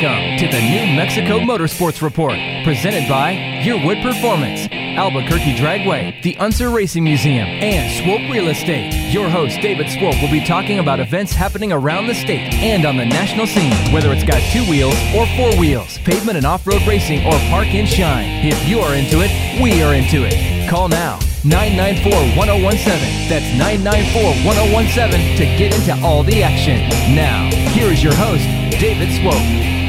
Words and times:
Welcome 0.00 0.38
to 0.38 0.46
the 0.46 0.62
New 0.62 0.96
Mexico 0.96 1.40
Motorsports 1.40 2.00
Report, 2.00 2.32
presented 2.64 3.06
by 3.06 3.34
Yearwood 3.34 4.00
Performance, 4.00 4.66
Albuquerque 4.72 5.54
Dragway, 5.56 6.22
the 6.22 6.38
Unser 6.38 6.70
Racing 6.70 7.04
Museum, 7.04 7.46
and 7.46 7.92
Swope 8.02 8.32
Real 8.32 8.48
Estate. 8.48 8.94
Your 9.12 9.28
host, 9.28 9.60
David 9.60 9.90
Swope, 9.90 10.18
will 10.22 10.30
be 10.30 10.42
talking 10.42 10.78
about 10.78 11.00
events 11.00 11.34
happening 11.34 11.70
around 11.70 12.06
the 12.06 12.14
state 12.14 12.54
and 12.54 12.86
on 12.86 12.96
the 12.96 13.04
national 13.04 13.46
scene, 13.46 13.74
whether 13.92 14.10
it's 14.10 14.24
got 14.24 14.40
two 14.50 14.64
wheels 14.70 14.96
or 15.14 15.26
four 15.36 15.54
wheels, 15.60 15.98
pavement 15.98 16.38
and 16.38 16.46
off 16.46 16.66
road 16.66 16.80
racing, 16.86 17.26
or 17.26 17.36
park 17.50 17.68
and 17.74 17.86
shine. 17.86 18.46
If 18.46 18.66
you 18.66 18.78
are 18.78 18.94
into 18.94 19.20
it, 19.20 19.30
we 19.60 19.82
are 19.82 19.92
into 19.92 20.24
it. 20.24 20.70
Call 20.70 20.88
now 20.88 21.18
994 21.44 22.38
1017. 22.38 23.28
That's 23.28 23.52
994 23.58 24.46
1017 24.48 25.36
to 25.36 25.44
get 25.58 25.76
into 25.78 25.92
all 26.02 26.22
the 26.22 26.42
action. 26.42 26.88
Now, 27.14 27.50
here 27.72 27.92
is 27.92 28.02
your 28.02 28.14
host, 28.14 28.44
David 28.80 29.12
Swope. 29.20 29.79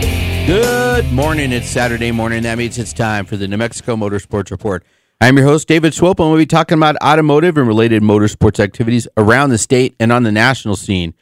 Good 0.47 1.11
morning. 1.13 1.51
It's 1.51 1.69
Saturday 1.69 2.11
morning. 2.11 2.43
That 2.43 2.57
means 2.57 2.77
it's 2.77 2.93
time 2.93 3.25
for 3.25 3.37
the 3.37 3.47
New 3.47 3.57
Mexico 3.57 3.95
Motorsports 3.95 4.49
Report. 4.51 4.83
I'm 5.21 5.37
your 5.37 5.45
host, 5.45 5.67
David 5.67 5.93
Swope, 5.93 6.19
and 6.19 6.29
we'll 6.29 6.39
be 6.39 6.47
talking 6.47 6.77
about 6.77 6.95
automotive 7.01 7.57
and 7.57 7.67
related 7.67 8.01
motorsports 8.01 8.59
activities 8.59 9.07
around 9.17 9.51
the 9.51 9.59
state 9.59 9.95
and 9.99 10.11
on 10.11 10.23
the 10.23 10.31
national 10.31 10.75
scene. 10.75 11.13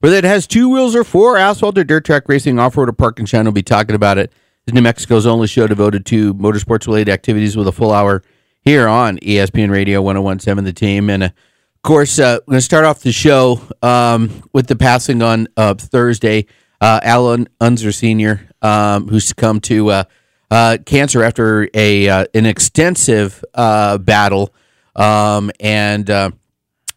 Whether 0.00 0.16
it 0.16 0.24
has 0.24 0.46
two 0.46 0.68
wheels 0.68 0.94
or 0.94 1.04
four, 1.04 1.38
asphalt 1.38 1.78
or 1.78 1.84
dirt 1.84 2.04
track 2.04 2.28
racing, 2.28 2.58
off 2.58 2.76
road 2.76 2.90
or 2.90 2.92
park 2.92 3.18
and 3.18 3.26
shine, 3.28 3.44
we'll 3.44 3.52
be 3.52 3.62
talking 3.62 3.96
about 3.96 4.18
it. 4.18 4.30
It's 4.66 4.74
New 4.74 4.82
Mexico's 4.82 5.26
only 5.26 5.46
show 5.46 5.66
devoted 5.66 6.04
to 6.06 6.34
motorsports 6.34 6.86
related 6.86 7.10
activities 7.10 7.56
with 7.56 7.66
a 7.66 7.72
full 7.72 7.92
hour 7.92 8.22
here 8.60 8.86
on 8.86 9.18
ESPN 9.18 9.70
Radio 9.70 10.02
1017 10.02 10.64
The 10.64 10.72
Team. 10.72 11.08
And 11.08 11.22
uh, 11.22 11.26
of 11.26 11.82
course, 11.82 12.18
uh, 12.18 12.40
we're 12.46 12.52
going 12.52 12.58
to 12.58 12.62
start 12.64 12.84
off 12.84 13.00
the 13.00 13.12
show 13.12 13.60
um, 13.80 14.42
with 14.52 14.66
the 14.66 14.76
passing 14.76 15.22
on 15.22 15.48
uh, 15.56 15.74
Thursday. 15.74 16.46
Uh, 16.80 17.00
Alan 17.02 17.48
Unser 17.60 17.92
Sr., 17.92 18.48
um, 18.62 19.08
who's 19.08 19.26
succumbed 19.26 19.64
to 19.64 19.90
uh, 19.90 20.04
uh, 20.50 20.78
cancer 20.84 21.22
after 21.22 21.68
a 21.74 22.08
uh, 22.08 22.24
an 22.34 22.46
extensive 22.46 23.44
uh, 23.54 23.98
battle, 23.98 24.54
um, 24.94 25.50
and 25.58 26.08
uh, 26.10 26.30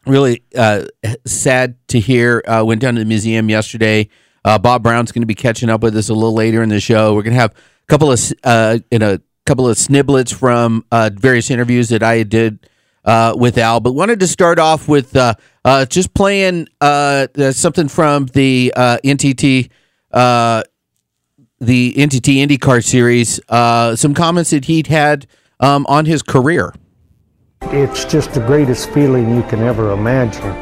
really 0.06 0.44
sad 1.26 1.76
to 1.88 2.00
hear. 2.00 2.44
Went 2.48 2.82
down 2.82 2.96
to 2.96 3.00
the 3.00 3.06
museum 3.06 3.50
yesterday. 3.50 4.10
Bob 4.44 4.84
Brown's 4.84 5.12
going 5.12 5.22
to 5.22 5.28
be 5.28 5.36
catching 5.36 5.70
up 5.70 5.82
with 5.82 5.96
us 5.96 6.10
a 6.10 6.14
little 6.14 6.34
later 6.34 6.62
in 6.62 6.70
the 6.70 6.80
show. 6.80 7.14
We're 7.14 7.24
going 7.24 7.36
to 7.36 7.40
have 7.40 7.52
a 7.54 7.88
couple 7.88 8.12
of 8.12 8.84
in 8.92 9.02
a 9.02 9.22
couple 9.46 9.68
of 9.68 9.78
sniblets 9.78 10.34
from 10.34 10.86
various 10.92 11.50
interviews 11.50 11.90
that 11.90 12.04
I 12.04 12.24
did 12.24 12.70
uh, 13.06 13.34
with 13.36 13.58
Al, 13.58 13.80
but 13.80 13.94
wanted 13.94 14.20
to 14.20 14.28
start 14.28 14.60
off 14.60 14.88
with 14.88 15.16
uh, 15.16 15.34
uh, 15.66 15.86
just 15.86 16.14
playing 16.14 16.68
uh, 16.82 17.28
uh, 17.38 17.52
something 17.52 17.88
from 17.88 18.26
the 18.28 18.74
uh, 18.76 18.98
NTT. 19.04 19.70
The 21.62 21.94
NTT 21.94 22.38
IndyCar 22.48 22.82
series, 22.82 23.42
some 24.00 24.14
comments 24.14 24.52
that 24.52 24.64
he'd 24.66 24.88
had 24.88 25.28
um, 25.60 25.86
on 25.90 26.06
his 26.06 26.22
career. 26.22 26.74
It's 27.64 28.06
just 28.06 28.34
the 28.34 28.40
greatest 28.40 28.90
feeling 28.92 29.36
you 29.36 29.44
can 29.44 29.60
ever 29.60 29.92
imagine 29.92 30.56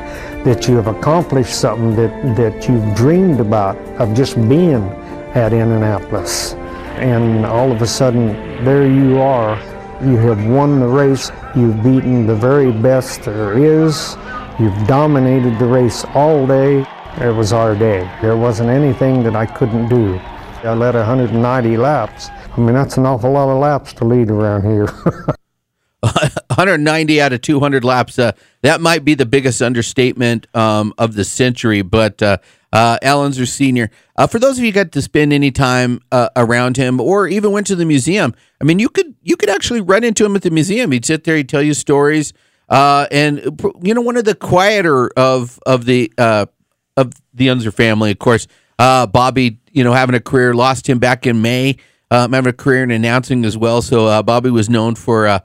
that 0.44 0.68
you 0.68 0.76
have 0.78 0.88
accomplished 0.88 1.54
something 1.54 1.96
that, 1.96 2.36
that 2.36 2.68
you've 2.68 2.96
dreamed 2.96 3.40
about 3.40 3.78
of 4.02 4.16
just 4.16 4.36
being 4.50 4.84
at 5.36 5.54
Indianapolis. 5.54 6.54
And 6.98 7.46
all 7.46 7.72
of 7.72 7.84
a 7.84 7.88
sudden, 7.88 8.30
there 8.66 8.88
you 8.88 9.22
are. 9.22 9.56
You 10.02 10.16
have 10.17 10.45
won 10.45 10.80
the 10.80 10.88
race. 10.88 11.31
You've 11.56 11.81
beaten 11.84 12.28
the 12.28 12.36
very 12.36 12.72
best 12.72 13.23
there 13.23 13.58
is. 13.58 14.16
You've 14.59 14.88
dominated 14.88 15.58
the 15.58 15.66
race 15.66 16.06
all 16.14 16.45
day. 16.45 16.86
It 17.20 17.36
was 17.36 17.52
our 17.52 17.76
day. 17.76 18.08
There 18.22 18.38
wasn't 18.38 18.70
anything 18.70 19.23
that 19.23 19.36
I 19.36 19.48
couldn't 19.48 19.90
do. 19.90 20.20
I 20.64 20.73
led 20.75 20.94
190 20.94 21.78
laps. 21.78 22.30
I 22.30 22.59
mean, 22.59 22.75
that's 22.75 22.98
an 22.98 23.08
awful 23.08 23.31
lot 23.31 23.50
of 23.50 23.59
laps 23.59 23.92
to 23.94 24.06
lead 24.06 24.30
around 24.30 24.63
here. 24.63 24.88
190 26.02 27.22
out 27.22 27.34
of 27.34 27.41
200 27.41 27.84
laps. 27.84 28.19
Uh, 28.19 28.34
that 28.62 28.81
might 28.81 29.03
be 29.03 29.16
the 29.16 29.25
biggest 29.25 29.62
understatement 29.64 30.46
um, 30.56 30.94
of 31.00 31.16
the 31.16 31.24
century. 31.24 31.81
But 31.81 32.22
uh, 32.22 32.38
uh, 32.73 32.97
Alan's 33.01 33.51
senior. 33.51 33.89
Uh, 34.16 34.28
for 34.28 34.39
those 34.39 34.57
of 34.57 34.63
you 34.63 34.72
got 34.72 34.91
to 34.91 35.01
spend 35.01 35.31
any 35.31 35.51
time 35.51 36.01
uh, 36.11 36.29
around 36.35 36.78
him, 36.78 37.00
or 37.00 37.28
even 37.28 37.51
went 37.51 37.67
to 37.67 37.75
the 37.75 37.85
museum, 37.85 38.33
I 38.61 38.66
mean, 38.66 38.79
you 38.79 38.89
could 38.89 39.16
you 39.22 39.38
could 39.38 39.50
actually 39.50 39.81
run 39.81 40.03
into 40.03 40.25
him 40.25 40.35
at 40.35 40.41
the 40.41 40.51
museum. 40.51 40.91
He'd 40.91 41.05
sit 41.05 41.23
there, 41.23 41.38
he'd 41.38 41.50
tell 41.50 41.61
you 41.61 41.73
stories, 41.73 42.33
uh, 42.69 43.07
and 43.11 43.59
you 43.81 43.94
know, 43.94 44.01
one 44.01 44.17
of 44.17 44.25
the 44.25 44.35
quieter 44.35 45.09
of 45.16 45.59
of 45.66 45.85
the 45.85 46.11
uh, 46.17 46.47
of 46.95 47.13
the 47.33 47.50
Unser 47.50 47.72
family, 47.72 48.11
of 48.11 48.19
course. 48.19 48.47
Uh, 48.79 49.07
Bobby, 49.07 49.59
you 49.72 49.84
know, 49.84 49.94
having 49.94 50.16
a 50.16 50.19
career, 50.19 50.53
lost 50.53 50.88
him 50.88 50.99
back 50.99 51.25
in 51.25 51.41
May. 51.41 51.78
Um, 52.09 52.31
having 52.31 52.49
a 52.49 52.53
career 52.53 52.84
in 52.84 52.91
announcing 52.91 53.44
as 53.44 53.57
well. 53.57 53.81
So 53.81 54.23
Bobby 54.23 54.49
was 54.49 54.69
known 54.69 54.95
for 54.95 55.41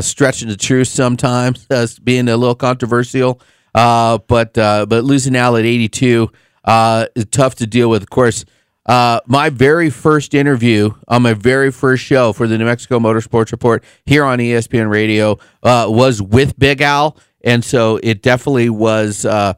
stretching 0.00 0.48
the 0.48 0.56
truth 0.56 0.88
sometimes, 0.88 1.66
being 2.04 2.28
a 2.28 2.36
little 2.38 2.54
controversial. 2.54 3.40
But 3.74 4.54
but 4.54 5.04
losing 5.04 5.36
Al 5.36 5.56
at 5.58 5.66
82 5.66 6.30
uh, 6.66 7.06
tough 7.30 7.54
to 7.56 7.66
deal 7.66 7.88
with. 7.88 8.02
Of 8.02 8.10
course, 8.10 8.44
uh, 8.86 9.20
my 9.26 9.50
very 9.50 9.90
first 9.90 10.34
interview 10.34 10.90
on 11.08 11.22
my 11.22 11.34
very 11.34 11.72
first 11.72 12.04
show 12.04 12.32
for 12.32 12.46
the 12.46 12.56
New 12.56 12.64
Mexico 12.64 12.98
Motorsports 12.98 13.50
Report 13.52 13.82
here 14.04 14.24
on 14.24 14.38
ESPN 14.38 14.88
Radio 14.90 15.38
uh, 15.62 15.86
was 15.88 16.22
with 16.22 16.58
Big 16.58 16.80
Al, 16.80 17.16
and 17.42 17.64
so 17.64 17.98
it 18.02 18.22
definitely 18.22 18.70
was 18.70 19.24
uh, 19.24 19.54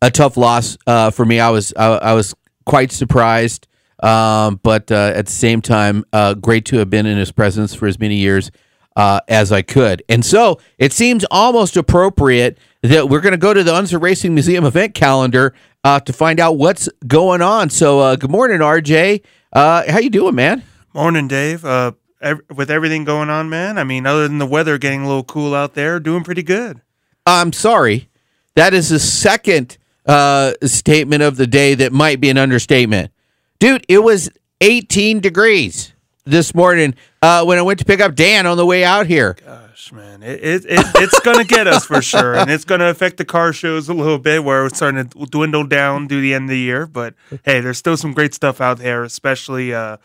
a 0.00 0.10
tough 0.10 0.36
loss 0.36 0.78
uh, 0.86 1.10
for 1.10 1.26
me. 1.26 1.40
I 1.40 1.50
was 1.50 1.74
I, 1.76 1.86
I 1.88 2.14
was 2.14 2.34
quite 2.64 2.90
surprised, 2.90 3.66
um, 4.02 4.60
but 4.62 4.90
uh, 4.90 5.12
at 5.14 5.26
the 5.26 5.32
same 5.32 5.60
time, 5.60 6.04
uh, 6.12 6.32
great 6.34 6.64
to 6.66 6.78
have 6.78 6.88
been 6.88 7.04
in 7.04 7.18
his 7.18 7.32
presence 7.32 7.74
for 7.74 7.86
as 7.86 7.98
many 7.98 8.16
years 8.16 8.50
uh, 8.96 9.20
as 9.28 9.52
I 9.52 9.62
could. 9.62 10.02
And 10.08 10.24
so 10.24 10.58
it 10.78 10.92
seems 10.92 11.24
almost 11.30 11.76
appropriate 11.76 12.58
that 12.82 13.08
we're 13.08 13.20
going 13.20 13.32
to 13.32 13.38
go 13.38 13.54
to 13.54 13.62
the 13.62 13.74
Unser 13.74 13.98
Racing 13.98 14.34
Museum 14.34 14.64
event 14.64 14.94
calendar 14.94 15.54
uh, 15.84 16.00
to 16.00 16.12
find 16.12 16.40
out 16.40 16.58
what's 16.58 16.88
going 17.06 17.42
on. 17.42 17.70
So 17.70 18.00
uh, 18.00 18.16
good 18.16 18.30
morning, 18.30 18.60
RJ. 18.60 19.22
Uh, 19.52 19.90
how 19.90 19.98
you 19.98 20.10
doing, 20.10 20.34
man? 20.34 20.62
Morning, 20.94 21.28
Dave. 21.28 21.64
Uh, 21.64 21.92
ev- 22.20 22.42
with 22.54 22.70
everything 22.70 23.04
going 23.04 23.30
on, 23.30 23.48
man. 23.48 23.78
I 23.78 23.84
mean, 23.84 24.06
other 24.06 24.28
than 24.28 24.38
the 24.38 24.46
weather 24.46 24.78
getting 24.78 25.02
a 25.02 25.06
little 25.06 25.24
cool 25.24 25.54
out 25.54 25.74
there, 25.74 26.00
doing 26.00 26.24
pretty 26.24 26.42
good. 26.42 26.80
I'm 27.26 27.52
sorry. 27.52 28.08
That 28.54 28.74
is 28.74 28.88
the 28.90 28.98
second 28.98 29.78
uh, 30.06 30.52
statement 30.64 31.22
of 31.22 31.36
the 31.36 31.46
day 31.46 31.74
that 31.74 31.92
might 31.92 32.20
be 32.20 32.28
an 32.30 32.38
understatement. 32.38 33.12
Dude, 33.58 33.84
it 33.88 34.00
was 34.00 34.30
18 34.60 35.20
degrees 35.20 35.91
this 36.24 36.54
morning 36.54 36.94
uh, 37.20 37.44
when 37.44 37.58
I 37.58 37.62
went 37.62 37.78
to 37.80 37.84
pick 37.84 38.00
up 38.00 38.14
Dan 38.14 38.46
on 38.46 38.56
the 38.56 38.66
way 38.66 38.84
out 38.84 39.06
here. 39.06 39.36
Gosh, 39.44 39.92
man, 39.92 40.22
it, 40.22 40.42
it, 40.42 40.64
it 40.66 40.86
it's 40.96 41.20
gonna 41.20 41.44
get 41.44 41.66
us 41.66 41.84
for 41.84 42.00
sure, 42.02 42.34
and 42.34 42.50
it's 42.50 42.64
gonna 42.64 42.86
affect 42.86 43.16
the 43.16 43.24
car 43.24 43.52
shows 43.52 43.88
a 43.88 43.94
little 43.94 44.18
bit, 44.18 44.44
where 44.44 44.66
it's 44.66 44.76
starting 44.76 45.08
to 45.08 45.26
dwindle 45.26 45.66
down 45.66 46.06
due 46.06 46.16
to 46.16 46.20
the 46.20 46.34
end 46.34 46.44
of 46.44 46.50
the 46.50 46.58
year. 46.58 46.86
But 46.86 47.14
hey, 47.44 47.60
there's 47.60 47.78
still 47.78 47.96
some 47.96 48.12
great 48.12 48.34
stuff 48.34 48.60
out 48.60 48.78
there, 48.78 49.02
especially 49.04 49.74
uh, 49.74 49.96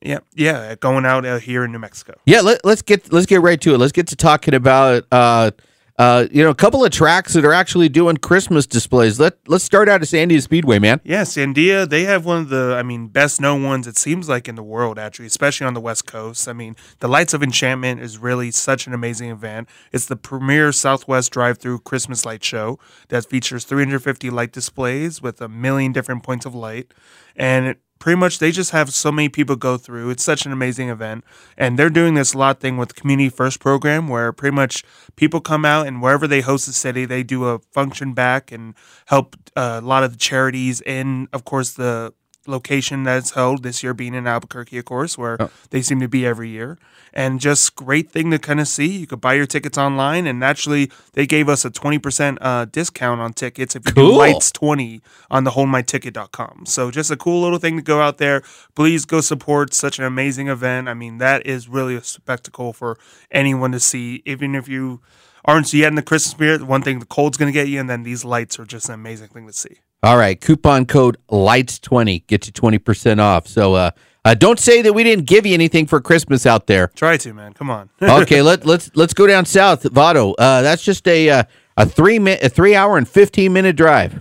yeah, 0.00 0.18
yeah, 0.34 0.74
going 0.76 1.04
out 1.04 1.24
uh, 1.24 1.38
here 1.38 1.64
in 1.64 1.72
New 1.72 1.78
Mexico. 1.78 2.14
Yeah, 2.24 2.40
let, 2.40 2.64
let's 2.64 2.82
get 2.82 3.12
let's 3.12 3.26
get 3.26 3.40
right 3.40 3.60
to 3.60 3.74
it. 3.74 3.78
Let's 3.78 3.92
get 3.92 4.06
to 4.08 4.16
talking 4.16 4.54
about 4.54 5.04
uh, 5.10 5.50
uh, 5.98 6.26
you 6.30 6.44
know 6.44 6.50
a 6.50 6.54
couple 6.54 6.84
of 6.84 6.90
tracks 6.92 7.32
that 7.34 7.44
are 7.44 7.52
actually 7.52 7.88
doing 7.88 8.16
Christmas 8.16 8.66
displays. 8.66 9.18
Let 9.18 9.36
let's 9.48 9.64
start 9.64 9.88
out 9.88 10.00
at 10.00 10.08
Sandia 10.08 10.40
Speedway, 10.40 10.78
man. 10.78 11.00
Yeah, 11.04 11.22
Sandia, 11.22 11.88
they 11.88 12.04
have 12.04 12.24
one 12.24 12.38
of 12.38 12.48
the, 12.48 12.76
I 12.78 12.82
mean, 12.82 13.08
best 13.08 13.40
known 13.40 13.64
ones, 13.64 13.86
it 13.86 13.96
seems 13.96 14.28
like, 14.28 14.48
in 14.48 14.54
the 14.54 14.62
world, 14.62 14.98
actually, 14.98 15.26
especially 15.26 15.66
on 15.66 15.74
the 15.74 15.80
West 15.80 16.06
Coast. 16.06 16.48
I 16.48 16.52
mean, 16.52 16.76
the 17.00 17.08
Lights 17.08 17.34
of 17.34 17.42
Enchantment 17.42 18.00
is 18.00 18.18
really 18.18 18.50
such 18.50 18.86
an 18.86 18.94
amazing 18.94 19.30
event. 19.30 19.68
It's 19.92 20.06
the 20.06 20.16
premier 20.16 20.70
Southwest 20.70 21.32
drive 21.32 21.58
through 21.58 21.80
Christmas 21.80 22.24
light 22.24 22.44
show 22.44 22.78
that 23.08 23.26
features 23.26 23.64
350 23.64 24.30
light 24.30 24.52
displays 24.52 25.20
with 25.20 25.40
a 25.40 25.48
million 25.48 25.92
different 25.92 26.22
points 26.22 26.46
of 26.46 26.54
light. 26.54 26.94
And 27.34 27.76
pretty 27.98 28.18
much 28.18 28.38
they 28.38 28.50
just 28.50 28.70
have 28.70 28.92
so 28.92 29.10
many 29.10 29.28
people 29.28 29.56
go 29.56 29.76
through. 29.76 30.10
It's 30.10 30.24
such 30.24 30.46
an 30.46 30.52
amazing 30.52 30.88
event. 30.88 31.24
And 31.56 31.78
they're 31.78 31.90
doing 31.90 32.14
this 32.14 32.34
lot 32.34 32.60
thing 32.60 32.76
with 32.76 32.94
Community 32.94 33.28
First 33.28 33.60
program 33.60 34.08
where 34.08 34.32
pretty 34.32 34.54
much 34.54 34.84
people 35.16 35.40
come 35.40 35.64
out 35.64 35.86
and 35.86 36.00
wherever 36.02 36.26
they 36.26 36.40
host 36.40 36.66
the 36.66 36.72
city, 36.72 37.04
they 37.04 37.22
do 37.22 37.44
a 37.46 37.58
function 37.58 38.14
back 38.14 38.52
and 38.52 38.74
help 39.06 39.36
uh, 39.56 39.80
a 39.82 39.86
lot 39.86 40.04
of 40.04 40.12
the 40.12 40.18
charities 40.18 40.80
in, 40.80 41.28
of 41.32 41.44
course, 41.44 41.72
the 41.72 42.12
location 42.48 43.04
that's 43.04 43.32
held 43.32 43.62
this 43.62 43.82
year 43.82 43.94
being 43.94 44.14
in 44.14 44.26
Albuquerque, 44.26 44.78
of 44.78 44.84
course, 44.84 45.16
where 45.18 45.36
they 45.70 45.82
seem 45.82 46.00
to 46.00 46.08
be 46.08 46.26
every 46.26 46.48
year. 46.48 46.78
And 47.12 47.40
just 47.40 47.74
great 47.74 48.10
thing 48.10 48.30
to 48.30 48.38
kind 48.38 48.60
of 48.60 48.68
see. 48.68 48.86
You 48.98 49.06
could 49.06 49.20
buy 49.20 49.34
your 49.34 49.46
tickets 49.46 49.78
online, 49.78 50.26
and 50.26 50.44
actually, 50.44 50.90
they 51.14 51.26
gave 51.26 51.48
us 51.48 51.64
a 51.64 51.70
20% 51.70 52.38
uh, 52.40 52.64
discount 52.66 53.20
on 53.20 53.32
tickets 53.32 53.74
if 53.76 53.86
you 53.86 53.92
Cool. 53.92 54.10
do 54.12 54.16
lights 54.18 54.50
20 54.52 55.00
on 55.30 55.44
the 55.44 55.52
holdmyticket.com. 55.52 56.64
So 56.66 56.90
just 56.90 57.10
a 57.10 57.16
cool 57.16 57.40
little 57.42 57.58
thing 57.58 57.76
to 57.76 57.82
go 57.82 58.00
out 58.00 58.18
there. 58.18 58.42
Please 58.74 59.04
go 59.04 59.20
support 59.20 59.74
such 59.74 59.98
an 59.98 60.04
amazing 60.04 60.48
event. 60.48 60.88
I 60.88 60.94
mean, 60.94 61.18
that 61.18 61.46
is 61.46 61.68
really 61.68 61.94
a 61.96 62.02
spectacle 62.02 62.72
for 62.72 62.98
anyone 63.30 63.72
to 63.72 63.80
see, 63.80 64.22
even 64.26 64.54
if 64.54 64.68
you 64.68 65.00
aren't 65.44 65.72
yet 65.72 65.88
in 65.88 65.94
the 65.94 66.02
Christmas 66.02 66.32
spirit. 66.32 66.62
One 66.64 66.82
thing, 66.82 66.98
the 67.00 67.06
cold's 67.06 67.38
going 67.38 67.50
to 67.50 67.58
get 67.58 67.68
you, 67.68 67.80
and 67.80 67.88
then 67.88 68.02
these 68.02 68.24
lights 68.24 68.58
are 68.58 68.66
just 68.66 68.88
an 68.88 68.94
amazing 68.94 69.28
thing 69.28 69.46
to 69.46 69.52
see. 69.52 69.78
All 70.02 70.16
right, 70.16 70.40
coupon 70.40 70.86
code 70.86 71.16
lights20 71.28 72.26
gets 72.28 72.46
you 72.46 72.52
20% 72.52 73.18
off. 73.20 73.48
So 73.48 73.74
uh, 73.74 73.90
uh, 74.24 74.34
don't 74.34 74.58
say 74.58 74.82
that 74.82 74.92
we 74.92 75.02
didn't 75.02 75.26
give 75.26 75.44
you 75.44 75.54
anything 75.54 75.86
for 75.86 76.00
Christmas 76.00 76.46
out 76.46 76.66
there. 76.68 76.88
Try 76.94 77.16
to, 77.16 77.34
man. 77.34 77.52
Come 77.52 77.70
on. 77.70 77.90
okay, 78.02 78.42
let 78.42 78.64
let's 78.64 78.90
let's 78.94 79.14
go 79.14 79.26
down 79.26 79.44
south, 79.44 79.82
Vado. 79.84 80.34
Uh, 80.34 80.62
that's 80.62 80.84
just 80.84 81.06
a 81.08 81.30
uh, 81.30 81.42
a 81.76 81.86
3 81.86 82.18
minute 82.20 82.42
a 82.44 82.48
3 82.48 82.74
hour 82.76 82.96
and 82.96 83.08
15 83.08 83.52
minute 83.52 83.74
drive. 83.74 84.20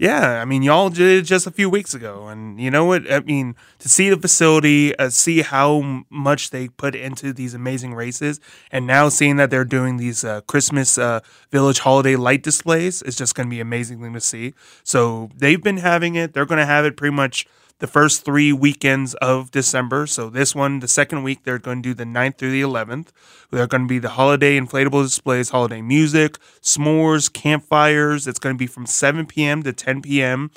Yeah, 0.00 0.40
I 0.40 0.46
mean, 0.46 0.62
y'all 0.62 0.88
did 0.88 1.18
it 1.18 1.22
just 1.26 1.46
a 1.46 1.50
few 1.50 1.68
weeks 1.68 1.92
ago, 1.92 2.26
and 2.28 2.58
you 2.58 2.70
know 2.70 2.86
what? 2.86 3.12
I 3.12 3.20
mean, 3.20 3.54
to 3.80 3.88
see 3.90 4.08
the 4.08 4.16
facility, 4.16 4.96
uh, 4.96 5.10
see 5.10 5.42
how 5.42 6.04
much 6.08 6.48
they 6.48 6.68
put 6.68 6.94
into 6.94 7.34
these 7.34 7.52
amazing 7.52 7.92
races, 7.92 8.40
and 8.72 8.86
now 8.86 9.10
seeing 9.10 9.36
that 9.36 9.50
they're 9.50 9.62
doing 9.62 9.98
these 9.98 10.24
uh, 10.24 10.40
Christmas 10.48 10.96
uh, 10.96 11.20
Village 11.50 11.80
holiday 11.80 12.16
light 12.16 12.42
displays 12.42 13.02
is 13.02 13.14
just 13.14 13.34
going 13.34 13.46
to 13.46 13.50
be 13.50 13.60
amazing 13.60 14.00
thing 14.00 14.14
to 14.14 14.22
see. 14.22 14.54
So 14.84 15.28
they've 15.36 15.62
been 15.62 15.76
having 15.76 16.14
it; 16.14 16.32
they're 16.32 16.46
going 16.46 16.60
to 16.60 16.64
have 16.64 16.86
it 16.86 16.96
pretty 16.96 17.14
much 17.14 17.46
the 17.80 17.86
first 17.86 18.24
three 18.24 18.52
weekends 18.52 19.14
of 19.14 19.50
December. 19.50 20.06
So 20.06 20.30
this 20.30 20.54
one, 20.54 20.78
the 20.80 20.88
second 20.88 21.22
week, 21.22 21.42
they're 21.42 21.58
going 21.58 21.82
to 21.82 21.88
do 21.88 21.94
the 21.94 22.04
9th 22.04 22.38
through 22.38 22.52
the 22.52 22.62
11th. 22.62 23.08
They're 23.50 23.66
going 23.66 23.82
to 23.82 23.88
be 23.88 23.98
the 23.98 24.10
holiday 24.10 24.58
inflatable 24.58 25.02
displays, 25.02 25.50
holiday 25.50 25.82
music, 25.82 26.38
s'mores, 26.62 27.32
campfires. 27.32 28.28
It's 28.28 28.38
going 28.38 28.54
to 28.54 28.58
be 28.58 28.66
from 28.66 28.86
7 28.86 29.26
p.m. 29.26 29.62
to 29.64 29.72
10 29.72 30.02
p.m. 30.02 30.50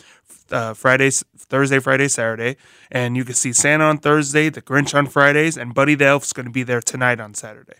Uh, 0.52 0.74
Friday, 0.74 1.10
Thursday, 1.10 1.80
Friday, 1.80 2.08
Saturday, 2.08 2.58
and 2.92 3.18
you 3.18 3.24
can 3.24 3.34
see 3.34 3.54
Santa 3.54 3.86
on 3.86 3.98
Thursday, 3.98 4.50
the 4.50 4.62
Grinch 4.62 4.94
on 4.94 5.08
Fridays, 5.08 5.58
and 5.58 5.74
Buddy 5.74 5.96
the 5.96 6.06
Elf's 6.06 6.34
going 6.34 6.46
to 6.46 6.52
be 6.52 6.64
there 6.64 6.82
tonight 6.82 7.20
on 7.20 7.34
Saturday. 7.34 7.78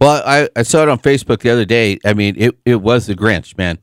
Well, 0.00 0.22
I, 0.24 0.48
I 0.54 0.62
saw 0.62 0.82
it 0.82 0.88
on 0.88 0.98
Facebook 0.98 1.40
the 1.40 1.50
other 1.50 1.64
day. 1.64 1.98
I 2.04 2.14
mean, 2.14 2.34
it, 2.38 2.56
it 2.64 2.76
was 2.76 3.06
the 3.06 3.14
Grinch, 3.14 3.58
man. 3.58 3.78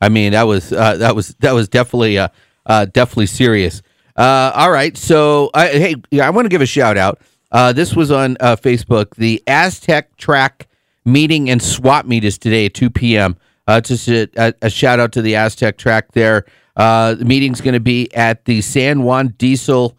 I 0.00 0.08
mean, 0.08 0.32
that 0.32 0.42
was 0.42 0.72
uh, 0.72 0.96
that 0.98 1.14
was 1.14 1.34
that 1.40 1.52
was 1.52 1.68
definitely 1.68 2.18
uh, 2.18 2.28
uh, 2.66 2.84
definitely 2.86 3.26
serious. 3.26 3.82
Uh, 4.18 4.50
all 4.52 4.72
right, 4.72 4.96
so 4.96 5.48
hey, 5.54 5.94
I 6.20 6.30
want 6.30 6.44
to 6.46 6.48
give 6.48 6.60
a 6.60 6.66
shout 6.66 6.98
out. 6.98 7.20
Uh, 7.52 7.72
this 7.72 7.94
was 7.94 8.10
on 8.10 8.36
uh, 8.40 8.56
Facebook. 8.56 9.14
The 9.14 9.40
Aztec 9.46 10.16
Track 10.16 10.66
meeting 11.04 11.48
and 11.48 11.62
swap 11.62 12.04
meet 12.04 12.24
is 12.24 12.36
today 12.36 12.66
at 12.66 12.74
2 12.74 12.90
p.m. 12.90 13.36
Uh, 13.68 13.80
just 13.80 14.08
a, 14.08 14.54
a, 14.60 14.68
shout 14.68 14.98
out 14.98 15.12
to 15.12 15.22
the 15.22 15.36
Aztec 15.36 15.78
Track 15.78 16.12
there. 16.12 16.46
Uh, 16.76 17.14
the 17.14 17.24
meeting's 17.24 17.60
going 17.60 17.74
to 17.74 17.80
be 17.80 18.12
at 18.12 18.44
the 18.44 18.60
San 18.60 19.04
Juan 19.04 19.28
Diesel, 19.38 19.96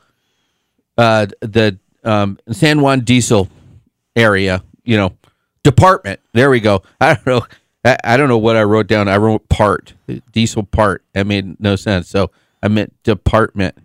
the 0.98 1.80
um, 2.04 2.38
San 2.52 2.82
Juan 2.82 3.00
Diesel 3.02 3.48
area, 4.18 4.64
you 4.84 4.98
know, 4.98 5.16
department. 5.64 6.20
There 6.34 6.50
we 6.50 6.60
go. 6.60 6.84
I 7.02 7.14
don't 7.14 7.26
know. 7.26 7.42
I, 7.86 7.98
I 8.04 8.18
don't 8.18 8.28
know 8.28 8.38
what 8.38 8.58
I 8.58 8.64
wrote 8.64 8.88
down. 8.88 9.08
I 9.08 9.18
wrote 9.18 9.48
part, 9.48 9.94
diesel 10.34 10.64
part. 10.64 11.04
That 11.14 11.26
made 11.26 11.60
no 11.62 11.78
sense. 11.78 12.10
So 12.10 12.32
I 12.62 12.68
meant 12.68 13.02
department. 13.04 13.78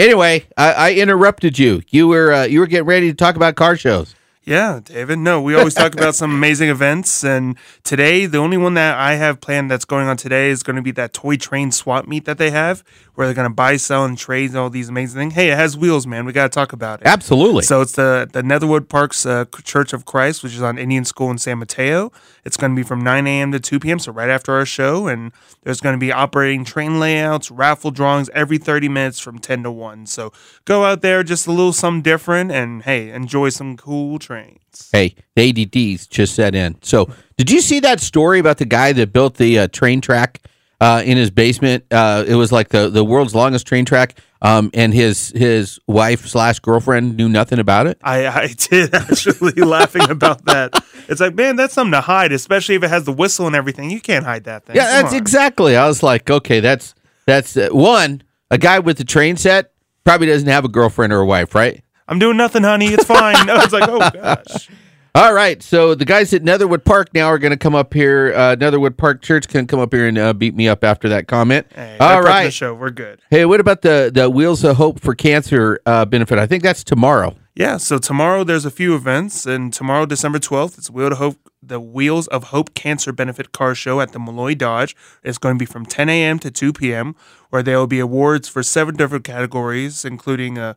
Anyway, 0.00 0.46
I, 0.56 0.72
I 0.72 0.92
interrupted 0.94 1.58
you. 1.58 1.82
You 1.90 2.08
were 2.08 2.32
uh, 2.32 2.44
you 2.44 2.60
were 2.60 2.66
getting 2.66 2.86
ready 2.86 3.10
to 3.10 3.14
talk 3.14 3.36
about 3.36 3.54
car 3.54 3.76
shows. 3.76 4.14
Yeah, 4.44 4.80
David. 4.82 5.18
No, 5.18 5.42
we 5.42 5.54
always 5.54 5.74
talk 5.74 5.92
about 5.92 6.14
some 6.14 6.34
amazing 6.34 6.70
events. 6.70 7.22
And 7.22 7.58
today, 7.84 8.24
the 8.24 8.38
only 8.38 8.56
one 8.56 8.72
that 8.74 8.96
I 8.98 9.16
have 9.16 9.42
planned 9.42 9.70
that's 9.70 9.84
going 9.84 10.08
on 10.08 10.16
today 10.16 10.48
is 10.48 10.62
going 10.62 10.76
to 10.76 10.82
be 10.82 10.90
that 10.92 11.12
toy 11.12 11.36
train 11.36 11.70
swap 11.70 12.08
meet 12.08 12.24
that 12.24 12.38
they 12.38 12.50
have, 12.50 12.82
where 13.20 13.26
they're 13.26 13.34
going 13.34 13.50
to 13.50 13.54
buy, 13.54 13.76
sell, 13.76 14.06
and 14.06 14.16
trade 14.16 14.56
all 14.56 14.70
these 14.70 14.88
amazing 14.88 15.20
things. 15.20 15.34
Hey, 15.34 15.50
it 15.50 15.56
has 15.56 15.76
wheels, 15.76 16.06
man. 16.06 16.24
We 16.24 16.32
got 16.32 16.44
to 16.44 16.48
talk 16.48 16.72
about 16.72 17.02
it. 17.02 17.06
Absolutely. 17.06 17.64
So 17.64 17.82
it's 17.82 17.92
the 17.92 18.26
the 18.32 18.42
Netherwood 18.42 18.88
Parks 18.88 19.26
uh, 19.26 19.44
Church 19.62 19.92
of 19.92 20.06
Christ, 20.06 20.42
which 20.42 20.54
is 20.54 20.62
on 20.62 20.78
Indian 20.78 21.04
School 21.04 21.30
in 21.30 21.36
San 21.36 21.58
Mateo. 21.58 22.12
It's 22.46 22.56
going 22.56 22.74
to 22.74 22.76
be 22.76 22.82
from 22.82 23.04
9 23.04 23.26
a.m. 23.26 23.52
to 23.52 23.60
2 23.60 23.78
p.m. 23.78 23.98
So 23.98 24.10
right 24.10 24.30
after 24.30 24.54
our 24.54 24.64
show, 24.64 25.06
and 25.06 25.32
there's 25.64 25.82
going 25.82 25.94
to 25.94 26.00
be 26.00 26.10
operating 26.10 26.64
train 26.64 26.98
layouts, 26.98 27.50
raffle 27.50 27.90
drawings 27.90 28.30
every 28.32 28.56
30 28.56 28.88
minutes 28.88 29.20
from 29.20 29.38
10 29.38 29.64
to 29.64 29.70
1. 29.70 30.06
So 30.06 30.32
go 30.64 30.86
out 30.86 31.02
there, 31.02 31.22
just 31.22 31.46
a 31.46 31.50
little 31.50 31.74
something 31.74 32.00
different, 32.00 32.50
and 32.50 32.84
hey, 32.84 33.10
enjoy 33.10 33.50
some 33.50 33.76
cool 33.76 34.18
trains. 34.18 34.88
Hey, 34.92 35.14
the 35.36 35.50
ADDs 35.50 36.06
just 36.06 36.34
set 36.34 36.54
in. 36.54 36.78
So, 36.80 37.10
did 37.36 37.50
you 37.50 37.60
see 37.60 37.80
that 37.80 38.00
story 38.00 38.38
about 38.38 38.56
the 38.56 38.64
guy 38.64 38.94
that 38.94 39.12
built 39.12 39.34
the 39.34 39.58
uh, 39.58 39.68
train 39.68 40.00
track 40.00 40.40
uh, 40.80 41.02
in 41.04 41.16
his 41.16 41.30
basement? 41.30 41.84
Uh, 41.90 42.24
it 42.26 42.34
was 42.34 42.52
like 42.52 42.68
the, 42.68 42.88
the 42.88 43.04
world's 43.04 43.34
longest 43.34 43.66
train 43.66 43.84
track, 43.84 44.18
um, 44.42 44.70
and 44.74 44.92
his 44.94 45.30
his 45.30 45.78
wife 45.86 46.26
slash 46.26 46.58
girlfriend 46.60 47.16
knew 47.16 47.28
nothing 47.28 47.58
about 47.58 47.86
it. 47.86 47.98
I, 48.02 48.26
I 48.26 48.46
did 48.56 48.94
actually 48.94 49.52
laughing 49.62 50.08
about 50.10 50.44
that. 50.46 50.82
It's 51.08 51.20
like, 51.20 51.34
man, 51.34 51.56
that's 51.56 51.74
something 51.74 51.92
to 51.92 52.00
hide, 52.00 52.32
especially 52.32 52.74
if 52.76 52.82
it 52.82 52.88
has 52.90 53.04
the 53.04 53.12
whistle 53.12 53.46
and 53.46 53.56
everything. 53.56 53.90
You 53.90 54.00
can't 54.00 54.24
hide 54.24 54.44
that 54.44 54.64
thing. 54.66 54.76
Yeah, 54.76 54.86
Come 54.90 55.02
that's 55.02 55.14
on. 55.14 55.18
exactly. 55.18 55.76
I 55.76 55.86
was 55.88 56.02
like, 56.02 56.30
okay, 56.30 56.60
that's 56.60 56.94
that's 57.26 57.56
uh, 57.56 57.68
one. 57.72 58.22
A 58.50 58.58
guy 58.58 58.78
with 58.80 58.98
the 58.98 59.04
train 59.04 59.36
set 59.36 59.72
probably 60.04 60.26
doesn't 60.26 60.48
have 60.48 60.64
a 60.64 60.68
girlfriend 60.68 61.12
or 61.12 61.20
a 61.20 61.26
wife, 61.26 61.54
right? 61.54 61.82
I'm 62.08 62.18
doing 62.18 62.36
nothing, 62.36 62.64
honey. 62.64 62.86
It's 62.88 63.04
fine. 63.04 63.36
I 63.48 63.56
was 63.62 63.72
like, 63.72 63.88
oh 63.88 64.10
gosh. 64.10 64.68
All 65.12 65.34
right, 65.34 65.60
so 65.60 65.96
the 65.96 66.04
guys 66.04 66.32
at 66.32 66.44
Netherwood 66.44 66.84
Park 66.84 67.12
now 67.14 67.26
are 67.26 67.38
going 67.38 67.50
to 67.50 67.56
come 67.56 67.74
up 67.74 67.92
here. 67.92 68.32
Uh, 68.32 68.54
Netherwood 68.54 68.96
Park 68.96 69.22
Church 69.22 69.48
can 69.48 69.66
come 69.66 69.80
up 69.80 69.92
here 69.92 70.06
and 70.06 70.16
uh, 70.16 70.32
beat 70.32 70.54
me 70.54 70.68
up 70.68 70.84
after 70.84 71.08
that 71.08 71.26
comment. 71.26 71.66
Hey, 71.74 71.96
All 71.98 72.22
right. 72.22 72.44
the 72.44 72.50
show. 72.52 72.74
We're 72.74 72.90
good. 72.90 73.20
Hey, 73.28 73.44
what 73.44 73.58
about 73.58 73.82
the 73.82 74.12
the 74.14 74.30
Wheels 74.30 74.62
of 74.62 74.76
Hope 74.76 75.00
for 75.00 75.16
Cancer 75.16 75.80
uh, 75.84 76.04
benefit? 76.04 76.38
I 76.38 76.46
think 76.46 76.62
that's 76.62 76.84
tomorrow. 76.84 77.34
Yeah, 77.56 77.76
so 77.78 77.98
tomorrow 77.98 78.44
there's 78.44 78.64
a 78.64 78.70
few 78.70 78.94
events, 78.94 79.44
and 79.46 79.72
tomorrow, 79.72 80.06
December 80.06 80.38
12th, 80.38 80.78
it's 80.78 80.88
Wheel 80.88 81.10
to 81.10 81.16
Hope, 81.16 81.50
the 81.60 81.80
Wheels 81.80 82.28
of 82.28 82.44
Hope 82.44 82.74
Cancer 82.74 83.12
Benefit 83.12 83.50
Car 83.50 83.74
Show 83.74 84.00
at 84.00 84.12
the 84.12 84.20
Melloy 84.20 84.54
Dodge. 84.54 84.94
It's 85.24 85.36
going 85.38 85.56
to 85.56 85.58
be 85.58 85.66
from 85.66 85.84
10 85.84 86.08
a.m. 86.08 86.38
to 86.38 86.52
2 86.52 86.72
p.m., 86.72 87.16
where 87.50 87.64
there 87.64 87.76
will 87.78 87.88
be 87.88 87.98
awards 87.98 88.48
for 88.48 88.62
seven 88.62 88.94
different 88.94 89.24
categories, 89.24 90.04
including 90.04 90.56
uh, 90.56 90.74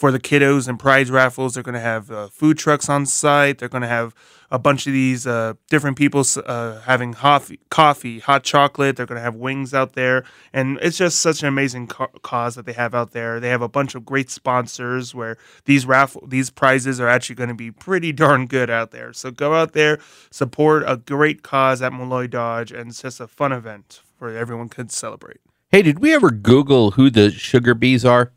for 0.00 0.10
the 0.10 0.18
kiddos 0.18 0.66
and 0.66 0.78
prize 0.78 1.10
raffles. 1.10 1.52
They're 1.52 1.62
going 1.62 1.74
to 1.74 1.78
have 1.78 2.10
uh, 2.10 2.28
food 2.28 2.56
trucks 2.56 2.88
on 2.88 3.04
site. 3.04 3.58
They're 3.58 3.68
going 3.68 3.82
to 3.82 3.88
have 3.88 4.14
a 4.50 4.58
bunch 4.58 4.86
of 4.86 4.94
these 4.94 5.26
uh, 5.26 5.52
different 5.68 5.98
people 5.98 6.24
uh, 6.46 6.80
having 6.80 7.12
coffee, 7.12 8.18
hot 8.20 8.42
chocolate. 8.42 8.96
They're 8.96 9.04
going 9.04 9.18
to 9.18 9.22
have 9.22 9.34
wings 9.34 9.74
out 9.74 9.92
there, 9.92 10.24
and 10.54 10.78
it's 10.80 10.96
just 10.96 11.20
such 11.20 11.42
an 11.42 11.48
amazing 11.48 11.88
ca- 11.88 12.06
cause 12.22 12.54
that 12.54 12.64
they 12.64 12.72
have 12.72 12.94
out 12.94 13.10
there. 13.10 13.40
They 13.40 13.50
have 13.50 13.60
a 13.60 13.68
bunch 13.68 13.94
of 13.94 14.06
great 14.06 14.30
sponsors 14.30 15.14
where 15.14 15.36
these 15.66 15.84
raffle 15.84 16.26
these 16.26 16.48
prizes 16.48 16.98
are 16.98 17.06
actually 17.06 17.36
going 17.36 17.50
to 17.50 17.54
be 17.54 17.70
pretty 17.70 18.10
darn 18.10 18.46
good 18.46 18.70
out 18.70 18.92
there. 18.92 19.12
So 19.12 19.30
go 19.30 19.52
out 19.52 19.74
there, 19.74 19.98
support 20.30 20.82
a 20.86 20.96
great 20.96 21.42
cause 21.42 21.82
at 21.82 21.92
Melloy 21.92 22.26
Dodge, 22.26 22.72
and 22.72 22.88
it's 22.88 23.02
just 23.02 23.20
a 23.20 23.26
fun 23.26 23.52
event 23.52 24.00
where 24.18 24.34
everyone 24.34 24.70
could 24.70 24.90
celebrate. 24.90 25.40
Hey, 25.68 25.82
did 25.82 25.98
we 25.98 26.14
ever 26.14 26.30
Google 26.30 26.92
who 26.92 27.10
the 27.10 27.30
sugar 27.30 27.74
bees 27.74 28.02
are? 28.04 28.32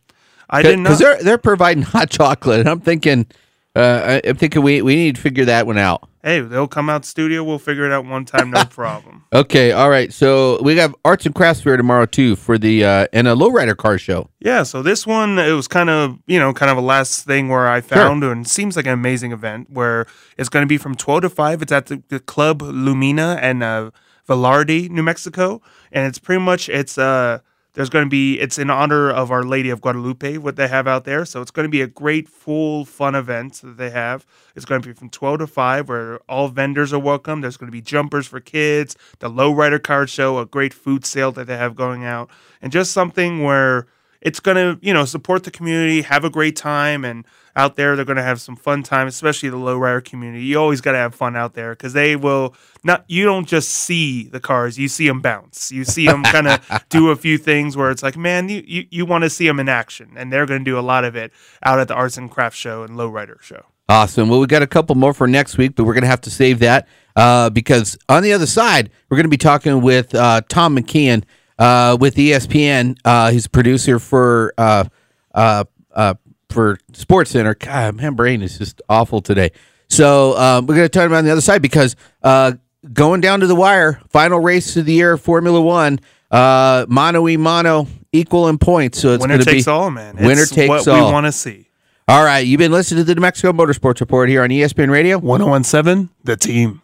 I 0.54 0.62
did 0.62 0.80
not. 0.80 0.84
Because 0.84 1.00
they're 1.00 1.24
they're 1.24 1.38
providing 1.38 1.84
hot 1.94 2.10
chocolate, 2.10 2.60
and 2.60 2.70
I'm 2.70 2.80
thinking, 2.80 3.26
uh, 3.76 4.22
I'm 4.24 4.36
thinking 4.36 4.62
we 4.62 4.82
we 4.82 4.96
need 4.96 5.16
to 5.16 5.22
figure 5.22 5.46
that 5.46 5.66
one 5.68 5.78
out. 5.78 6.08
Hey, 6.24 6.40
they'll 6.40 6.70
come 6.70 6.90
out 6.90 7.04
studio. 7.04 7.44
We'll 7.44 7.60
figure 7.60 7.86
it 7.86 7.92
out 7.92 8.06
one 8.06 8.24
time, 8.24 8.52
no 8.52 8.64
problem. 8.70 9.26
Okay, 9.34 9.74
all 9.74 9.90
right. 9.90 10.14
So 10.14 10.62
we 10.62 10.78
have 10.78 10.96
arts 11.04 11.26
and 11.26 11.36
crafts 11.36 11.62
fair 11.62 11.76
tomorrow 11.76 12.06
too 12.06 12.38
for 12.38 12.58
the 12.58 12.86
uh, 12.86 13.08
and 13.12 13.28
a 13.28 13.36
lowrider 13.36 13.76
car 13.76 13.98
show. 13.98 14.30
Yeah, 14.40 14.64
so 14.64 14.82
this 14.82 15.06
one 15.06 15.38
it 15.38 15.52
was 15.52 15.68
kind 15.68 15.90
of 15.90 16.18
you 16.28 16.40
know 16.40 16.54
kind 16.54 16.72
of 16.72 16.78
a 16.78 16.82
last 16.82 17.26
thing 17.26 17.50
where 17.50 17.68
I 17.68 17.82
found 17.82 18.24
and 18.24 18.46
it 18.46 18.50
seems 18.50 18.78
like 18.78 18.86
an 18.86 18.94
amazing 18.94 19.34
event 19.34 19.70
where 19.70 20.06
it's 20.38 20.50
going 20.50 20.64
to 20.64 20.68
be 20.68 20.78
from 20.78 20.96
twelve 20.96 21.24
to 21.24 21.30
five. 21.30 21.62
It's 21.62 21.72
at 21.72 21.88
the, 21.88 22.02
the 22.08 22.20
Club 22.20 22.62
Lumina 22.62 23.38
and 23.42 23.62
uh, 23.64 23.92
Velarde, 24.30 24.90
New 24.90 25.04
Mexico, 25.04 25.62
and 25.92 26.08
it's 26.08 26.20
pretty 26.20 26.42
much 26.42 26.70
it's 26.70 26.98
uh 26.98 27.40
there's 27.74 27.90
going 27.90 28.06
to 28.06 28.10
be 28.10 28.40
it's 28.40 28.58
in 28.58 28.70
honor 28.70 29.10
of 29.10 29.32
Our 29.32 29.44
Lady 29.44 29.70
of 29.70 29.82
Guadalupe 29.82 30.38
what 30.38 30.56
they 30.56 30.68
have 30.68 30.88
out 30.88 31.06
there. 31.06 31.26
So 31.26 31.42
it's 31.42 31.52
going 31.52 31.66
to 31.66 31.70
be 31.70 31.82
a 31.82 31.88
great 31.88 32.30
full 32.30 32.86
fun 32.86 33.16
event 33.16 33.62
that 33.64 33.78
they 33.78 33.90
have. 33.90 34.26
It's 34.56 34.66
going 34.66 34.82
to 34.82 34.88
be 34.88 34.94
from 34.94 35.10
12 35.10 35.40
to 35.40 35.48
5 35.48 35.90
where 35.90 36.20
all 36.30 36.48
vendors 36.50 36.94
are 36.94 37.00
welcome. 37.00 37.42
There's 37.42 37.58
going 37.58 37.68
to 37.68 37.72
be 37.72 37.82
jumpers 37.82 38.28
for 38.28 38.40
kids, 38.40 38.96
the 39.20 39.30
lowrider 39.30 39.82
car 39.82 40.08
show, 40.08 40.38
a 40.38 40.46
great 40.46 40.74
food 40.74 41.06
sale 41.06 41.32
that 41.34 41.48
they 41.48 41.58
have 41.58 41.76
going 41.76 42.06
out, 42.06 42.30
and 42.62 42.72
just 42.72 42.92
something 42.92 43.44
where 43.44 43.88
it's 44.22 44.40
going 44.40 44.56
to, 44.56 44.86
you 44.86 44.94
know, 44.94 45.06
support 45.06 45.44
the 45.44 45.52
community, 45.52 46.02
have 46.04 46.24
a 46.24 46.30
great 46.30 46.56
time 46.56 47.04
and 47.04 47.26
out 47.56 47.76
there 47.76 47.96
they're 47.96 48.06
going 48.06 48.18
to 48.18 48.24
have 48.24 48.42
some 48.42 48.56
fun 48.56 48.84
time, 48.84 49.08
especially 49.08 49.50
the 49.50 49.58
lowrider 49.58 50.04
community. 50.04 50.44
You 50.44 50.60
always 50.60 50.82
got 50.82 50.94
to 50.94 50.98
have 50.98 51.14
fun 51.16 51.36
out 51.36 51.54
there 51.54 51.76
cuz 51.76 51.94
they 51.94 52.16
will 52.16 52.56
not 52.84 53.06
you 53.08 53.26
don't 53.26 53.48
just 53.48 53.70
see 53.70 54.24
the 54.24 54.40
cars, 54.40 54.78
you 54.78 54.88
see 54.88 55.08
them 55.08 55.22
bounce. 55.22 55.72
You 55.72 55.84
see 55.84 56.08
them 56.08 56.24
kind 56.24 56.48
of 56.48 56.86
do 56.90 57.10
a 57.10 57.16
few 57.16 57.38
things 57.38 57.78
where 57.78 57.92
it's 57.92 58.04
like, 58.04 58.18
man, 58.18 58.50
you 58.50 58.64
you, 58.66 58.86
you 58.90 59.06
want 59.06 59.24
to 59.24 59.30
see 59.30 59.48
them 59.48 59.60
in 59.60 59.70
action 59.70 60.12
and 60.16 60.32
they're 60.32 60.46
going 60.46 60.64
to 60.64 60.70
do 60.70 60.78
a 60.78 60.82
lot 60.82 61.06
of 61.06 61.16
it 61.16 61.32
out 61.64 61.80
at 61.80 61.88
the 61.88 61.94
Arts 61.94 62.18
and 62.18 62.30
Crafts 62.30 62.58
show 62.58 62.84
and 62.84 62.98
lowrider 62.98 63.42
show. 63.42 63.66
Awesome. 63.90 64.30
Well, 64.30 64.40
we 64.40 64.48
got 64.48 64.62
a 64.62 64.68
couple 64.68 64.96
more 64.96 65.14
for 65.14 65.28
next 65.28 65.58
week, 65.58 65.76
but 65.76 65.84
we're 65.84 65.94
going 65.94 66.04
to 66.04 66.10
have 66.10 66.22
to 66.22 66.32
save 66.32 66.60
that 66.60 66.88
uh, 67.16 67.50
because 67.50 67.98
on 68.08 68.24
the 68.24 68.34
other 68.34 68.46
side, 68.46 68.90
we're 69.10 69.18
going 69.18 69.26
to 69.26 69.30
be 69.30 69.38
talking 69.38 69.82
with 69.82 70.16
uh, 70.16 70.42
Tom 70.48 70.78
McKeon 70.78 71.24
uh, 71.60 71.98
with 72.00 72.16
ESPN. 72.16 72.98
Uh, 73.04 73.32
he's 73.32 73.46
a 73.46 73.50
producer 73.50 74.00
for 74.00 74.54
uh, 74.58 74.86
uh, 75.34 75.66
uh, 75.94 76.16
for 76.54 76.78
Sports 76.94 77.32
Center. 77.32 77.56
God, 77.56 77.96
my 77.98 78.10
brain 78.12 78.42
is 78.42 78.58
just 78.58 78.82
awful 78.88 79.22
today. 79.22 79.52
So 79.90 80.38
um, 80.38 80.66
we're 80.66 80.76
going 80.76 80.86
to 80.86 80.90
talk 80.90 81.06
about 81.08 81.18
on 81.18 81.26
the 81.26 81.32
other 81.32 81.42
side 81.42 81.62
because 81.62 81.96
uh, 82.24 82.54
going 82.94 83.22
down 83.22 83.42
to 83.42 83.48
the 83.48 83.56
wire, 83.56 84.02
final 84.10 84.40
race 84.40 84.76
of 84.78 84.86
the 84.86 84.94
year, 84.94 85.18
Formula 85.18 85.60
One. 85.62 86.00
uh, 86.32 86.86
mano 86.90 87.22
y 87.24 87.36
mano, 87.36 87.88
equal 88.12 88.48
in 88.48 88.58
points. 88.58 89.00
So 89.00 89.14
it's 89.14 89.22
winner 89.22 89.36
going 89.36 89.46
to 89.46 89.52
takes 89.52 89.66
be 89.66 89.72
all, 89.72 89.92
man. 89.92 90.16
winner 90.16 90.42
It's 90.44 90.52
takes 90.52 90.70
what 90.70 90.88
all. 90.88 91.08
we 91.08 91.12
want 91.12 91.26
to 91.28 91.32
see. 91.32 91.70
all 92.08 92.24
right. 92.24 92.40
You've 92.40 92.58
been 92.60 92.72
listening 92.72 93.02
to 93.02 93.04
the 93.04 93.14
New 93.16 93.22
Mexico 93.22 93.52
Motorsports 93.52 94.00
Report 94.00 94.30
here 94.30 94.42
on 94.44 94.50
E 94.52 94.62
ESPN 94.62 94.90
Radio. 94.90 95.18
1017, 95.20 96.10
the 96.24 96.36
team. 96.36 96.82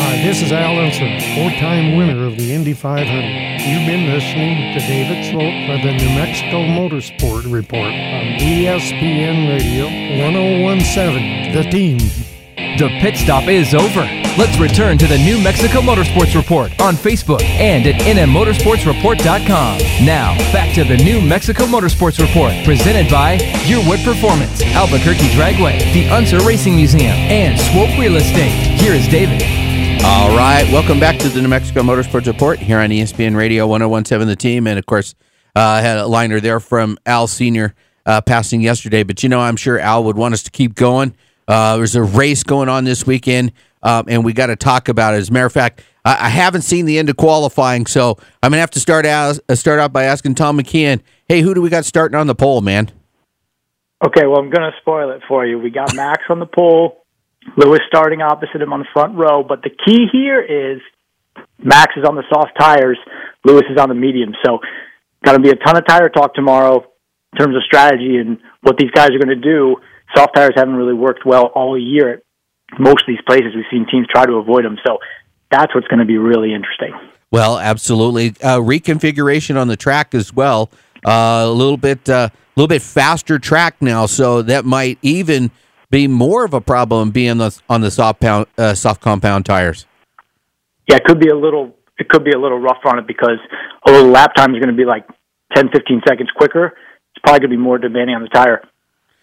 Hi, 0.00 0.16
this 0.22 0.42
is 0.42 0.52
Al 0.52 0.78
Unser, 0.78 1.08
four-time 1.34 1.96
winner 1.96 2.26
of 2.26 2.36
the 2.36 2.52
Indy 2.52 2.72
500. 2.74 3.57
You've 3.68 3.84
been 3.84 4.08
listening 4.08 4.72
to 4.72 4.80
David 4.80 5.26
Swope 5.26 5.42
for 5.68 5.76
the 5.86 5.92
New 5.92 6.08
Mexico 6.14 6.62
Motorsport 6.64 7.52
Report 7.52 7.92
on 7.92 8.38
ESPN 8.40 9.46
Radio 9.46 9.84
1017, 10.24 11.52
The 11.52 11.70
Team. 11.70 11.98
The 12.78 12.88
pit 13.02 13.18
stop 13.18 13.46
is 13.46 13.74
over. 13.74 14.08
Let's 14.38 14.56
return 14.58 14.96
to 14.96 15.06
the 15.06 15.18
New 15.18 15.38
Mexico 15.38 15.82
Motorsports 15.82 16.34
Report 16.34 16.80
on 16.80 16.94
Facebook 16.94 17.42
and 17.42 17.86
at 17.86 18.00
nmmotorsportsreport.com. 18.00 19.78
Now, 20.06 20.34
back 20.50 20.74
to 20.74 20.84
the 20.84 20.96
New 21.04 21.20
Mexico 21.20 21.64
Motorsports 21.66 22.18
Report, 22.18 22.54
presented 22.64 23.10
by 23.10 23.36
Yearwood 23.68 24.02
Performance, 24.02 24.62
Albuquerque 24.62 25.28
Dragway, 25.36 25.92
the 25.92 26.08
Unser 26.08 26.38
Racing 26.38 26.74
Museum, 26.74 27.12
and 27.12 27.60
Swope 27.60 27.98
Real 27.98 28.16
Estate. 28.16 28.80
Here 28.80 28.94
is 28.94 29.06
David. 29.08 29.67
All 30.04 30.36
right. 30.36 30.66
Welcome 30.72 31.00
back 31.00 31.18
to 31.18 31.28
the 31.28 31.42
New 31.42 31.48
Mexico 31.48 31.82
Motorsports 31.82 32.26
Report 32.26 32.58
here 32.58 32.78
on 32.78 32.90
ESPN 32.90 33.36
Radio 33.36 33.66
1017 33.66 34.28
The 34.28 34.36
Team. 34.36 34.66
And 34.66 34.78
of 34.78 34.86
course, 34.86 35.14
uh, 35.56 35.60
I 35.60 35.80
had 35.80 35.98
a 35.98 36.06
liner 36.06 36.40
there 36.40 36.60
from 36.60 36.98
Al 37.06 37.26
Sr. 37.26 37.74
Uh, 38.06 38.20
passing 38.20 38.60
yesterday. 38.60 39.02
But 39.02 39.22
you 39.22 39.28
know, 39.28 39.40
I'm 39.40 39.56
sure 39.56 39.78
Al 39.78 40.04
would 40.04 40.16
want 40.16 40.34
us 40.34 40.42
to 40.44 40.50
keep 40.50 40.74
going. 40.74 41.14
Uh, 41.46 41.76
there's 41.78 41.96
a 41.96 42.02
race 42.02 42.42
going 42.42 42.68
on 42.68 42.84
this 42.84 43.06
weekend, 43.06 43.52
um, 43.82 44.04
and 44.08 44.24
we 44.24 44.32
got 44.32 44.46
to 44.46 44.56
talk 44.56 44.88
about 44.88 45.14
it. 45.14 45.18
As 45.18 45.30
a 45.30 45.32
matter 45.32 45.46
of 45.46 45.52
fact, 45.52 45.82
I, 46.04 46.26
I 46.26 46.28
haven't 46.28 46.62
seen 46.62 46.84
the 46.84 46.98
end 46.98 47.08
of 47.08 47.16
qualifying, 47.16 47.86
so 47.86 48.18
I'm 48.42 48.50
going 48.50 48.58
to 48.58 48.60
have 48.60 48.70
to 48.72 48.80
start 48.80 49.06
out, 49.06 49.38
uh, 49.48 49.54
start 49.54 49.80
out 49.80 49.92
by 49.92 50.04
asking 50.04 50.34
Tom 50.34 50.58
McKeon, 50.58 51.00
hey, 51.26 51.40
who 51.40 51.54
do 51.54 51.62
we 51.62 51.70
got 51.70 51.84
starting 51.84 52.16
on 52.16 52.26
the 52.26 52.34
pole, 52.34 52.60
man? 52.60 52.90
Okay, 54.04 54.26
well, 54.26 54.38
I'm 54.38 54.50
going 54.50 54.70
to 54.70 54.76
spoil 54.80 55.10
it 55.10 55.22
for 55.26 55.44
you. 55.44 55.58
We 55.58 55.70
got 55.70 55.94
Max 55.94 56.22
on 56.28 56.38
the 56.38 56.46
pole, 56.46 57.04
Lewis 57.56 57.80
starting 57.88 58.22
opposite 58.22 58.60
him 58.60 58.72
on 58.72 58.80
the 58.80 58.86
front 58.92 59.16
row, 59.16 59.42
but 59.42 59.62
the 59.62 59.70
key 59.70 60.06
here 60.12 60.40
is 60.40 60.80
Max 61.62 61.94
is 61.96 62.04
on 62.04 62.14
the 62.14 62.24
soft 62.32 62.52
tires, 62.58 62.98
Lewis 63.44 63.64
is 63.70 63.78
on 63.78 63.88
the 63.88 63.94
medium. 63.94 64.34
So, 64.44 64.58
got 65.24 65.32
to 65.32 65.40
be 65.40 65.50
a 65.50 65.56
ton 65.56 65.76
of 65.76 65.86
tire 65.86 66.08
talk 66.08 66.34
tomorrow 66.34 66.84
in 67.32 67.38
terms 67.38 67.56
of 67.56 67.62
strategy 67.64 68.16
and 68.16 68.38
what 68.62 68.76
these 68.78 68.90
guys 68.90 69.10
are 69.10 69.18
going 69.18 69.28
to 69.28 69.36
do. 69.36 69.76
Soft 70.16 70.34
tires 70.36 70.52
haven't 70.56 70.74
really 70.74 70.94
worked 70.94 71.26
well 71.26 71.46
all 71.54 71.78
year 71.78 72.14
at 72.14 72.22
most 72.78 73.02
of 73.02 73.06
these 73.08 73.22
places. 73.26 73.54
We've 73.54 73.64
seen 73.70 73.86
teams 73.90 74.06
try 74.12 74.26
to 74.26 74.34
avoid 74.34 74.64
them. 74.64 74.78
So, 74.86 74.98
that's 75.50 75.74
what's 75.74 75.88
going 75.88 76.00
to 76.00 76.04
be 76.04 76.18
really 76.18 76.54
interesting. 76.54 76.92
Well, 77.30 77.58
absolutely. 77.58 78.28
Uh, 78.42 78.58
reconfiguration 78.58 79.60
on 79.60 79.68
the 79.68 79.76
track 79.76 80.14
as 80.14 80.32
well. 80.32 80.70
Uh, 81.04 81.44
a 81.46 81.50
little 81.50 81.76
bit, 81.76 82.08
a 82.08 82.32
little 82.56 82.68
bit 82.68 82.82
faster 82.82 83.38
track 83.38 83.80
now, 83.80 84.06
so 84.06 84.42
that 84.42 84.64
might 84.64 84.98
even 85.02 85.50
be 85.90 86.06
more 86.06 86.44
of 86.44 86.54
a 86.54 86.60
problem 86.60 87.10
being 87.10 87.40
on 87.68 87.80
the 87.80 87.90
soft 87.90 88.20
pound, 88.20 88.46
uh, 88.56 88.74
soft 88.74 89.00
compound 89.00 89.46
tires. 89.46 89.86
yeah, 90.88 90.96
it 90.96 91.04
could 91.04 91.20
be 91.20 91.28
a 91.28 91.36
little 91.36 91.74
it 91.98 92.08
could 92.08 92.24
be 92.24 92.30
a 92.30 92.38
little 92.38 92.58
rough 92.58 92.84
on 92.84 92.98
it 92.98 93.06
because 93.06 93.38
although 93.84 94.04
the 94.04 94.10
lap 94.10 94.34
time 94.36 94.54
is 94.54 94.60
going 94.60 94.70
to 94.70 94.76
be 94.76 94.84
like 94.84 95.04
10, 95.54 95.70
15 95.72 96.02
seconds 96.06 96.30
quicker, 96.36 96.66
it's 96.66 97.22
probably 97.24 97.40
going 97.40 97.50
to 97.50 97.56
be 97.56 97.62
more 97.62 97.78
demanding 97.78 98.14
on 98.14 98.22
the 98.22 98.28
tire. 98.28 98.62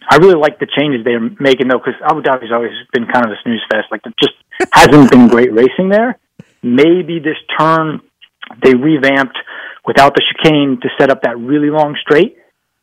I 0.10 0.18
really 0.18 0.36
like 0.36 0.60
the 0.60 0.68
changes 0.68 1.06
they're 1.06 1.22
making 1.40 1.70
though, 1.70 1.80
because 1.80 1.96
Abu 2.04 2.22
Dhabi's 2.22 2.52
always 2.52 2.72
been 2.94 3.06
kind 3.08 3.26
of 3.26 3.32
a 3.32 3.36
snooze 3.44 3.64
fest. 3.72 3.88
Like, 3.92 4.02
there 4.04 4.14
just 4.20 4.36
hasn't 4.74 5.10
been 5.10 5.30
great 5.30 5.54
racing 5.54 5.90
there. 5.90 6.20
Maybe 6.62 7.20
this 7.20 7.38
turn 7.58 8.02
they 8.62 8.76
revamped 8.76 9.38
without 9.86 10.16
the 10.16 10.22
chicane 10.22 10.80
to 10.82 10.90
set 11.00 11.10
up 11.10 11.24
that 11.24 11.38
really 11.40 11.70
long 11.70 11.96
straight 12.02 12.38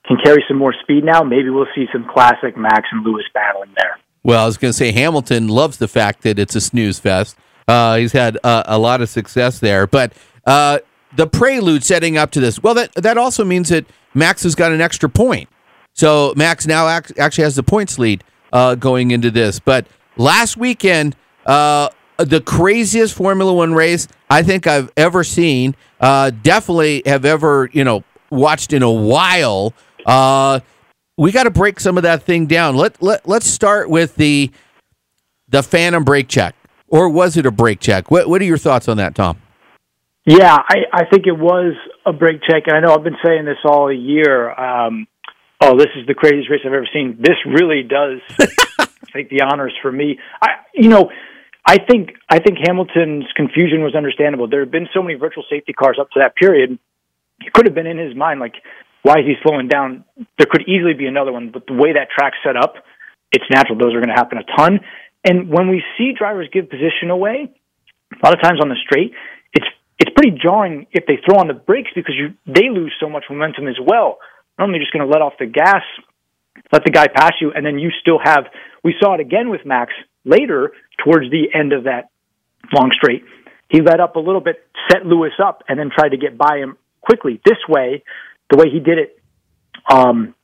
can 0.06 0.16
carry 0.24 0.44
some 0.48 0.58
more 0.58 0.74
speed 0.82 1.04
now. 1.04 1.22
Maybe 1.22 1.50
we'll 1.50 1.66
see 1.74 1.86
some 1.92 2.06
classic 2.08 2.56
Max 2.56 2.88
and 2.92 3.04
Lewis 3.04 3.24
battling 3.32 3.70
there. 3.76 3.98
Well, 4.24 4.42
I 4.42 4.46
was 4.46 4.56
going 4.56 4.70
to 4.70 4.76
say 4.76 4.92
Hamilton 4.92 5.48
loves 5.48 5.78
the 5.78 5.88
fact 5.88 6.22
that 6.22 6.38
it's 6.38 6.54
a 6.54 6.60
snooze 6.60 6.98
fest. 6.98 7.36
Uh, 7.66 7.96
he's 7.96 8.12
had 8.12 8.38
uh, 8.44 8.62
a 8.66 8.78
lot 8.78 9.00
of 9.00 9.08
success 9.08 9.58
there, 9.58 9.86
but 9.86 10.12
uh, 10.46 10.78
the 11.16 11.26
prelude 11.26 11.84
setting 11.84 12.16
up 12.16 12.30
to 12.32 12.40
this. 12.40 12.62
Well, 12.62 12.74
that 12.74 12.92
that 12.94 13.16
also 13.18 13.44
means 13.44 13.68
that 13.68 13.86
Max 14.14 14.42
has 14.42 14.54
got 14.54 14.72
an 14.72 14.80
extra 14.80 15.08
point. 15.08 15.48
So 15.94 16.32
Max 16.36 16.66
now 16.66 16.88
act, 16.88 17.12
actually 17.18 17.44
has 17.44 17.56
the 17.56 17.62
points 17.62 17.98
lead 17.98 18.24
uh, 18.52 18.74
going 18.74 19.10
into 19.10 19.30
this. 19.30 19.60
But 19.60 19.86
last 20.16 20.56
weekend, 20.56 21.16
uh, 21.46 21.90
the 22.16 22.40
craziest 22.40 23.14
Formula 23.14 23.52
One 23.52 23.74
race 23.74 24.08
I 24.30 24.42
think 24.42 24.66
I've 24.66 24.90
ever 24.96 25.24
seen. 25.24 25.74
Uh, 26.00 26.30
definitely 26.30 27.02
have 27.06 27.24
ever 27.24 27.70
you 27.72 27.84
know 27.84 28.04
watched 28.30 28.72
in 28.72 28.82
a 28.82 28.90
while. 28.90 29.74
Uh, 30.06 30.60
we 31.16 31.32
got 31.32 31.44
to 31.44 31.50
break 31.50 31.80
some 31.80 31.96
of 31.96 32.02
that 32.02 32.22
thing 32.22 32.46
down. 32.46 32.76
Let 32.76 33.02
let 33.02 33.28
let's 33.28 33.46
start 33.46 33.90
with 33.90 34.16
the 34.16 34.50
the 35.48 35.62
Phantom 35.62 36.04
brake 36.04 36.28
check, 36.28 36.54
or 36.88 37.08
was 37.08 37.36
it 37.36 37.46
a 37.46 37.50
brake 37.50 37.80
check? 37.80 38.10
What 38.10 38.28
what 38.28 38.40
are 38.40 38.46
your 38.46 38.58
thoughts 38.58 38.88
on 38.88 38.96
that, 38.96 39.14
Tom? 39.14 39.38
Yeah, 40.24 40.56
I, 40.56 40.76
I 40.92 41.04
think 41.06 41.26
it 41.26 41.36
was 41.36 41.74
a 42.06 42.12
brake 42.12 42.42
check, 42.48 42.64
and 42.66 42.76
I 42.76 42.80
know 42.80 42.94
I've 42.94 43.02
been 43.02 43.16
saying 43.24 43.44
this 43.44 43.58
all 43.64 43.92
year. 43.92 44.52
Um, 44.52 45.08
oh, 45.60 45.76
this 45.76 45.88
is 45.96 46.06
the 46.06 46.14
craziest 46.14 46.48
race 46.48 46.60
I've 46.64 46.72
ever 46.72 46.88
seen. 46.92 47.16
This 47.20 47.36
really 47.44 47.82
does 47.82 48.20
take 49.12 49.30
the 49.30 49.42
honors 49.42 49.74
for 49.82 49.90
me. 49.90 50.20
I, 50.40 50.48
you 50.74 50.88
know, 50.88 51.10
I 51.66 51.78
think 51.78 52.10
I 52.28 52.38
think 52.38 52.58
Hamilton's 52.64 53.26
confusion 53.34 53.82
was 53.82 53.94
understandable. 53.96 54.48
There 54.48 54.60
have 54.60 54.70
been 54.70 54.88
so 54.94 55.02
many 55.02 55.14
virtual 55.14 55.44
safety 55.50 55.72
cars 55.72 55.98
up 56.00 56.10
to 56.10 56.20
that 56.20 56.36
period. 56.36 56.78
It 57.40 57.52
could 57.52 57.66
have 57.66 57.74
been 57.74 57.88
in 57.88 57.98
his 57.98 58.14
mind, 58.14 58.38
like, 58.38 58.54
why 59.02 59.18
is 59.18 59.26
he 59.26 59.34
slowing 59.42 59.68
down? 59.68 60.04
There 60.38 60.46
could 60.50 60.62
easily 60.68 60.94
be 60.94 61.06
another 61.06 61.32
one, 61.32 61.50
but 61.52 61.66
the 61.66 61.74
way 61.74 61.92
that 61.92 62.08
track's 62.16 62.38
set 62.44 62.56
up, 62.56 62.74
it's 63.32 63.44
natural. 63.50 63.78
Those 63.78 63.94
are 63.94 64.00
going 64.00 64.14
to 64.14 64.18
happen 64.18 64.38
a 64.38 64.56
ton. 64.56 64.80
And 65.24 65.48
when 65.48 65.68
we 65.68 65.82
see 65.98 66.12
drivers 66.16 66.48
give 66.52 66.70
position 66.70 67.10
away, 67.10 67.50
a 68.12 68.26
lot 68.26 68.34
of 68.34 68.42
times 68.42 68.60
on 68.60 68.68
the 68.68 68.76
straight, 68.84 69.12
it's 69.52 69.66
it's 69.98 70.10
pretty 70.14 70.36
jarring 70.42 70.86
if 70.90 71.06
they 71.06 71.18
throw 71.24 71.38
on 71.38 71.46
the 71.46 71.54
brakes 71.54 71.90
because 71.94 72.14
you 72.16 72.34
they 72.46 72.68
lose 72.68 72.92
so 73.00 73.08
much 73.08 73.24
momentum 73.30 73.68
as 73.68 73.76
well. 73.84 74.18
Not 74.58 74.66
only 74.66 74.78
just 74.78 74.92
going 74.92 75.06
to 75.06 75.10
let 75.10 75.22
off 75.22 75.34
the 75.38 75.46
gas, 75.46 75.82
let 76.72 76.84
the 76.84 76.90
guy 76.90 77.06
pass 77.08 77.32
you, 77.40 77.52
and 77.54 77.64
then 77.64 77.78
you 77.78 77.90
still 78.00 78.18
have. 78.22 78.44
We 78.84 78.94
saw 79.00 79.14
it 79.14 79.20
again 79.20 79.50
with 79.50 79.64
Max 79.64 79.92
later 80.24 80.72
towards 81.04 81.30
the 81.30 81.48
end 81.54 81.72
of 81.72 81.84
that 81.84 82.10
long 82.72 82.90
straight. 82.92 83.24
He 83.68 83.80
let 83.80 84.00
up 84.00 84.16
a 84.16 84.20
little 84.20 84.40
bit, 84.40 84.56
set 84.90 85.06
Lewis 85.06 85.32
up, 85.42 85.62
and 85.68 85.78
then 85.78 85.90
tried 85.94 86.10
to 86.10 86.18
get 86.18 86.36
by 86.36 86.58
him 86.58 86.76
quickly. 87.00 87.40
This 87.44 87.58
way, 87.68 88.02
the 88.52 88.58
way 88.58 88.70
he 88.70 88.78
did 88.78 88.98
it, 88.98 89.18
um, 89.90 90.34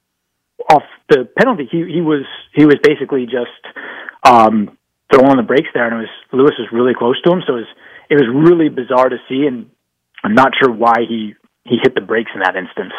off 0.69 0.83
the 1.09 1.29
penalty, 1.39 1.69
he 1.71 1.79
he 1.85 2.01
was 2.01 2.25
he 2.55 2.65
was 2.65 2.77
basically 2.83 3.27
just 3.27 3.77
um, 4.25 4.77
throwing 5.13 5.37
the 5.37 5.43
brakes 5.43 5.69
there, 5.75 5.87
and 5.87 5.95
it 5.95 6.09
was 6.09 6.15
Lewis 6.33 6.55
was 6.59 6.69
really 6.73 6.95
close 6.99 7.21
to 7.23 7.33
him, 7.33 7.43
so 7.47 7.55
it 7.55 7.57
was 7.57 7.69
it 8.11 8.15
was 8.15 8.49
really 8.51 8.69
bizarre 8.69 9.09
to 9.09 9.19
see, 9.29 9.47
and 9.47 9.71
I'm 10.25 10.35
not 10.35 10.53
sure 10.61 10.73
why 10.73 11.05
he 11.07 11.35
he 11.65 11.77
hit 11.83 11.95
the 11.95 12.01
brakes 12.01 12.31
in 12.35 12.41
that 12.41 12.57
instance. 12.57 12.93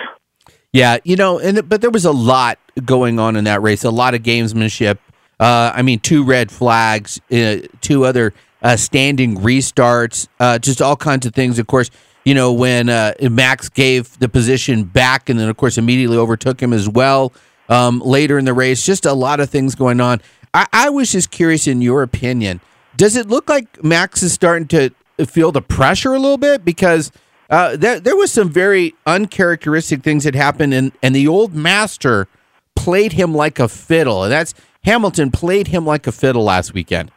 Yeah, 0.71 0.99
you 1.03 1.15
know, 1.15 1.39
and 1.39 1.67
but 1.67 1.81
there 1.81 1.89
was 1.89 2.05
a 2.05 2.11
lot 2.11 2.59
going 2.85 3.19
on 3.19 3.35
in 3.35 3.45
that 3.45 3.61
race. 3.61 3.83
A 3.83 3.91
lot 3.91 4.13
of 4.13 4.21
gamesmanship. 4.21 4.99
Uh, 5.39 5.71
I 5.73 5.81
mean, 5.81 5.99
two 5.99 6.23
red 6.23 6.51
flags, 6.51 7.19
uh, 7.31 7.57
two 7.81 8.05
other 8.05 8.33
uh, 8.61 8.75
standing 8.75 9.37
restarts, 9.37 10.27
uh, 10.39 10.59
just 10.59 10.81
all 10.81 10.97
kinds 10.97 11.25
of 11.25 11.33
things. 11.33 11.59
Of 11.59 11.67
course, 11.67 11.89
you 12.29 12.35
know 12.35 12.53
when 12.53 12.89
uh, 12.89 13.15
Max 13.21 13.69
gave 13.69 14.19
the 14.19 14.29
position 14.29 14.83
back, 14.83 15.29
and 15.29 15.39
then 15.39 15.49
of 15.49 15.57
course 15.57 15.79
immediately 15.79 16.15
overtook 16.15 16.61
him 16.61 16.73
as 16.73 16.87
well 16.87 17.33
um, 17.69 18.01
later 18.01 18.37
in 18.37 18.45
the 18.45 18.53
race. 18.53 18.85
Just 18.85 19.07
a 19.07 19.13
lot 19.13 19.39
of 19.39 19.49
things 19.49 19.73
going 19.73 19.99
on. 19.99 20.21
I, 20.53 20.67
I 20.71 20.89
was 20.91 21.11
just 21.11 21.31
curious, 21.31 21.65
in 21.65 21.81
your 21.81 22.03
opinion, 22.03 22.61
does 22.95 23.15
it 23.15 23.29
look 23.29 23.49
like 23.49 23.83
Max 23.83 24.21
is 24.21 24.31
starting 24.31 24.67
to 24.67 24.91
feel 25.25 25.51
the 25.51 25.63
pressure 25.63 26.13
a 26.13 26.19
little 26.19 26.37
bit 26.37 26.63
because? 26.63 27.11
Uh, 27.49 27.75
there, 27.75 27.99
there 27.99 28.15
was 28.15 28.31
some 28.31 28.47
very 28.47 28.93
uncharacteristic 29.07 30.03
things 30.03 30.23
that 30.23 30.35
happened, 30.35 30.71
and, 30.71 30.91
and 31.01 31.15
the 31.15 31.27
old 31.27 31.55
master 31.55 32.27
played 32.75 33.13
him 33.13 33.33
like 33.33 33.57
a 33.57 33.67
fiddle. 33.67 34.21
And 34.21 34.31
that's 34.31 34.53
Hamilton 34.83 35.31
played 35.31 35.69
him 35.69 35.83
like 35.83 36.05
a 36.05 36.11
fiddle 36.11 36.43
last 36.43 36.75
weekend. 36.75 37.09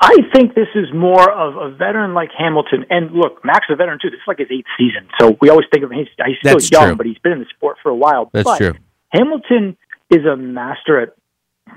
I 0.00 0.16
think 0.32 0.54
this 0.54 0.68
is 0.74 0.86
more 0.94 1.30
of 1.30 1.56
a 1.56 1.74
veteran 1.74 2.14
like 2.14 2.30
Hamilton. 2.36 2.86
And 2.88 3.10
look, 3.10 3.44
Max 3.44 3.66
is 3.68 3.74
a 3.74 3.76
veteran 3.76 3.98
too. 4.00 4.10
This 4.10 4.18
is 4.18 4.28
like 4.28 4.38
his 4.38 4.48
eighth 4.50 4.68
season. 4.78 5.08
So 5.20 5.36
we 5.40 5.50
always 5.50 5.66
think 5.72 5.84
of 5.84 5.90
him, 5.90 5.98
he's, 5.98 6.08
he's 6.24 6.36
still 6.38 6.54
That's 6.54 6.70
young, 6.70 6.86
true. 6.88 6.96
but 6.96 7.06
he's 7.06 7.18
been 7.18 7.32
in 7.32 7.40
the 7.40 7.50
sport 7.56 7.78
for 7.82 7.90
a 7.90 7.96
while. 7.96 8.30
That's 8.32 8.44
but 8.44 8.58
true. 8.58 8.74
Hamilton 9.10 9.76
is 10.10 10.24
a 10.24 10.36
master 10.36 11.00
at 11.00 11.14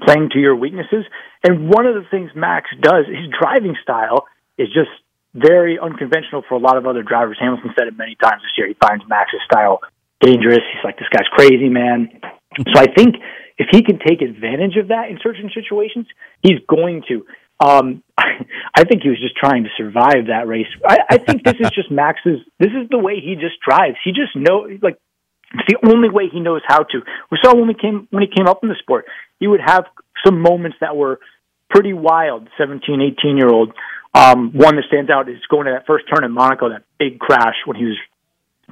playing 0.06 0.30
to 0.34 0.40
your 0.40 0.56
weaknesses. 0.56 1.06
And 1.44 1.70
one 1.70 1.86
of 1.86 1.96
the 1.96 2.06
things 2.12 2.32
Max 2.36 2.70
does, 2.80 3.06
his 3.08 3.28
driving 3.40 3.76
style 3.82 4.28
is 4.58 4.68
just 4.68 4.92
very 5.34 5.80
unconventional 5.80 6.44
for 6.48 6.56
a 6.56 6.60
lot 6.60 6.78
of 6.78 6.86
other 6.86 7.04
drivers. 7.04 7.38
Hamilton 7.40 7.72
said 7.78 7.88
it 7.88 7.98
many 7.98 8.16
times 8.16 8.42
this 8.44 8.52
year. 8.58 8.68
He 8.68 8.76
finds 8.76 9.04
Max's 9.08 9.40
style 9.52 9.80
dangerous. 10.20 10.60
He's 10.72 10.84
like, 10.84 11.00
this 11.00 11.08
guy's 11.10 11.28
crazy, 11.32 11.70
man. 11.70 12.10
So 12.76 12.82
I 12.82 12.88
think 12.94 13.16
if 13.58 13.68
he 13.72 13.82
can 13.82 13.98
take 14.06 14.22
advantage 14.22 14.76
of 14.76 14.90
that 14.90 15.10
in 15.10 15.18
certain 15.24 15.50
situations, 15.56 16.06
he's 16.44 16.60
going 16.68 17.02
to. 17.08 17.26
Um, 17.62 18.04
I 18.18 18.84
think 18.84 19.04
he 19.04 19.10
was 19.10 19.20
just 19.20 19.36
trying 19.36 19.64
to 19.64 19.70
survive 19.78 20.28
that 20.28 20.48
race. 20.48 20.68
I, 20.86 20.98
I 21.12 21.18
think 21.18 21.44
this 21.44 21.56
is 21.60 21.70
just 21.72 21.92
Max's. 21.92 22.40
This 22.60 22.72
is 22.72 22.90
the 22.90 22.98
way 22.98 23.20
he 23.20 23.36
just 23.36 23.60
drives. 23.66 23.98
He 24.04 24.12
just 24.12 24.36
know 24.36 24.68
like 24.82 24.98
it's 25.54 25.68
the 25.68 25.90
only 25.90 26.10
way 26.10 26.30
he 26.32 26.40
knows 26.40 26.62
how 26.66 26.80
to. 26.80 27.02
We 27.30 27.38
saw 27.44 27.56
when 27.56 27.68
we 27.68 27.76
came 27.76 28.08
when 28.10 28.24
he 28.24 28.30
came 28.36 28.48
up 28.48 28.64
in 28.64 28.70
the 28.70 28.76
sport, 28.80 29.06
he 29.40 29.48
would 29.48 29.62
have 29.66 29.86
some 30.26 30.42
moments 30.42 30.78
that 30.82 30.96
were 30.96 31.20
pretty 31.70 31.94
wild. 31.94 32.48
17, 32.58 33.02
18 33.20 33.38
year 33.38 33.50
old. 33.50 33.74
Um, 34.14 34.52
one 34.54 34.76
that 34.76 34.86
stands 34.88 35.10
out 35.10 35.30
is 35.30 35.40
going 35.50 35.68
to 35.68 35.72
that 35.74 35.86
first 35.88 36.06
turn 36.14 36.26
in 36.26 36.32
Monaco, 36.32 36.70
that 36.70 36.84
big 37.00 37.18
crash 37.20 37.56
when 37.66 37.78
he 37.78 37.86
was 37.86 37.98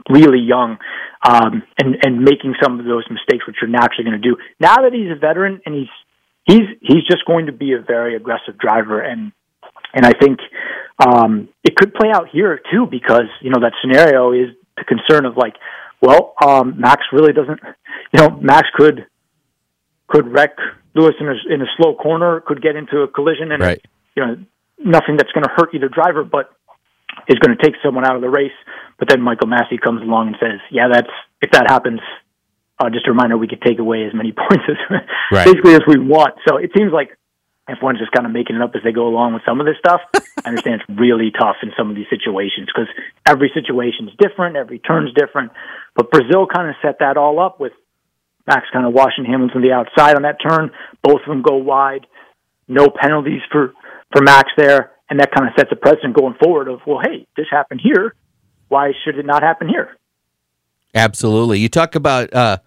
really 0.09 0.39
young, 0.39 0.77
um, 1.23 1.63
and 1.77 1.95
and 2.03 2.19
making 2.19 2.55
some 2.61 2.79
of 2.79 2.85
those 2.85 3.05
mistakes 3.09 3.45
which 3.47 3.57
you're 3.61 3.69
naturally 3.69 4.03
going 4.03 4.21
to 4.21 4.29
do. 4.29 4.35
Now 4.59 4.77
that 4.83 4.93
he's 4.93 5.11
a 5.11 5.19
veteran 5.19 5.61
and 5.65 5.75
he's 5.75 5.91
he's 6.49 6.67
he's 6.81 7.03
just 7.09 7.25
going 7.25 7.45
to 7.45 7.51
be 7.51 7.73
a 7.73 7.81
very 7.81 8.15
aggressive 8.15 8.57
driver 8.57 8.99
and 9.01 9.31
and 9.93 10.05
I 10.05 10.13
think 10.13 10.39
um, 10.99 11.49
it 11.63 11.75
could 11.75 11.93
play 11.93 12.09
out 12.13 12.27
here 12.31 12.59
too 12.71 12.85
because 12.89 13.29
you 13.41 13.49
know 13.49 13.59
that 13.61 13.73
scenario 13.81 14.31
is 14.31 14.49
the 14.77 14.83
concern 14.83 15.25
of 15.25 15.37
like, 15.37 15.55
well, 16.01 16.33
um, 16.45 16.79
Max 16.79 17.03
really 17.11 17.33
doesn't, 17.33 17.59
you 18.13 18.19
know, 18.19 18.29
Max 18.41 18.67
could 18.73 19.07
could 20.07 20.27
wreck 20.27 20.55
Lewis 20.95 21.15
in 21.19 21.27
a, 21.27 21.53
in 21.53 21.61
a 21.61 21.65
slow 21.77 21.95
corner, 21.95 22.41
could 22.41 22.61
get 22.61 22.75
into 22.75 23.01
a 23.01 23.07
collision, 23.07 23.51
and 23.51 23.61
right. 23.61 23.81
you 24.15 24.25
know 24.25 24.35
nothing 24.77 25.17
that's 25.17 25.31
going 25.31 25.43
to 25.43 25.51
hurt 25.55 25.73
either 25.73 25.89
driver, 25.89 26.23
but 26.23 26.51
is 27.27 27.37
going 27.39 27.55
to 27.55 27.63
take 27.63 27.75
someone 27.83 28.05
out 28.05 28.15
of 28.15 28.21
the 28.21 28.29
race. 28.29 28.55
But 28.97 29.09
then 29.09 29.21
Michael 29.21 29.47
Masi 29.47 29.79
comes 29.79 30.01
along 30.01 30.27
and 30.27 30.35
says, 30.39 30.59
"Yeah, 30.71 30.87
that's 30.91 31.11
if 31.41 31.51
that 31.51 31.69
happens, 31.69 32.01
uh, 32.79 32.89
just 32.89 33.07
a 33.07 33.11
reminder 33.11 33.37
we 33.37 33.47
could 33.47 33.61
take 33.61 33.79
away 33.79 34.05
as 34.05 34.13
many 34.13 34.31
points 34.47 34.63
as 34.69 34.77
Right. 35.31 35.45
basically 35.45 35.73
as 35.75 35.81
we 35.87 35.99
want." 35.99 36.35
So 36.47 36.57
it 36.57 36.71
seems 36.75 36.91
like 36.91 37.15
F1's 37.69 37.99
just 37.99 38.11
kind 38.11 38.25
of 38.25 38.31
making 38.31 38.55
it 38.55 38.61
up 38.61 38.71
as 38.75 38.81
they 38.83 38.91
go 38.91 39.07
along 39.07 39.33
with 39.33 39.43
some 39.45 39.59
of 39.59 39.65
this 39.65 39.77
stuff. 39.77 40.01
I 40.45 40.49
understand 40.49 40.81
it's 40.81 40.99
really 40.99 41.31
tough 41.31 41.57
in 41.61 41.71
some 41.77 41.89
of 41.89 41.95
these 41.95 42.09
situations 42.09 42.67
because 42.73 42.87
every 43.25 43.51
situation 43.53 44.07
is 44.07 44.15
different, 44.17 44.55
every 44.55 44.79
turn's 44.79 45.13
different. 45.13 45.51
But 45.95 46.09
Brazil 46.11 46.47
kind 46.47 46.69
of 46.69 46.75
set 46.81 46.97
that 46.99 47.17
all 47.17 47.39
up 47.39 47.59
with 47.59 47.73
Max 48.47 48.65
kind 48.73 48.85
of 48.87 48.93
washing 48.93 49.25
Hamilton 49.25 49.61
to 49.61 49.67
the 49.67 49.73
outside 49.73 50.15
on 50.15 50.23
that 50.23 50.37
turn. 50.41 50.71
Both 51.03 51.21
of 51.21 51.27
them 51.27 51.41
go 51.43 51.55
wide. 51.57 52.07
No 52.67 52.87
penalties 52.89 53.41
for 53.51 53.73
for 54.11 54.21
Max 54.23 54.49
there, 54.57 54.91
and 55.09 55.19
that 55.19 55.31
kind 55.31 55.47
of 55.47 55.53
sets 55.57 55.69
a 55.71 55.75
precedent 55.75 56.15
going 56.15 56.33
forward 56.41 56.67
of 56.67 56.79
well, 56.87 56.99
hey, 57.03 57.27
this 57.37 57.45
happened 57.51 57.81
here. 57.83 58.15
Why 58.69 58.93
should 59.03 59.17
it 59.17 59.25
not 59.25 59.43
happen 59.43 59.67
here? 59.69 59.97
Absolutely. 60.95 61.59
You 61.59 61.69
talk 61.69 61.93
about 61.95 62.33
uh, 62.33 62.57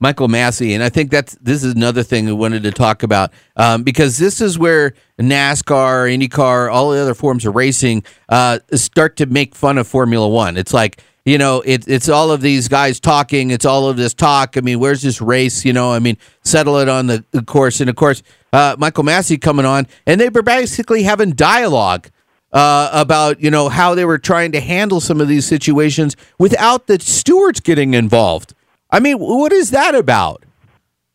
Michael 0.00 0.28
Masi, 0.28 0.74
and 0.74 0.82
I 0.82 0.88
think 0.88 1.10
that's 1.10 1.36
this 1.42 1.62
is 1.62 1.74
another 1.74 2.02
thing 2.02 2.24
we 2.24 2.32
wanted 2.32 2.62
to 2.62 2.72
talk 2.72 3.02
about 3.02 3.32
um, 3.56 3.82
because 3.82 4.16
this 4.16 4.40
is 4.40 4.58
where 4.58 4.94
NASCAR, 5.18 6.08
IndyCar, 6.10 6.72
all 6.72 6.90
the 6.90 6.98
other 6.98 7.14
forms 7.14 7.44
of 7.44 7.54
racing 7.54 8.02
uh, 8.30 8.60
start 8.72 9.16
to 9.16 9.26
make 9.26 9.54
fun 9.54 9.76
of 9.76 9.86
Formula 9.86 10.26
One. 10.26 10.56
It's 10.56 10.72
like 10.72 11.02
you 11.24 11.36
know, 11.36 11.62
it, 11.66 11.86
it's 11.86 12.08
all 12.08 12.32
of 12.32 12.40
these 12.40 12.66
guys 12.66 12.98
talking. 12.98 13.50
It's 13.50 13.66
all 13.66 13.88
of 13.88 13.96
this 13.96 14.14
talk. 14.14 14.56
I 14.56 14.62
mean, 14.62 14.80
where's 14.80 15.02
this 15.02 15.20
race? 15.20 15.64
You 15.64 15.72
know, 15.72 15.92
I 15.92 15.98
mean, 15.98 16.16
settle 16.42 16.78
it 16.78 16.88
on 16.88 17.06
the, 17.08 17.24
course. 17.46 17.80
And 17.80 17.90
of 17.90 17.96
course, 17.96 18.22
uh, 18.52 18.76
Michael 18.78 19.04
Masi 19.04 19.40
coming 19.40 19.66
on, 19.66 19.86
and 20.06 20.20
they 20.20 20.30
were 20.30 20.42
basically 20.42 21.02
having 21.02 21.32
dialogue 21.32 22.08
uh, 22.52 22.88
about 22.92 23.40
you 23.40 23.50
know 23.50 23.68
how 23.68 23.94
they 23.94 24.04
were 24.04 24.18
trying 24.18 24.52
to 24.52 24.60
handle 24.60 25.00
some 25.00 25.20
of 25.20 25.28
these 25.28 25.44
situations 25.44 26.16
without 26.38 26.86
the 26.86 26.98
stewards 26.98 27.60
getting 27.60 27.94
involved. 27.94 28.54
I 28.92 29.00
mean, 29.00 29.18
what 29.18 29.52
is 29.52 29.70
that 29.70 29.94
about? 29.94 30.44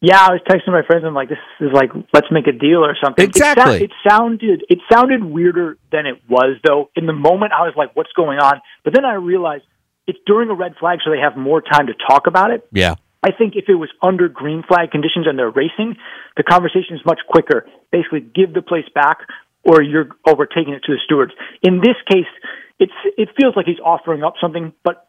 Yeah, 0.02 0.20
I 0.20 0.32
was 0.32 0.42
texting 0.48 0.72
my 0.72 0.84
friends. 0.86 1.04
I'm 1.06 1.14
like, 1.14 1.30
this 1.30 1.40
is 1.60 1.72
like, 1.74 1.90
let's 2.14 2.28
make 2.30 2.48
a 2.48 2.52
deal 2.52 2.86
or 2.86 2.96
something. 3.04 3.26
Exactly. 3.26 3.78
It, 3.78 3.92
sa- 3.92 4.10
it 4.10 4.12
sounded 4.12 4.64
it 4.70 4.80
sounded 4.92 5.24
weirder 5.24 5.78
than 5.92 6.06
it 6.06 6.22
was, 6.30 6.58
though. 6.64 6.90
In 6.96 7.06
the 7.06 7.14
moment, 7.14 7.54
I 7.54 7.64
was 7.64 7.74
like, 7.76 7.96
what's 7.96 8.12
going 8.14 8.38
on? 8.38 8.62
But 8.84 8.94
then 8.94 9.04
I 9.04 9.16
realized 9.16 9.64
it's 10.06 10.20
during 10.28 10.50
a 10.50 10.54
red 10.54 10.76
flag, 10.80 11.00
so 11.04 11.12
they 11.12 11.20
have 11.20 11.38
more 11.38 11.62
time 11.62 11.88
to 11.88 11.94
talk 12.08 12.28
about 12.28 12.52
it. 12.52 12.68
Yeah. 12.72 12.96
I 13.24 13.32
think 13.32 13.56
if 13.56 13.66
it 13.68 13.74
was 13.74 13.90
under 14.04 14.30
green 14.30 14.62
flag 14.68 14.92
conditions 14.92 15.26
and 15.28 15.40
they're 15.40 15.50
racing, 15.50 15.96
the 16.38 16.44
conversation 16.44 16.96
is 16.96 17.02
much 17.06 17.20
quicker. 17.28 17.66
Basically, 17.92 18.20
give 18.20 18.54
the 18.54 18.62
place 18.62 18.86
back, 18.94 19.20
or 19.64 19.82
you're 19.82 20.10
or 20.28 20.36
we're 20.36 20.46
taking 20.46 20.74
it 20.74 20.84
to 20.86 20.92
the 20.94 21.00
stewards. 21.04 21.32
In 21.64 21.78
this 21.78 21.98
case, 22.08 22.30
it's 22.78 22.94
it 23.18 23.30
feels 23.36 23.56
like 23.56 23.66
he's 23.66 23.82
offering 23.84 24.24
up 24.24 24.36
something, 24.40 24.74
but 24.84 25.08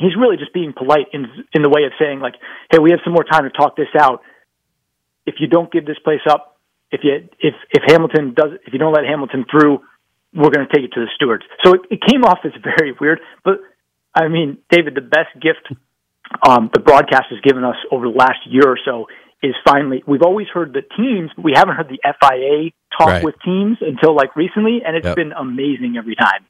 he's 0.00 0.16
really 0.16 0.36
just 0.36 0.52
being 0.52 0.72
polite 0.76 1.06
in 1.12 1.26
in 1.52 1.62
the 1.62 1.68
way 1.68 1.84
of 1.84 1.92
saying 1.98 2.20
like, 2.20 2.34
"Hey, 2.70 2.78
we 2.78 2.90
have 2.90 3.00
some 3.04 3.12
more 3.12 3.24
time 3.24 3.44
to 3.44 3.50
talk 3.50 3.76
this 3.76 3.88
out. 3.98 4.22
If 5.26 5.36
you 5.40 5.46
don't 5.46 5.70
give 5.70 5.84
this 5.86 5.98
place 6.02 6.24
up, 6.28 6.58
if 6.90 7.00
you 7.02 7.28
if 7.40 7.54
if 7.70 7.82
Hamilton 7.86 8.34
does 8.34 8.58
if 8.66 8.72
you 8.72 8.78
don't 8.78 8.92
let 8.94 9.04
Hamilton 9.04 9.44
through, 9.50 9.80
we're 10.34 10.50
going 10.50 10.66
to 10.66 10.72
take 10.74 10.84
it 10.84 10.92
to 10.94 11.00
the 11.00 11.10
stewards." 11.14 11.44
So 11.64 11.74
it, 11.74 11.80
it 11.90 12.00
came 12.08 12.24
off 12.24 12.38
as 12.44 12.52
very 12.62 12.94
weird, 13.00 13.20
but 13.44 13.60
I 14.14 14.28
mean, 14.28 14.58
David, 14.70 14.94
the 14.94 15.00
best 15.02 15.30
gift 15.40 15.68
um, 16.46 16.70
the 16.72 16.80
broadcast 16.80 17.26
has 17.30 17.40
given 17.40 17.64
us 17.64 17.76
over 17.90 18.06
the 18.08 18.14
last 18.16 18.40
year 18.46 18.64
or 18.66 18.78
so 18.84 19.06
is 19.42 19.54
finally 19.66 20.02
we've 20.06 20.22
always 20.22 20.46
heard 20.52 20.72
the 20.72 20.82
teams 20.96 21.30
but 21.36 21.44
we 21.44 21.52
haven't 21.54 21.76
heard 21.76 21.88
the 21.88 22.00
FIA 22.02 22.70
talk 22.98 23.08
Right. 23.08 23.24
with 23.24 23.36
teams 23.44 23.78
until 23.80 24.14
like 24.14 24.34
recently 24.36 24.82
and 24.84 24.96
it's 24.96 25.06
Yep. 25.06 25.16
been 25.16 25.32
amazing 25.32 25.96
every 25.96 26.16
time. 26.16 26.44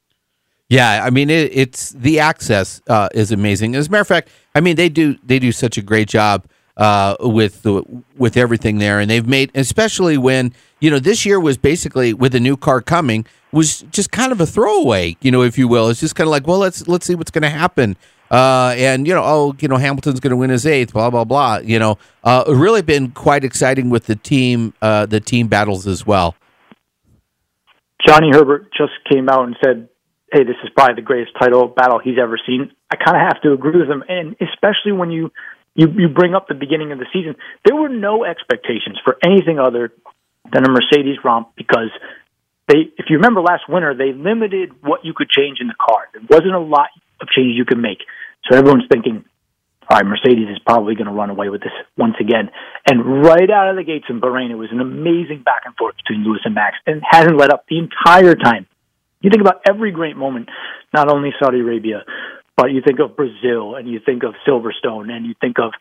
Yeah, 0.69 1.03
I 1.03 1.09
mean 1.09 1.29
it, 1.29 1.51
it's 1.53 1.89
the 1.89 2.19
access 2.19 2.81
uh, 2.87 3.09
is 3.13 3.31
amazing. 3.31 3.75
As 3.75 3.87
a 3.87 3.91
matter 3.91 4.01
of 4.01 4.07
fact, 4.07 4.29
I 4.53 4.61
mean 4.61 4.75
they 4.75 4.87
do 4.89 5.17
they 5.23 5.39
do 5.39 5.51
such 5.51 5.77
a 5.77 5.81
great 5.81 6.07
job 6.07 6.45
uh, 6.77 7.15
with 7.19 7.63
the 7.63 7.83
with 8.17 8.37
everything 8.37 8.77
there, 8.77 8.99
and 8.99 9.09
they've 9.09 9.27
made 9.27 9.51
especially 9.55 10.17
when 10.17 10.53
you 10.79 10.91
know 10.91 10.99
this 10.99 11.25
year 11.25 11.39
was 11.39 11.57
basically 11.57 12.13
with 12.13 12.35
a 12.35 12.39
new 12.39 12.55
car 12.55 12.81
coming 12.81 13.25
was 13.51 13.81
just 13.89 14.11
kind 14.11 14.31
of 14.31 14.39
a 14.39 14.45
throwaway, 14.45 15.17
you 15.21 15.31
know, 15.31 15.41
if 15.41 15.57
you 15.57 15.67
will. 15.67 15.89
It's 15.89 15.99
just 15.99 16.15
kind 16.15 16.27
of 16.27 16.31
like 16.31 16.45
well 16.45 16.59
let's 16.59 16.87
let's 16.87 17.05
see 17.05 17.15
what's 17.15 17.31
going 17.31 17.41
to 17.43 17.49
happen. 17.49 17.97
Uh, 18.29 18.75
and 18.77 19.07
you 19.07 19.13
know, 19.15 19.23
oh, 19.25 19.55
you 19.59 19.67
know, 19.67 19.77
Hamilton's 19.77 20.19
going 20.19 20.29
to 20.29 20.37
win 20.37 20.51
his 20.51 20.67
eighth, 20.67 20.93
blah 20.93 21.09
blah 21.09 21.23
blah. 21.23 21.57
You 21.57 21.79
know, 21.79 21.97
uh, 22.23 22.43
really 22.47 22.83
been 22.83 23.09
quite 23.09 23.43
exciting 23.43 23.89
with 23.89 24.05
the 24.05 24.15
team, 24.15 24.75
uh, 24.83 25.07
the 25.07 25.19
team 25.19 25.47
battles 25.47 25.87
as 25.87 26.05
well. 26.05 26.35
Johnny 28.07 28.29
Herbert 28.31 28.71
just 28.77 28.93
came 29.11 29.27
out 29.29 29.45
and 29.45 29.57
said, 29.63 29.89
"Hey, 30.31 30.43
this 30.43 30.57
is 30.63 30.69
probably 30.75 30.95
the 30.95 31.07
greatest 31.07 31.33
title 31.39 31.67
battle 31.67 31.99
he's 31.99 32.17
ever 32.21 32.39
seen." 32.45 32.71
I 32.91 32.95
kind 32.95 33.17
of 33.17 33.23
have 33.23 33.41
to 33.43 33.53
agree 33.53 33.79
with 33.79 33.89
him, 33.89 34.03
and 34.07 34.35
especially 34.41 34.93
when 34.93 35.11
you 35.11 35.31
you 35.75 35.87
you 35.95 36.09
bring 36.09 36.35
up 36.35 36.47
the 36.47 36.55
beginning 36.55 36.91
of 36.91 36.99
the 36.99 37.07
season, 37.13 37.35
there 37.65 37.75
were 37.75 37.89
no 37.89 38.25
expectations 38.25 38.99
for 39.03 39.17
anything 39.23 39.59
other 39.59 39.93
than 40.51 40.65
a 40.65 40.69
Mercedes 40.69 41.17
romp 41.23 41.49
because 41.55 41.89
they, 42.67 42.91
if 42.97 43.05
you 43.09 43.17
remember 43.17 43.41
last 43.41 43.63
winter, 43.67 43.93
they 43.95 44.13
limited 44.13 44.71
what 44.81 45.03
you 45.03 45.13
could 45.15 45.29
change 45.29 45.57
in 45.59 45.67
the 45.67 45.79
car. 45.79 46.07
There 46.13 46.21
wasn't 46.29 46.53
a 46.53 46.59
lot 46.59 46.89
of 47.21 47.27
changes 47.29 47.57
you 47.57 47.65
could 47.65 47.79
make, 47.79 47.99
so 48.49 48.57
everyone's 48.57 48.87
thinking. 48.91 49.25
All 49.89 49.97
right, 49.97 50.05
Mercedes 50.05 50.47
is 50.49 50.59
probably 50.63 50.93
going 50.93 51.07
to 51.07 51.13
run 51.13 51.31
away 51.31 51.49
with 51.49 51.61
this 51.61 51.73
once 51.97 52.13
again. 52.19 52.51
And 52.85 53.25
right 53.25 53.49
out 53.49 53.71
of 53.71 53.75
the 53.75 53.83
gates 53.83 54.05
in 54.07 54.21
Bahrain, 54.21 54.51
it 54.51 54.55
was 54.55 54.69
an 54.71 54.81
amazing 54.81 55.41
back 55.41 55.63
and 55.65 55.75
forth 55.75 55.95
between 55.97 56.23
Lewis 56.23 56.41
and 56.45 56.53
Max, 56.53 56.77
and 56.85 57.01
hasn't 57.03 57.39
let 57.39 57.51
up 57.51 57.65
the 57.67 57.79
entire 57.79 58.35
time. 58.35 58.67
You 59.21 59.29
think 59.29 59.41
about 59.41 59.61
every 59.67 59.91
great 59.91 60.15
moment, 60.15 60.49
not 60.93 61.11
only 61.11 61.31
Saudi 61.41 61.59
Arabia, 61.59 62.03
but 62.55 62.71
you 62.71 62.81
think 62.85 62.99
of 62.99 63.15
Brazil, 63.15 63.75
and 63.75 63.87
you 63.87 63.99
think 64.05 64.23
of 64.23 64.33
Silverstone, 64.47 65.11
and 65.11 65.25
you 65.25 65.33
think 65.39 65.57
of, 65.59 65.71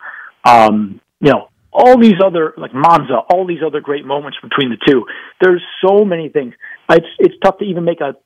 um, 0.45 1.01
you 1.21 1.31
know, 1.33 1.49
all 1.73 2.01
these 2.01 2.21
other 2.25 2.55
like 2.57 2.73
Monza, 2.75 3.19
all 3.31 3.47
these 3.47 3.61
other 3.65 3.81
great 3.81 4.05
moments 4.05 4.39
between 4.43 4.71
the 4.71 4.79
two. 4.87 5.05
There's 5.41 5.63
so 5.85 6.05
many 6.05 6.29
things. 6.29 6.55
It's 6.91 7.07
it's 7.19 7.35
tough 7.45 7.59
to 7.59 7.65
even 7.65 7.85
make 7.85 8.01
a 8.01 8.17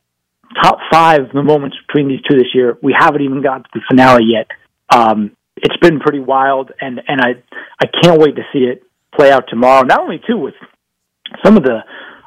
top 0.62 0.78
five 0.90 1.32
the 1.32 1.42
moments 1.42 1.76
between 1.86 2.08
these 2.08 2.20
two 2.28 2.36
this 2.36 2.54
year. 2.54 2.78
We 2.82 2.94
haven't 2.98 3.22
even 3.22 3.42
got 3.42 3.64
to 3.64 3.70
the 3.74 3.80
finale 3.88 4.24
yet. 4.26 4.46
Um, 4.94 5.36
it's 5.56 5.76
been 5.78 6.00
pretty 6.00 6.20
wild, 6.20 6.72
and 6.80 7.00
and 7.06 7.20
I 7.20 7.42
I 7.80 7.86
can't 8.02 8.20
wait 8.20 8.36
to 8.36 8.42
see 8.52 8.60
it 8.60 8.82
play 9.14 9.30
out 9.30 9.44
tomorrow. 9.48 9.82
Not 9.82 10.00
only 10.00 10.20
too 10.26 10.38
with 10.38 10.54
some 11.44 11.56
of 11.56 11.62
the 11.62 11.80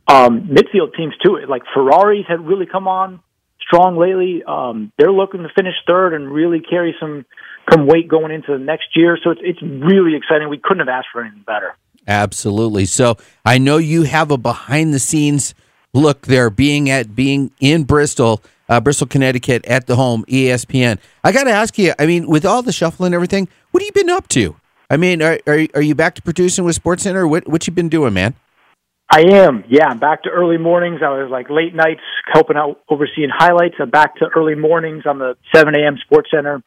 um, 0.07 0.49
midfield 0.49 0.95
teams 0.95 1.13
too. 1.23 1.39
Like 1.47 1.63
Ferraris 1.73 2.25
had 2.27 2.45
really 2.45 2.65
come 2.65 2.87
on 2.87 3.21
strong 3.65 3.97
lately. 3.97 4.43
Um, 4.47 4.91
they're 4.97 5.11
looking 5.11 5.43
to 5.43 5.49
finish 5.55 5.73
third 5.87 6.13
and 6.13 6.31
really 6.31 6.59
carry 6.59 6.95
some 6.99 7.25
some 7.71 7.87
weight 7.87 8.07
going 8.07 8.31
into 8.31 8.51
the 8.51 8.63
next 8.63 8.95
year. 8.95 9.17
So 9.23 9.31
it's 9.31 9.41
it's 9.43 9.61
really 9.61 10.15
exciting. 10.15 10.49
We 10.49 10.59
couldn't 10.59 10.85
have 10.85 10.89
asked 10.89 11.07
for 11.11 11.21
anything 11.21 11.43
better. 11.45 11.75
Absolutely. 12.07 12.85
So 12.85 13.17
I 13.43 13.57
know 13.57 13.77
you 13.77 14.03
have 14.03 14.29
a 14.29 14.37
behind 14.37 14.93
the 14.93 14.99
scenes 14.99 15.55
look 15.93 16.27
there, 16.27 16.49
being 16.49 16.89
at 16.89 17.15
being 17.15 17.51
in 17.59 17.83
Bristol, 17.83 18.43
uh, 18.69 18.79
Bristol, 18.79 19.07
Connecticut, 19.07 19.65
at 19.65 19.87
the 19.87 19.95
home 19.95 20.23
ESPN. 20.27 20.99
I 21.23 21.31
got 21.31 21.45
to 21.45 21.51
ask 21.51 21.77
you. 21.77 21.93
I 21.97 22.05
mean, 22.05 22.27
with 22.27 22.45
all 22.45 22.61
the 22.61 22.71
shuffling 22.71 23.07
and 23.07 23.15
everything, 23.15 23.47
what 23.71 23.81
have 23.81 23.87
you 23.87 24.03
been 24.03 24.11
up 24.11 24.27
to? 24.29 24.55
I 24.89 24.97
mean, 24.97 25.23
are 25.23 25.39
are, 25.47 25.65
are 25.73 25.81
you 25.81 25.95
back 25.95 26.15
to 26.15 26.21
producing 26.21 26.65
with 26.65 26.75
Sports 26.75 27.03
Center? 27.03 27.27
What 27.27 27.47
what 27.47 27.65
you 27.65 27.73
been 27.73 27.89
doing, 27.89 28.13
man? 28.13 28.35
I 29.09 29.21
am. 29.33 29.63
Yeah, 29.69 29.87
I'm 29.87 29.99
back 29.99 30.23
to 30.23 30.29
early 30.29 30.57
mornings. 30.57 31.01
I 31.03 31.09
was 31.09 31.29
like 31.29 31.49
late 31.49 31.75
nights 31.75 32.01
helping 32.31 32.57
out 32.57 32.81
overseeing 32.89 33.29
highlights. 33.31 33.75
I'm 33.79 33.89
back 33.89 34.15
to 34.17 34.25
early 34.35 34.55
mornings 34.55 35.05
on 35.05 35.19
the 35.19 35.37
7 35.53 35.75
a.m. 35.75 35.97
Sports 36.05 36.29
Center. 36.33 36.63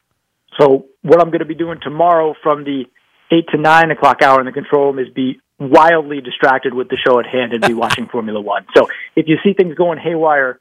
So 0.58 0.86
what 1.02 1.20
I'm 1.20 1.28
going 1.28 1.40
to 1.40 1.46
be 1.46 1.54
doing 1.54 1.78
tomorrow 1.82 2.34
from 2.42 2.64
the 2.64 2.84
8 3.30 3.48
to 3.50 3.58
9 3.58 3.90
o'clock 3.90 4.22
hour 4.22 4.40
in 4.40 4.46
the 4.46 4.52
control 4.52 4.92
room 4.92 4.98
is 4.98 5.12
be 5.12 5.40
wildly 5.58 6.20
distracted 6.20 6.72
with 6.72 6.88
the 6.88 6.96
show 6.96 7.18
at 7.18 7.26
hand 7.26 7.52
and 7.52 7.66
be 7.66 7.74
watching 7.74 8.06
Formula 8.06 8.40
One. 8.40 8.66
So 8.76 8.88
if 9.16 9.26
you 9.26 9.36
see 9.44 9.52
things 9.52 9.74
going 9.74 9.98
haywire 9.98 10.60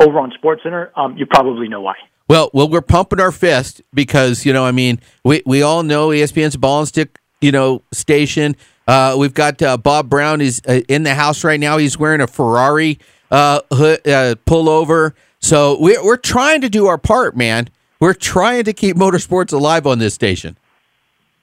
over 0.00 0.18
on 0.20 0.32
SportsCenter, 0.42 0.90
um, 0.96 1.16
you 1.16 1.26
probably 1.26 1.68
know 1.68 1.80
why. 1.80 1.94
Well, 2.28 2.50
well, 2.52 2.68
we're 2.68 2.82
pumping 2.82 3.20
our 3.20 3.32
fist 3.32 3.82
because 3.92 4.44
you 4.44 4.52
know, 4.52 4.64
I 4.64 4.70
mean, 4.70 5.00
we 5.24 5.42
we 5.46 5.62
all 5.62 5.82
know 5.82 6.08
ESPN's 6.08 6.56
ball 6.56 6.80
and 6.80 6.88
stick, 6.88 7.18
you 7.40 7.50
know, 7.50 7.82
station. 7.92 8.54
Uh, 8.88 9.14
we've 9.18 9.34
got 9.34 9.60
uh, 9.60 9.76
Bob 9.76 10.08
Brown 10.08 10.40
is 10.40 10.62
uh, 10.66 10.80
in 10.88 11.02
the 11.02 11.14
house 11.14 11.44
right 11.44 11.60
now. 11.60 11.76
He's 11.76 11.98
wearing 11.98 12.22
a 12.22 12.26
Ferrari 12.26 12.98
uh, 13.30 13.60
hood, 13.70 14.00
uh, 14.08 14.34
pullover. 14.46 15.12
So 15.40 15.78
we're 15.78 16.02
we're 16.02 16.16
trying 16.16 16.62
to 16.62 16.70
do 16.70 16.86
our 16.86 16.96
part, 16.96 17.36
man. 17.36 17.68
We're 18.00 18.14
trying 18.14 18.64
to 18.64 18.72
keep 18.72 18.96
motorsports 18.96 19.52
alive 19.52 19.86
on 19.86 19.98
this 19.98 20.14
station. 20.14 20.56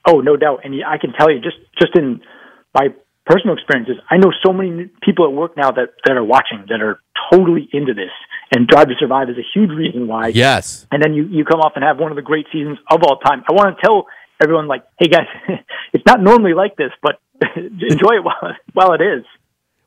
Oh, 0.08 0.22
no 0.22 0.38
doubt. 0.38 0.62
And 0.64 0.74
I 0.84 0.98
can 0.98 1.14
tell 1.14 1.30
you, 1.30 1.40
just 1.40 1.58
just 1.80 1.96
in 1.96 2.20
my 2.74 2.88
personal 3.28 3.56
experiences, 3.56 3.98
I 4.10 4.18
know 4.18 4.32
so 4.44 4.52
many 4.52 4.90
people 5.04 5.26
at 5.26 5.32
work 5.32 5.56
now 5.56 5.70
that 5.70 5.94
that 6.06 6.18
are 6.18 6.24
watching 6.24 6.66
that 6.70 6.82
are 6.82 7.00
totally 7.32 7.70
into 7.72 7.94
this. 7.94 8.12
And 8.56 8.68
Drive 8.68 8.88
to 8.88 8.96
Survive 9.00 9.30
is 9.30 9.38
a 9.38 9.46
huge 9.54 9.70
reason 9.70 10.08
why. 10.08 10.30
Yes. 10.30 10.88
And 10.92 11.02
then 11.04 11.14
you 11.14 11.26
you 11.26 11.46
come 11.46 11.60
off 11.60 11.74
and 11.76 11.84
have 11.84 12.00
one 12.00 12.12
of 12.12 12.16
the 12.16 12.24
great 12.24 12.48
seasons 12.52 12.80
of 12.90 13.04
all 13.04 13.20
time. 13.20 13.44
I 13.48 13.54
want 13.54 13.78
to 13.78 13.86
tell 13.86 14.08
everyone, 14.42 14.68
like, 14.68 14.84
hey 14.98 15.10
guys, 15.10 15.28
it's 15.94 16.06
not 16.08 16.22
normally 16.22 16.54
like 16.54 16.76
this, 16.76 16.92
but 17.04 17.20
enjoy 17.56 18.16
it 18.16 18.24
while 18.24 18.56
while 18.74 18.94
it 18.94 19.02
is. 19.02 19.24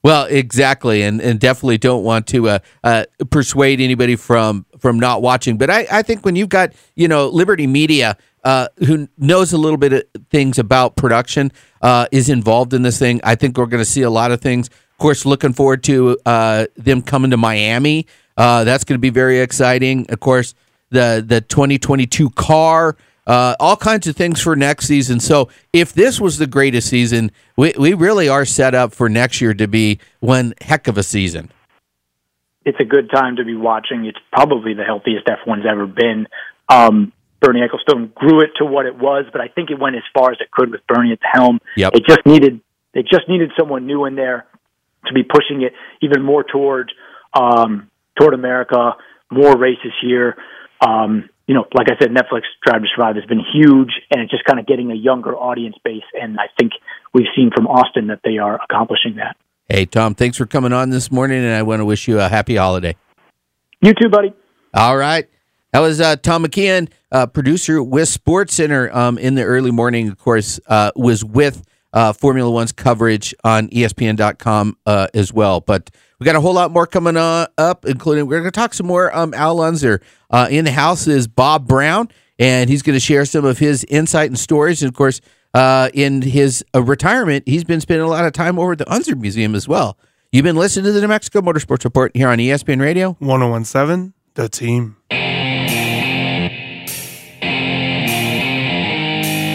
Well, 0.03 0.27
exactly, 0.27 1.03
and 1.03 1.21
and 1.21 1.41
definitely 1.41 1.79
don't 1.79 2.05
want 2.05 2.27
to 2.29 2.49
uh, 2.49 2.59
uh, 2.85 3.05
persuade 3.31 3.81
anybody 3.81 4.17
from 4.17 4.65
from 4.79 5.01
not 5.01 5.23
watching. 5.23 5.59
But 5.59 5.71
I, 5.71 5.87
I 5.91 6.03
think 6.03 6.25
when 6.25 6.37
you've 6.37 6.49
got 6.49 6.73
you 6.95 7.09
know 7.09 7.29
Liberty 7.29 7.67
Media, 7.67 8.17
uh, 8.45 8.69
who 8.79 9.09
knows 9.19 9.53
a 9.53 9.59
little 9.59 9.77
bit 9.77 9.93
of 9.93 10.05
things 10.31 10.59
about 10.59 10.97
production, 10.97 11.51
uh, 11.83 12.07
is 12.13 12.29
involved 12.29 12.75
in 12.75 12.83
this 12.83 12.99
thing. 12.99 13.21
I 13.25 13.35
think 13.35 13.59
we're 13.59 13.67
going 13.67 13.83
to 13.83 13.91
see 13.91 14.03
a 14.03 14.11
lot 14.11 14.31
of 14.31 14.41
things. 14.41 14.69
Of 14.69 14.99
course, 14.99 15.27
looking 15.27 15.53
forward 15.53 15.83
to 15.85 16.17
uh, 16.25 16.67
them 16.77 17.03
coming 17.03 17.33
to 17.33 17.37
Miami. 17.37 18.07
Uh, 18.37 18.63
that's 18.63 18.85
going 18.85 18.95
to 18.95 19.01
be 19.01 19.11
very 19.11 19.41
exciting. 19.41 20.07
Of 20.11 20.21
course, 20.21 20.55
the 20.91 21.25
the 21.27 21.41
2022 21.41 22.31
car 22.31 22.97
uh, 23.29 23.55
all 23.61 23.77
kinds 23.77 24.07
of 24.07 24.17
things 24.17 24.41
for 24.41 24.57
next 24.57 24.87
season. 24.87 25.21
So 25.21 25.51
if 25.73 25.93
this 25.93 26.19
was 26.19 26.39
the 26.39 26.47
greatest 26.47 26.89
season, 26.89 27.31
we, 27.57 27.75
we 27.79 27.93
really 27.93 28.29
are 28.29 28.47
set 28.47 28.75
up 28.75 28.93
for 28.95 29.09
next 29.09 29.41
year 29.41 29.53
to 29.55 29.69
be 29.69 30.01
one 30.21 30.55
heck 30.63 30.89
of 30.89 30.97
a 30.97 31.03
season. 31.03 31.51
It's 32.65 32.81
a 32.81 32.85
good 32.85 33.11
time 33.11 33.37
to 33.37 33.45
be 33.45 33.55
watching. 33.55 34.07
It's 34.07 34.19
probably 34.33 34.75
the 34.75 34.85
healthiest 34.85 35.27
F1's 35.27 35.67
ever 35.71 35.87
been. 35.87 36.27
Um, 36.69 37.13
Bernie 37.41 37.61
Ecclestone 37.61 38.13
grew 38.15 38.41
it 38.41 38.51
to 38.59 38.65
what 38.65 38.87
it 38.87 38.97
was, 38.99 39.27
but 39.31 39.41
I 39.41 39.49
think 39.49 39.71
it 39.71 39.79
went 39.79 39.97
as 39.97 40.03
far 40.13 40.33
as 40.33 40.39
it 40.41 40.51
could 40.51 40.71
with 40.71 40.81
Bernie 40.89 41.13
at 41.13 41.21
the 41.21 41.29
helm. 41.31 41.61
Yep. 41.77 41.93
It 41.95 42.05
just 42.07 42.27
needed 42.27 42.61
they 42.95 43.03
just 43.03 43.29
needed 43.29 43.53
someone 43.57 43.87
new 43.87 44.07
in 44.07 44.17
there 44.17 44.47
to 45.07 45.13
be 45.13 45.23
pushing 45.23 45.63
it 45.63 45.73
even 46.03 46.23
more 46.23 46.43
toward 46.43 46.91
um, 47.33 47.91
toward 48.19 48.35
America, 48.35 48.97
more 49.31 49.57
races 49.57 49.93
here. 50.03 50.37
Um, 50.81 51.29
you 51.49 51.55
know, 51.55 51.65
like 51.75 51.89
I 51.91 51.99
said, 51.99 52.11
Netflix 52.11 52.43
Drive 52.63 52.83
to 52.83 52.89
Survive 52.95 53.17
has 53.17 53.25
been 53.25 53.43
huge, 53.53 53.91
and 54.11 54.21
it's 54.21 54.31
just 54.31 54.45
kind 54.45 54.61
of 54.61 54.67
getting 54.67 54.93
a 54.93 54.95
younger 54.95 55.35
audience 55.35 55.77
base. 55.83 56.05
And 56.21 56.39
I 56.39 56.49
think 56.59 56.73
we've 57.15 57.27
seen 57.35 57.51
from 57.57 57.67
Austin 57.67 58.09
that 58.09 58.21
they 58.23 58.37
are 58.37 58.61
accomplishing 58.63 59.17
that. 59.17 59.35
Hey, 59.67 59.87
Tom, 59.87 60.15
thanks 60.15 60.37
for 60.37 60.45
coming 60.45 60.75
on 60.75 60.91
this 60.91 61.11
morning, 61.11 61.43
and 61.43 61.55
I 61.55 61.63
want 61.63 61.81
to 61.81 61.87
wish 61.87 62.07
you 62.07 62.21
a 62.21 62.29
happy 62.29 62.57
holiday. 62.57 62.97
You 63.81 63.95
too, 63.95 64.11
buddy. 64.11 64.35
All 64.75 64.99
right. 64.99 65.27
That 65.73 65.81
was 65.81 66.03
uh, 66.03 66.17
Tom 66.17 66.45
McKeon, 66.45 66.91
uh, 67.11 67.27
producer 67.27 67.83
with 67.83 68.09
Sports 68.09 68.55
Center 68.55 68.95
um, 68.95 69.17
in 69.17 69.35
the 69.35 69.43
early 69.43 69.71
morning, 69.71 70.09
of 70.09 70.19
course, 70.19 70.61
uh, 70.67 70.91
was 70.97 71.25
with 71.25 71.65
uh, 71.95 72.13
Formula 72.13 72.51
One's 72.51 72.73
coverage 72.73 73.35
on 73.43 73.69
ESPN.com 73.69 74.77
uh, 74.85 75.09
as 75.15 75.33
well. 75.33 75.61
But 75.61 75.91
we 76.19 76.25
got 76.25 76.35
a 76.35 76.41
whole 76.41 76.55
lot 76.55 76.73
more 76.73 76.87
coming 76.87 77.17
on, 77.17 77.47
up, 77.57 77.85
including 77.85 78.27
we're 78.27 78.41
going 78.41 78.51
to 78.51 78.57
talk 78.57 78.75
some 78.75 78.87
more. 78.87 79.15
Um, 79.17 79.33
Al 79.35 79.61
Unser 79.61 80.01
uh, 80.31 80.49
in 80.51 80.65
the 80.65 80.73
house 80.73 81.07
is 81.07 81.29
Bob 81.29 81.69
Brown, 81.69 82.09
and 82.39 82.69
he's 82.69 82.83
going 82.83 82.95
to 82.95 83.01
share 83.01 83.25
some 83.25 83.45
of 83.45 83.59
his 83.59 83.85
insight 83.85 84.29
and 84.29 84.39
stories. 84.39 84.83
And 84.83 84.89
of 84.89 84.97
course, 84.97 85.21
uh, 85.55 85.91
in 85.95 86.23
his 86.23 86.65
uh, 86.75 86.83
retirement, 86.83 87.45
he's 87.47 87.63
been 87.65 87.81
spending 87.81 88.05
a 88.05 88.11
lot 88.11 88.25
of 88.25 88.33
time 88.33 88.59
over 88.59 88.73
at 88.73 88.79
the 88.79 88.93
Unser 88.93 89.15
Museum 89.15 89.55
as 89.55 89.69
well. 89.69 89.97
You've 90.33 90.45
been 90.45 90.57
listening 90.57 90.87
to 90.87 90.93
the 90.93 91.01
New 91.01 91.09
Mexico 91.09 91.41
Motorsports 91.41 91.85
Report 91.85 92.11
here 92.15 92.29
on 92.29 92.39
ESPN 92.39 92.81
Radio. 92.81 93.17
1017, 93.21 94.13
the 94.35 94.49
team. 94.49 94.97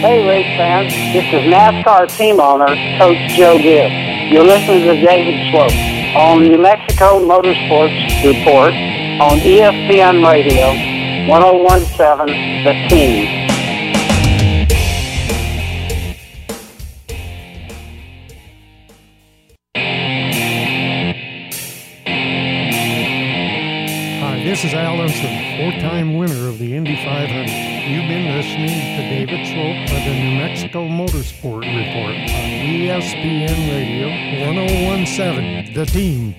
Hey, 0.00 0.26
race 0.28 0.56
fans, 0.58 0.92
this 1.12 1.24
is 1.26 1.52
NASCAR 1.52 2.08
team 2.16 2.40
owner, 2.40 2.66
Coach 2.98 3.36
Joe 3.36 3.56
Gibbs. 3.58 4.32
You're 4.32 4.44
listening 4.44 4.84
to 4.84 5.00
David 5.00 5.50
Swope 5.52 5.93
on 6.16 6.42
New 6.42 6.58
Mexico 6.58 7.18
Motorsports 7.18 7.98
Report 8.24 8.72
on 9.20 9.38
ESPN 9.40 10.22
Radio 10.24 10.70
1017 11.28 12.64
The 12.64 12.88
Team. 12.88 13.33
This 24.64 24.72
is 24.72 24.78
Al 24.78 24.98
Unser, 24.98 25.28
four-time 25.58 26.16
winner 26.16 26.48
of 26.48 26.58
the 26.58 26.74
Indy 26.74 26.96
500. 27.04 27.28
You've 27.84 28.08
been 28.08 28.32
listening 28.32 28.96
to 28.96 29.02
David 29.12 29.44
Swope 29.52 29.92
of 29.92 30.00
the 30.04 30.14
New 30.14 30.38
Mexico 30.38 30.88
Motorsport 30.88 31.68
Report 31.68 32.16
on 32.16 32.64
ESPN 32.64 33.68
Radio 33.68 34.08
1017, 34.48 35.74
The 35.74 35.84
Team. 35.84 36.32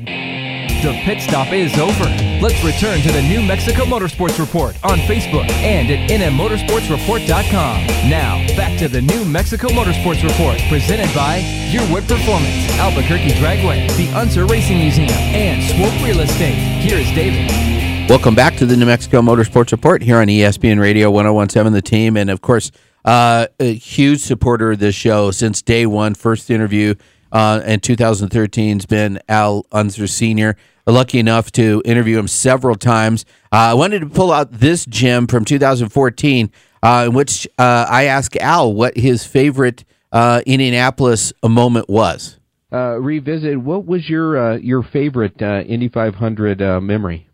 The 0.81 0.99
pit 1.05 1.21
stop 1.21 1.53
is 1.53 1.77
over. 1.77 2.05
Let's 2.41 2.57
return 2.63 3.01
to 3.01 3.11
the 3.11 3.21
New 3.21 3.43
Mexico 3.43 3.85
Motorsports 3.85 4.39
Report 4.39 4.73
on 4.83 4.97
Facebook 5.05 5.47
and 5.61 5.91
at 5.91 6.09
nmmotorsportsreport.com. 6.09 7.85
Now, 8.09 8.41
back 8.57 8.79
to 8.79 8.87
the 8.87 9.01
New 9.01 9.23
Mexico 9.25 9.67
Motorsports 9.67 10.23
Report, 10.23 10.57
presented 10.67 11.13
by 11.13 11.41
Yearwood 11.69 12.07
Performance, 12.07 12.71
Albuquerque 12.79 13.33
Dragway, 13.37 13.87
the 13.97 14.09
Unser 14.17 14.45
Racing 14.45 14.79
Museum, 14.79 15.11
and 15.11 15.61
Swope 15.61 16.03
Real 16.03 16.21
Estate. 16.21 16.57
Here's 16.81 17.05
David. 17.13 17.75
Welcome 18.07 18.35
back 18.35 18.55
to 18.57 18.67
the 18.67 18.77
New 18.77 18.85
Mexico 18.85 19.19
Motorsports 19.21 19.71
Report 19.71 20.03
here 20.03 20.17
on 20.17 20.27
ESPN 20.27 20.79
Radio 20.79 21.09
1017 21.09 21.73
The 21.73 21.81
Team. 21.81 22.15
And 22.15 22.29
of 22.29 22.39
course, 22.39 22.71
uh, 23.03 23.47
a 23.59 23.73
huge 23.73 24.19
supporter 24.19 24.73
of 24.73 24.79
this 24.79 24.93
show 24.93 25.31
since 25.31 25.63
day 25.63 25.87
one, 25.87 26.13
first 26.13 26.51
interview 26.51 26.93
uh, 27.31 27.61
in 27.65 27.79
2013 27.79 28.77
has 28.77 28.85
been 28.85 29.19
Al 29.27 29.65
Unser 29.71 30.05
Sr. 30.05 30.55
Lucky 30.85 31.17
enough 31.17 31.51
to 31.53 31.81
interview 31.83 32.19
him 32.19 32.27
several 32.27 32.75
times. 32.75 33.25
Uh, 33.51 33.55
I 33.55 33.73
wanted 33.73 34.01
to 34.01 34.05
pull 34.05 34.31
out 34.31 34.51
this 34.51 34.85
gem 34.85 35.25
from 35.25 35.43
2014, 35.43 36.51
uh, 36.83 37.05
in 37.07 37.13
which 37.15 37.47
uh, 37.57 37.87
I 37.89 38.03
asked 38.03 38.37
Al 38.37 38.71
what 38.71 38.95
his 38.95 39.25
favorite 39.25 39.83
uh, 40.11 40.43
Indianapolis 40.45 41.33
moment 41.43 41.89
was. 41.89 42.37
revisit. 42.71 43.59
What 43.59 43.87
was 43.87 44.07
your 44.07 44.57
your 44.59 44.83
favorite 44.83 45.41
Indy 45.41 45.89
500 45.89 46.61
uh, 46.61 46.79
memory? 46.79 47.27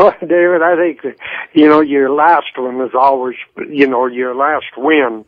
David, 0.20 0.62
I 0.62 0.76
think 0.76 1.18
you 1.52 1.68
know 1.68 1.80
your 1.80 2.10
last 2.10 2.56
one 2.56 2.80
is 2.80 2.92
always 2.94 3.36
you 3.68 3.86
know 3.86 4.06
your 4.06 4.34
last 4.34 4.76
win, 4.76 5.24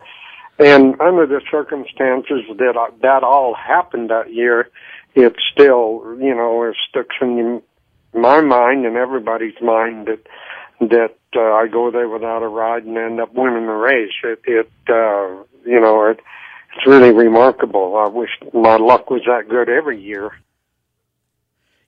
and 0.59 1.01
under 1.01 1.27
the 1.27 1.41
circumstances 1.51 2.43
that 2.57 2.75
that 3.03 3.23
all 3.23 3.55
happened 3.55 4.11
that 4.11 4.33
year, 4.33 4.71
it 5.15 5.35
still 5.53 6.17
you 6.21 6.35
know 6.35 6.63
it 6.65 6.77
sticks 6.89 7.17
in 7.21 7.63
my 8.15 8.41
mind 8.41 8.87
and 8.87 8.97
everybody's 8.97 9.61
mind 9.61 10.07
that 10.07 10.27
that 10.81 11.17
uh, 11.37 11.41
I 11.41 11.69
go 11.69 11.91
there 11.91 12.09
without 12.09 12.43
a 12.43 12.49
ride 12.49 12.85
and 12.85 12.97
end 12.97 13.21
up 13.21 13.35
winning 13.35 13.67
the 13.67 13.73
race. 13.73 14.13
It 14.25 14.41
it 14.47 14.71
uh, 14.89 15.45
you 15.65 15.81
know 15.81 16.07
it 16.07 16.21
it's 16.77 16.87
really 16.87 17.13
remarkable. 17.13 17.97
I 17.97 18.09
wish 18.09 18.31
my 18.55 18.77
luck 18.77 19.11
was 19.11 19.23
that 19.27 19.49
good 19.49 19.69
every 19.69 20.01
year. 20.01 20.33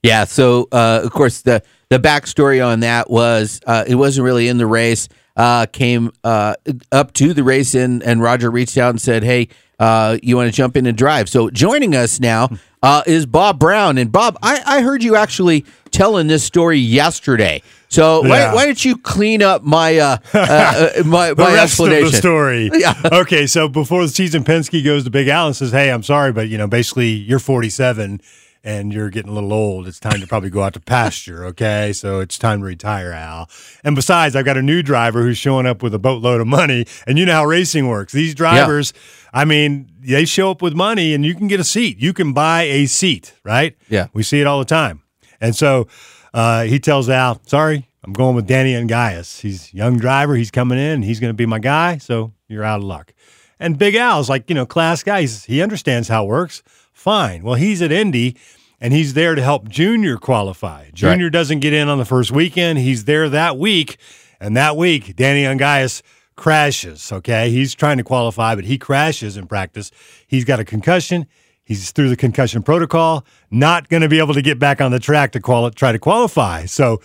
Yeah. 0.05 0.25
So, 0.25 0.67
uh, 0.71 1.01
of 1.03 1.11
course, 1.11 1.41
the 1.41 1.61
the 1.89 1.99
backstory 1.99 2.65
on 2.65 2.81
that 2.81 3.09
was 3.09 3.59
uh, 3.65 3.83
it 3.87 3.95
wasn't 3.95 4.25
really 4.25 4.47
in 4.47 4.57
the 4.57 4.67
race. 4.67 5.07
Uh, 5.37 5.65
came 5.65 6.11
uh, 6.23 6.55
up 6.91 7.11
to 7.13 7.33
the 7.33 7.43
race 7.43 7.75
and 7.75 8.01
and 8.03 8.21
Roger 8.21 8.49
reached 8.49 8.77
out 8.77 8.91
and 8.91 9.01
said, 9.01 9.23
"Hey, 9.23 9.49
uh, 9.79 10.17
you 10.23 10.37
want 10.37 10.49
to 10.49 10.55
jump 10.55 10.77
in 10.77 10.85
and 10.85 10.97
drive?" 10.97 11.27
So, 11.27 11.49
joining 11.49 11.93
us 11.95 12.19
now 12.21 12.49
uh, 12.81 13.03
is 13.05 13.25
Bob 13.25 13.59
Brown. 13.59 13.97
And 13.97 14.11
Bob, 14.11 14.37
I, 14.41 14.61
I 14.65 14.81
heard 14.81 15.03
you 15.03 15.15
actually 15.17 15.65
telling 15.91 16.27
this 16.27 16.43
story 16.43 16.77
yesterday. 16.79 17.61
So 17.89 18.21
why, 18.21 18.27
Yeah. 18.39 18.53
why 18.53 18.65
don't 18.65 18.83
you 18.83 18.97
clean 18.97 19.41
up 19.43 19.61
my 19.63 19.97
uh, 19.97 20.17
uh, 20.33 20.89
my, 21.05 21.33
the 21.33 21.43
my 21.43 21.53
rest 21.53 21.79
of 21.79 21.87
explanation? 21.87 22.11
the 22.11 22.17
story. 22.17 22.69
Yeah. 22.79 22.93
Okay, 23.21 23.45
so 23.47 23.67
before 23.67 24.03
the 24.03 24.09
season, 24.09 24.43
Penske 24.43 24.83
goes 24.83 25.03
to 25.03 25.09
Big 25.09 25.27
Al 25.27 25.47
and 25.47 25.55
says, 25.55 25.71
"Hey, 25.71 25.91
I'm 25.91 26.03
sorry, 26.03 26.31
but 26.31 26.47
you 26.49 26.57
know, 26.57 26.67
basically, 26.67 27.09
you're 27.09 27.39
47, 27.39 28.21
and 28.65 28.91
you're 28.91 29.11
getting 29.11 29.29
a 29.31 29.33
little 29.33 29.53
old. 29.53 29.87
It's 29.87 29.99
time 29.99 30.19
to 30.19 30.27
probably 30.27 30.49
go 30.49 30.63
out 30.63 30.73
to 30.73 30.79
pasture. 30.79 31.45
Okay, 31.45 31.93
so 31.93 32.19
it's 32.19 32.37
time 32.37 32.59
to 32.59 32.65
retire, 32.65 33.11
Al. 33.11 33.47
And 33.83 33.95
besides, 33.95 34.35
I've 34.35 34.43
got 34.43 34.57
a 34.57 34.61
new 34.61 34.81
driver 34.81 35.21
who's 35.21 35.37
showing 35.37 35.67
up 35.67 35.83
with 35.83 35.93
a 35.93 35.99
boatload 35.99 36.41
of 36.41 36.47
money, 36.47 36.87
and 37.05 37.19
you 37.19 37.25
know 37.25 37.33
how 37.33 37.45
racing 37.45 37.87
works. 37.87 38.11
These 38.11 38.33
drivers, 38.33 38.91
I 39.33 39.45
mean, 39.45 39.87
they 40.01 40.25
show 40.25 40.49
up 40.49 40.63
with 40.63 40.73
money, 40.73 41.13
and 41.13 41.23
you 41.23 41.35
can 41.35 41.47
get 41.47 41.59
a 41.59 41.63
seat. 41.63 41.99
You 41.99 42.11
can 42.11 42.33
buy 42.33 42.63
a 42.63 42.87
seat, 42.87 43.35
right? 43.43 43.77
Yeah. 43.87 44.07
we 44.13 44.23
see 44.23 44.41
it 44.41 44.47
all 44.47 44.59
the 44.59 44.65
time. 44.65 45.03
And 45.39 45.55
so 45.55 45.87
uh, 46.33 46.63
he 46.63 46.79
tells 46.79 47.07
Al, 47.07 47.39
"Sorry, 47.45 47.87
I'm 48.03 48.13
going 48.13 48.35
with 48.35 48.47
Danny 48.47 48.73
Ongais. 48.73 49.41
He's 49.41 49.71
a 49.71 49.77
young 49.77 49.99
driver. 49.99 50.35
He's 50.35 50.49
coming 50.51 50.79
in. 50.79 51.03
He's 51.03 51.19
going 51.19 51.29
to 51.29 51.35
be 51.35 51.45
my 51.45 51.59
guy. 51.59 51.99
So 51.99 52.33
you're 52.47 52.63
out 52.63 52.79
of 52.79 52.85
luck." 52.85 53.13
And 53.59 53.77
Big 53.77 53.95
Al's 53.95 54.29
like, 54.29 54.49
you 54.49 54.55
know, 54.55 54.65
class 54.65 55.01
guy. 55.03 55.21
He's, 55.21 55.45
he 55.45 55.61
understands 55.61 56.07
how 56.09 56.25
it 56.25 56.27
works. 56.27 56.61
Fine. 57.05 57.43
Well, 57.43 57.53
he's 57.53 57.83
at 57.83 57.91
Indy 57.91 58.35
and 58.81 58.91
he's 58.91 59.13
there 59.13 59.35
to 59.35 59.41
help 59.43 59.69
Junior 59.69 60.17
qualify. 60.17 60.89
Junior 60.91 61.29
doesn't 61.29 61.59
get 61.59 61.71
in 61.71 61.87
on 61.87 61.99
the 61.99 62.03
first 62.03 62.31
weekend. 62.31 62.79
He's 62.79 63.05
there 63.05 63.29
that 63.29 63.59
week. 63.59 63.97
And 64.39 64.57
that 64.57 64.75
week, 64.75 65.15
Danny 65.15 65.43
Ongais 65.43 66.01
crashes. 66.35 67.11
Okay. 67.11 67.51
He's 67.51 67.75
trying 67.75 67.97
to 67.97 68.03
qualify, 68.03 68.55
but 68.55 68.63
he 68.63 68.79
crashes 68.79 69.37
in 69.37 69.45
practice. 69.45 69.91
He's 70.25 70.45
got 70.45 70.59
a 70.59 70.65
concussion. 70.65 71.27
He's 71.63 71.91
through 71.91 72.09
the 72.09 72.15
concussion 72.15 72.63
protocol, 72.63 73.23
not 73.51 73.87
going 73.87 74.01
to 74.01 74.09
be 74.09 74.17
able 74.17 74.33
to 74.33 74.41
get 74.41 74.57
back 74.57 74.81
on 74.81 74.89
the 74.89 74.99
track 74.99 75.33
to 75.33 75.39
quali- 75.39 75.75
try 75.75 75.91
to 75.91 75.99
qualify. 75.99 76.65
So 76.65 77.03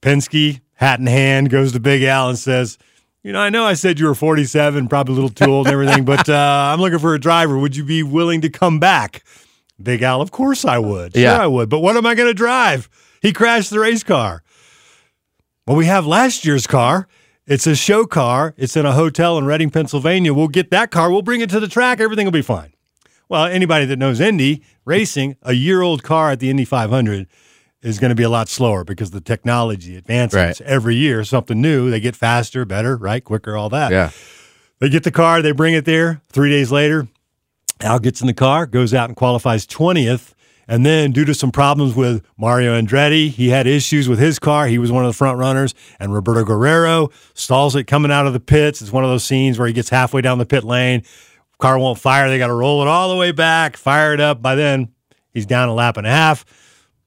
Penske, 0.00 0.60
hat 0.74 1.00
in 1.00 1.08
hand, 1.08 1.50
goes 1.50 1.72
to 1.72 1.80
Big 1.80 2.04
Al 2.04 2.28
and 2.28 2.38
says, 2.38 2.78
you 3.22 3.32
know, 3.32 3.40
I 3.40 3.50
know 3.50 3.64
I 3.64 3.74
said 3.74 3.98
you 4.00 4.06
were 4.06 4.14
47, 4.14 4.88
probably 4.88 5.12
a 5.12 5.14
little 5.14 5.30
too 5.30 5.44
old 5.50 5.66
and 5.66 5.74
everything, 5.74 6.04
but 6.04 6.28
uh, 6.28 6.70
I'm 6.72 6.80
looking 6.80 6.98
for 6.98 7.14
a 7.14 7.20
driver. 7.20 7.58
Would 7.58 7.76
you 7.76 7.84
be 7.84 8.02
willing 8.02 8.40
to 8.42 8.48
come 8.48 8.78
back? 8.80 9.22
Big 9.82 10.02
Al, 10.02 10.20
of 10.20 10.30
course 10.30 10.64
I 10.64 10.78
would. 10.78 11.14
Sure, 11.14 11.22
Yeah. 11.22 11.40
I 11.42 11.46
would. 11.46 11.68
But 11.68 11.80
what 11.80 11.96
am 11.96 12.06
I 12.06 12.14
going 12.14 12.28
to 12.28 12.34
drive? 12.34 12.88
He 13.22 13.32
crashed 13.32 13.70
the 13.70 13.80
race 13.80 14.02
car. 14.02 14.42
Well, 15.66 15.76
we 15.76 15.86
have 15.86 16.06
last 16.06 16.44
year's 16.44 16.66
car. 16.66 17.08
It's 17.46 17.66
a 17.66 17.74
show 17.74 18.04
car. 18.06 18.54
It's 18.56 18.76
in 18.76 18.86
a 18.86 18.92
hotel 18.92 19.36
in 19.38 19.44
Reading, 19.44 19.70
Pennsylvania. 19.70 20.32
We'll 20.34 20.48
get 20.48 20.70
that 20.70 20.90
car. 20.90 21.10
We'll 21.10 21.22
bring 21.22 21.40
it 21.40 21.50
to 21.50 21.60
the 21.60 21.68
track. 21.68 22.00
Everything 22.00 22.26
will 22.26 22.32
be 22.32 22.42
fine. 22.42 22.72
Well, 23.28 23.44
anybody 23.44 23.84
that 23.86 23.98
knows 23.98 24.20
Indy 24.20 24.62
racing, 24.84 25.36
a 25.42 25.52
year 25.52 25.82
old 25.82 26.02
car 26.02 26.30
at 26.32 26.40
the 26.40 26.50
Indy 26.50 26.64
500 26.64 27.26
is 27.82 27.98
going 27.98 28.10
to 28.10 28.14
be 28.14 28.22
a 28.22 28.28
lot 28.28 28.48
slower 28.48 28.84
because 28.84 29.10
the 29.10 29.20
technology 29.20 29.96
advances 29.96 30.36
Right. 30.36 30.60
every 30.62 30.96
year. 30.96 31.24
Something 31.24 31.60
new. 31.60 31.90
They 31.90 32.00
get 32.00 32.14
faster, 32.16 32.64
better, 32.64 32.96
right? 32.96 33.22
Quicker, 33.24 33.56
all 33.56 33.68
that. 33.70 33.90
Yeah. 33.90 34.10
They 34.80 34.88
get 34.88 35.04
the 35.04 35.10
car, 35.10 35.42
they 35.42 35.52
bring 35.52 35.74
it 35.74 35.84
there. 35.84 36.20
Three 36.30 36.50
days 36.50 36.70
later, 36.72 37.08
Al 37.80 37.98
gets 37.98 38.20
in 38.20 38.26
the 38.26 38.34
car, 38.34 38.66
goes 38.66 38.92
out 38.94 39.08
and 39.08 39.16
qualifies 39.16 39.66
20th. 39.66 40.32
And 40.68 40.86
then, 40.86 41.10
due 41.10 41.24
to 41.24 41.34
some 41.34 41.50
problems 41.50 41.96
with 41.96 42.22
Mario 42.38 42.80
Andretti, 42.80 43.28
he 43.28 43.48
had 43.48 43.66
issues 43.66 44.08
with 44.08 44.20
his 44.20 44.38
car. 44.38 44.68
He 44.68 44.78
was 44.78 44.92
one 44.92 45.04
of 45.04 45.08
the 45.10 45.16
front 45.16 45.36
runners, 45.38 45.74
and 45.98 46.14
Roberto 46.14 46.44
Guerrero 46.44 47.10
stalls 47.34 47.74
it 47.74 47.84
coming 47.88 48.12
out 48.12 48.26
of 48.28 48.32
the 48.34 48.38
pits. 48.40 48.80
It's 48.80 48.92
one 48.92 49.02
of 49.02 49.10
those 49.10 49.24
scenes 49.24 49.58
where 49.58 49.66
he 49.66 49.74
gets 49.74 49.88
halfway 49.88 50.20
down 50.22 50.38
the 50.38 50.46
pit 50.46 50.62
lane, 50.62 51.02
car 51.58 51.76
won't 51.76 51.98
fire. 51.98 52.28
They 52.28 52.38
got 52.38 52.46
to 52.46 52.54
roll 52.54 52.82
it 52.82 52.88
all 52.88 53.08
the 53.10 53.16
way 53.16 53.32
back, 53.32 53.76
fire 53.76 54.14
it 54.14 54.20
up. 54.20 54.40
By 54.40 54.54
then, 54.54 54.90
he's 55.34 55.44
down 55.44 55.68
a 55.68 55.74
lap 55.74 55.96
and 55.96 56.06
a 56.06 56.10
half. 56.10 56.44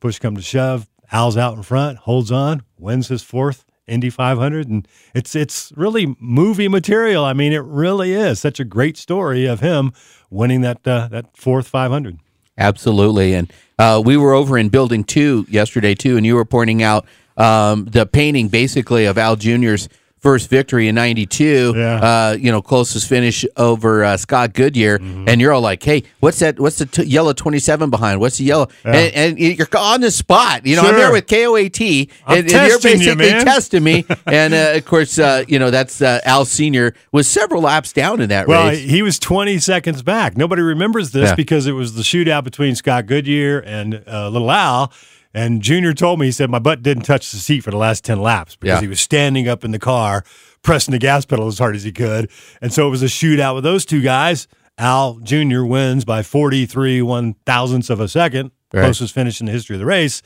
Push 0.03 0.19
come 0.19 0.35
to 0.35 0.41
shove, 0.41 0.89
Al's 1.13 1.37
out 1.37 1.55
in 1.55 1.63
front, 1.63 1.99
holds 1.99 2.29
on, 2.29 2.63
wins 2.77 3.07
his 3.07 3.23
fourth 3.23 3.63
Indy 3.87 4.09
500, 4.09 4.67
and 4.67 4.85
it's 5.15 5.33
it's 5.33 5.71
really 5.77 6.17
movie 6.19 6.67
material. 6.67 7.23
I 7.23 7.31
mean, 7.31 7.53
it 7.53 7.63
really 7.63 8.11
is 8.11 8.37
such 8.37 8.59
a 8.59 8.65
great 8.65 8.97
story 8.97 9.45
of 9.45 9.61
him 9.61 9.93
winning 10.29 10.59
that 10.59 10.85
uh, 10.85 11.07
that 11.07 11.37
fourth 11.37 11.69
500. 11.69 12.19
Absolutely. 12.57 13.33
And 13.33 13.53
uh, 13.79 14.01
we 14.03 14.17
were 14.17 14.33
over 14.33 14.57
in 14.57 14.67
building 14.67 15.05
two 15.05 15.45
yesterday, 15.47 15.95
too, 15.95 16.17
and 16.17 16.25
you 16.25 16.35
were 16.35 16.43
pointing 16.43 16.83
out 16.83 17.05
um, 17.37 17.85
the 17.85 18.05
painting 18.05 18.49
basically 18.49 19.05
of 19.05 19.17
Al 19.17 19.37
Jr.'s 19.37 19.87
first 20.23 20.49
victory 20.49 20.87
in 20.87 20.95
92, 20.95 21.73
Yeah. 21.75 21.95
uh, 21.97 22.37
you 22.39 22.49
know, 22.49 22.61
closest 22.61 23.07
finish 23.09 23.45
over 23.57 24.03
uh, 24.05 24.15
Scott 24.17 24.53
Goodyear. 24.53 24.95
And 25.27 25.39
you're 25.41 25.51
all 25.51 25.61
like, 25.61 25.83
hey, 25.83 26.03
what's 26.21 26.39
that? 26.39 26.59
What's 26.59 26.77
the 26.79 26.85
t- 26.85 27.03
yellow 27.03 27.33
27 27.33 27.89
behind? 27.89 28.21
What's 28.21 28.37
the 28.37 28.45
yellow? 28.45 28.69
And, 28.85 29.13
and 29.13 29.37
you're 29.39 29.67
on 29.77 29.99
the 30.01 30.09
spot. 30.11 30.65
You 30.65 30.77
know, 30.77 30.83
I'm 30.83 30.87
Sure. 30.93 30.97
there 30.97 31.11
with 31.11 31.27
KOAT, 31.27 31.81
I'm 32.25 32.37
and, 32.37 32.45
and 32.45 32.49
you're 32.51 32.79
testing 32.79 33.01
you, 33.01 33.15
basically 33.17 33.43
testing 33.43 33.83
me. 33.83 34.05
and 34.25 34.53
uh, 34.53 34.71
of 34.75 34.85
course, 34.85 35.19
uh, 35.19 35.43
you 35.47 35.59
know, 35.59 35.69
that's 35.71 36.01
uh, 36.01 36.21
Al 36.23 36.45
Sr. 36.45 36.93
was 37.11 37.27
several 37.27 37.61
laps 37.63 37.91
down 37.91 38.21
in 38.21 38.29
that 38.29 38.47
Well, 38.47 38.69
race. 38.69 38.89
he 38.89 39.01
was 39.01 39.19
20 39.19 39.59
seconds 39.59 40.01
back. 40.03 40.37
Nobody 40.37 40.61
remembers 40.61 41.11
this 41.11 41.29
Yeah. 41.31 41.35
because 41.35 41.67
it 41.67 41.73
was 41.73 41.95
the 41.95 42.01
shootout 42.03 42.45
between 42.45 42.75
Scott 42.75 43.07
Goodyear 43.07 43.59
and 43.59 44.01
uh, 44.07 44.29
Little 44.29 44.49
Al. 44.51 44.93
And 45.33 45.61
Junior 45.61 45.93
told 45.93 46.19
me, 46.19 46.27
he 46.27 46.31
said, 46.31 46.49
my 46.49 46.59
butt 46.59 46.83
didn't 46.83 47.03
touch 47.03 47.31
the 47.31 47.37
seat 47.37 47.61
for 47.61 47.71
the 47.71 47.77
last 47.77 48.03
10 48.05 48.19
laps 48.21 48.55
because 48.55 48.75
Yeah. 48.77 48.81
he 48.81 48.87
was 48.87 49.01
standing 49.01 49.47
up 49.47 49.63
in 49.63 49.71
the 49.71 49.79
car, 49.79 50.23
pressing 50.61 50.91
the 50.91 50.99
gas 50.99 51.25
pedal 51.25 51.47
as 51.47 51.57
hard 51.57 51.75
as 51.75 51.83
he 51.83 51.91
could. 51.91 52.29
And 52.61 52.71
so 52.71 52.87
it 52.87 52.91
was 52.91 53.01
a 53.01 53.07
shootout 53.07 53.55
with 53.55 53.63
those 53.63 53.85
two 53.85 54.01
guys. 54.01 54.47
Al 54.77 55.15
Jr. 55.23 55.63
wins 55.63 56.05
by 56.05 56.21
43 56.23 57.01
one 57.01 57.35
thousandths 57.45 57.89
of 57.89 57.99
a 57.99 58.07
second, 58.07 58.51
Right. 58.73 58.81
closest 58.83 59.13
finish 59.13 59.39
in 59.39 59.45
the 59.47 59.51
history 59.51 59.75
of 59.75 59.79
the 59.79 59.85
race. 59.85 60.21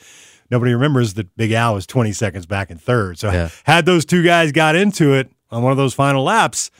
Nobody 0.50 0.74
remembers 0.74 1.15
that 1.15 1.36
Big 1.36 1.52
Al 1.52 1.74
was 1.74 1.86
20 1.86 2.13
seconds 2.13 2.46
back 2.46 2.70
in 2.72 2.78
third. 2.78 3.17
So 3.20 3.32
Yeah. 3.32 3.50
had 3.65 3.86
those 3.86 4.06
two 4.06 4.24
guys 4.24 4.52
got 4.54 4.76
into 4.76 5.13
it 5.13 5.30
on 5.52 5.63
one 5.63 5.72
of 5.72 5.78
those 5.78 5.93
final 5.93 6.24
laps, 6.24 6.72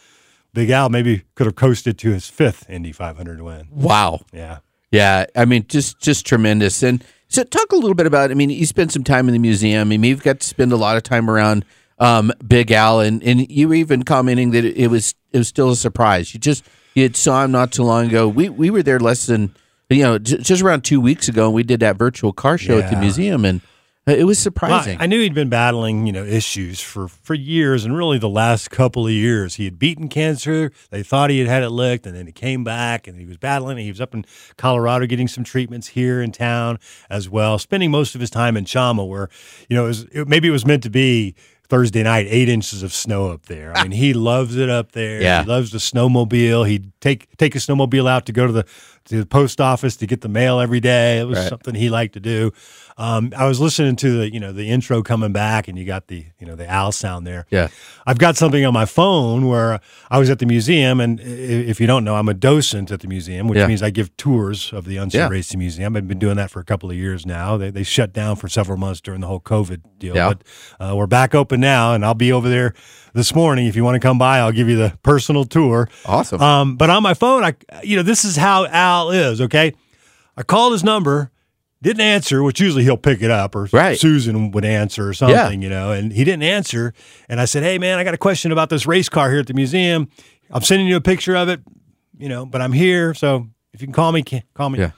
Big 0.54 0.70
Al 0.70 0.90
maybe 0.90 1.24
could 1.36 1.46
have 1.46 1.56
coasted 1.56 1.98
to 2.00 2.12
his 2.12 2.28
fifth 2.30 2.70
Indy 2.70 2.92
500 2.94 3.42
win. 3.42 3.68
wow. 3.72 4.22
Yeah. 4.34 4.58
Yeah, 4.92 5.26
I 5.36 5.44
mean, 5.44 5.66
just 5.68 6.00
just 6.00 6.26
tremendous. 6.26 6.82
And 6.82 7.04
so, 7.30 7.44
talk 7.44 7.72
a 7.72 7.76
little 7.76 7.96
bit 7.96 8.06
about. 8.06 8.32
I 8.32 8.34
mean, 8.34 8.50
you 8.50 8.66
spent 8.66 8.92
some 8.92 9.04
time 9.04 9.28
in 9.28 9.34
the 9.34 9.40
museum. 9.40 9.82
I 9.82 9.98
mean, 9.98 10.04
you've 10.04 10.24
got 10.24 10.40
to 10.40 10.48
spend 10.48 10.72
a 10.72 10.78
lot 10.78 10.98
of 10.98 11.04
time 11.04 11.30
around 11.30 11.66
um, 12.00 12.32
Big 12.48 12.72
Al, 12.72 13.00
and, 13.00 13.24
and 13.24 13.50
you 13.50 13.68
were 13.68 13.76
even 13.76 14.04
commenting 14.04 14.52
that 14.52 14.66
it, 14.66 14.88
was 14.88 15.16
it 15.32 15.38
was 15.38 15.48
still 15.48 15.72
a 15.72 15.76
surprise. 15.76 16.34
You 16.34 16.40
just 16.40 16.64
you 16.94 17.04
had 17.04 17.16
saw 17.16 17.44
him 17.44 17.52
not 17.52 17.72
too 17.72 17.84
long 17.84 18.08
ago. 18.08 18.28
We 18.28 18.50
we 18.50 18.70
were 18.70 18.84
there 18.84 19.00
less 19.00 19.26
than 19.26 19.54
you 19.90 20.04
know 20.04 20.20
j- 20.20 20.38
just 20.38 20.62
around 20.62 20.82
two 20.84 21.02
weeks 21.02 21.28
ago, 21.28 21.46
and 21.46 21.54
we 21.54 21.64
did 21.64 21.80
that 21.82 21.98
virtual 21.98 22.34
car 22.34 22.58
show 22.58 22.80
at 22.80 22.90
the 22.90 22.98
museum, 22.98 23.46
and 23.46 23.62
it 24.08 24.24
was 24.26 24.38
Well, 24.38 24.44
surprising. 24.44 24.98
I 25.02 25.06
knew 25.08 25.20
he'd 25.22 25.34
been 25.34 25.50
battling, 25.50 26.08
you 26.08 26.14
know, 26.14 26.24
issues 26.24 26.80
for 26.80 27.08
for 27.08 27.34
years, 27.34 27.84
and 27.86 27.96
really 27.96 28.18
the 28.18 28.30
last 28.30 28.70
couple 28.72 29.06
of 29.06 29.12
years. 29.12 29.56
He 29.56 29.66
had 29.66 29.78
beaten 29.78 30.08
cancer. 30.08 30.72
They 30.90 31.04
thought 31.04 31.30
he 31.30 31.40
had 31.40 31.48
had 31.48 31.64
it 31.64 31.70
licked, 31.70 32.06
and 32.08 32.16
then 32.16 32.26
he 32.26 32.32
came 32.32 32.64
back, 32.64 33.08
and 33.08 33.20
he 33.20 33.26
was 33.26 33.38
battling. 33.38 33.78
He 33.78 33.90
was 33.90 34.02
up 34.02 34.14
in 34.14 34.26
Colorado 34.58 35.06
getting 35.06 35.28
some 35.28 35.44
treatments 35.44 35.88
here 35.90 36.22
in 36.22 36.32
town 36.32 36.80
as 37.10 37.30
well, 37.30 37.60
spending 37.60 37.92
most 37.92 38.16
of 38.16 38.22
his 38.22 38.30
time 38.30 38.56
in 38.58 38.66
Chama, 38.66 39.08
where 39.08 39.30
you 39.70 39.76
know, 39.76 39.86
it 39.86 39.88
was, 39.90 40.04
it, 40.12 40.28
maybe 40.28 40.48
it 40.48 40.52
was 40.52 40.66
meant 40.66 40.84
to 40.84 40.90
be. 40.90 41.36
Thursday 41.70 42.02
night, 42.02 42.28
eight 42.30 42.48
inches 42.48 42.82
of 42.82 42.94
snow 42.94 43.30
up 43.30 43.48
there. 43.48 43.76
I 43.76 43.84
mean, 43.84 43.92
he 43.92 44.14
loves 44.32 44.56
it 44.56 44.70
up 44.70 44.94
there. 44.94 45.22
Yeah. 45.22 45.42
He 45.44 45.50
loves 45.50 45.72
the 45.72 45.80
snowmobile. 45.80 46.66
He'd 46.66 46.94
take 47.02 47.28
take 47.36 47.56
a 47.56 47.58
snowmobile 47.60 48.10
out 48.10 48.26
to 48.28 48.32
go 48.32 48.48
to 48.48 48.54
the 48.54 48.66
to 49.08 49.20
the 49.20 49.26
post 49.26 49.60
office 49.60 49.98
to 49.98 50.08
get 50.08 50.22
the 50.22 50.30
mail 50.30 50.62
every 50.62 50.80
day. 50.80 51.20
It 51.20 51.26
was 51.28 51.38
Right. 51.40 51.50
something 51.50 51.76
he 51.76 51.90
liked 51.90 52.14
to 52.14 52.22
do. 52.22 52.54
Um, 53.00 53.32
I 53.38 53.46
was 53.48 53.60
listening 53.60 53.96
to 53.98 54.18
the 54.20 54.34
you 54.34 54.40
know 54.40 54.52
the 54.52 54.70
intro 54.70 55.04
coming 55.04 55.32
back, 55.32 55.68
and 55.68 55.78
you 55.78 55.86
got 55.86 56.08
the 56.08 56.26
you 56.40 56.48
know 56.48 56.56
the 56.56 56.68
owl 56.72 56.92
sound 56.92 57.28
there. 57.28 57.46
Yeah. 57.52 57.68
I've 58.08 58.18
got 58.18 58.38
something 58.38 58.66
on 58.66 58.74
my 58.74 58.86
phone 58.86 59.46
where 59.48 59.80
I 60.10 60.18
was 60.18 60.30
at 60.32 60.40
the 60.40 60.48
museum, 60.48 61.00
and 61.00 61.20
if 61.20 61.80
you 61.80 61.86
don't 61.86 62.04
know, 62.04 62.16
I'm 62.16 62.28
a 62.28 62.34
docent 62.34 62.90
at 62.90 63.02
the 63.02 63.08
museum, 63.08 63.48
which 63.48 63.58
Yeah. 63.60 63.68
means 63.68 63.84
I 63.84 63.92
give 63.92 64.16
tours 64.18 64.74
of 64.74 64.86
the 64.86 64.98
Unser 64.98 65.20
Yeah. 65.20 65.28
Racing 65.30 65.60
Museum. 65.60 65.96
I've 65.96 66.08
been 66.08 66.18
doing 66.18 66.38
that 66.38 66.50
for 66.50 66.60
a 66.60 66.64
couple 66.64 66.90
of 66.90 66.96
years 66.96 67.24
now. 67.26 67.56
They, 67.58 67.70
they 67.70 67.84
shut 67.84 68.14
down 68.14 68.36
for 68.36 68.48
several 68.48 68.78
months 68.80 69.00
during 69.00 69.22
the 69.22 69.28
whole 69.28 69.42
COVID 69.42 69.82
deal, 70.00 70.16
Yeah. 70.16 70.34
but 70.34 70.44
uh, 70.92 70.96
we're 70.96 71.06
back 71.08 71.36
open 71.36 71.60
now, 71.60 71.94
and 71.94 72.04
I'll 72.04 72.16
be 72.16 72.32
over 72.32 72.50
there 72.50 72.74
this 73.14 73.36
morning. 73.36 73.68
If 73.68 73.76
you 73.76 73.84
want 73.84 73.94
to 73.96 74.00
come 74.00 74.18
by, 74.18 74.40
I'll 74.40 74.52
give 74.52 74.70
you 74.70 74.76
the 74.78 74.98
personal 75.04 75.44
tour. 75.46 75.88
Awesome. 76.06 76.42
Um, 76.42 76.76
but 76.78 76.90
on 76.90 77.04
my 77.04 77.14
phone, 77.14 77.44
I 77.44 77.54
you 77.84 77.96
know 77.96 78.04
this 78.04 78.26
is 78.26 78.38
how 78.38 78.66
Al 78.66 79.12
is. 79.12 79.40
Okay, 79.42 79.74
I 80.36 80.42
called 80.44 80.72
his 80.74 80.84
number, 80.84 81.30
didn't 81.82 82.02
answer, 82.02 82.42
which 82.44 82.60
usually 82.60 82.84
he'll 82.84 82.98
pick 82.98 83.22
it 83.22 83.32
up, 83.32 83.56
or 83.56 83.68
Right. 83.72 83.98
Susan 84.00 84.52
would 84.52 84.66
answer 84.66 85.08
or 85.10 85.14
something, 85.14 85.62
you 85.62 85.70
know. 85.70 85.92
And 85.92 86.12
he 86.12 86.24
didn't 86.24 86.44
answer, 86.44 86.94
and 87.30 87.40
I 87.40 87.46
said, 87.46 87.64
"Hey, 87.64 87.78
man, 87.78 88.00
I 88.00 88.04
got 88.04 88.14
a 88.14 88.18
question 88.18 88.52
about 88.52 88.70
this 88.70 88.86
race 88.88 89.10
car 89.10 89.30
here 89.30 89.40
at 89.40 89.48
the 89.48 89.54
museum. 89.54 90.10
I'm 90.50 90.62
sending 90.64 90.88
you 90.88 90.96
a 90.96 91.02
picture 91.02 91.36
of 91.36 91.50
it, 91.50 91.62
you 92.18 92.30
know, 92.30 92.46
but 92.46 92.62
I'm 92.62 92.74
here, 92.74 93.14
so 93.14 93.48
if 93.74 93.82
you 93.82 93.88
can 93.88 93.94
call 93.94 94.12
me, 94.12 94.24
call 94.54 94.70
me." 94.70 94.80
Yeah. 94.80 94.92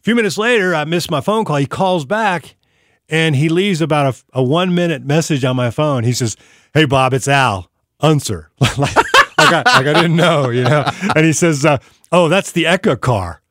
A 0.00 0.02
few 0.02 0.14
minutes 0.14 0.38
later, 0.38 0.74
I 0.74 0.84
missed 0.84 1.10
my 1.10 1.20
phone 1.20 1.44
call. 1.44 1.56
He 1.56 1.66
calls 1.66 2.06
back 2.06 2.56
and 3.10 3.36
he 3.36 3.50
leaves 3.50 3.82
about 3.82 4.14
a, 4.14 4.38
a 4.40 4.42
one 4.42 4.74
minute 4.74 5.04
message 5.04 5.44
on 5.44 5.56
my 5.56 5.70
phone. 5.70 6.04
He 6.04 6.14
says, 6.14 6.36
Hey, 6.72 6.86
Bob, 6.86 7.12
it's 7.12 7.28
Al. 7.28 7.70
Unser. 8.00 8.50
like, 8.60 8.78
like, 8.78 8.96
I, 9.38 9.56
like 9.56 9.86
I 9.86 9.92
didn't 9.92 10.16
know, 10.16 10.48
you 10.48 10.64
know? 10.64 10.88
And 11.14 11.26
he 11.26 11.34
says, 11.34 11.66
uh, 11.66 11.76
Oh, 12.10 12.28
that's 12.30 12.52
the 12.52 12.66
Echo 12.66 12.96
car. 12.96 13.42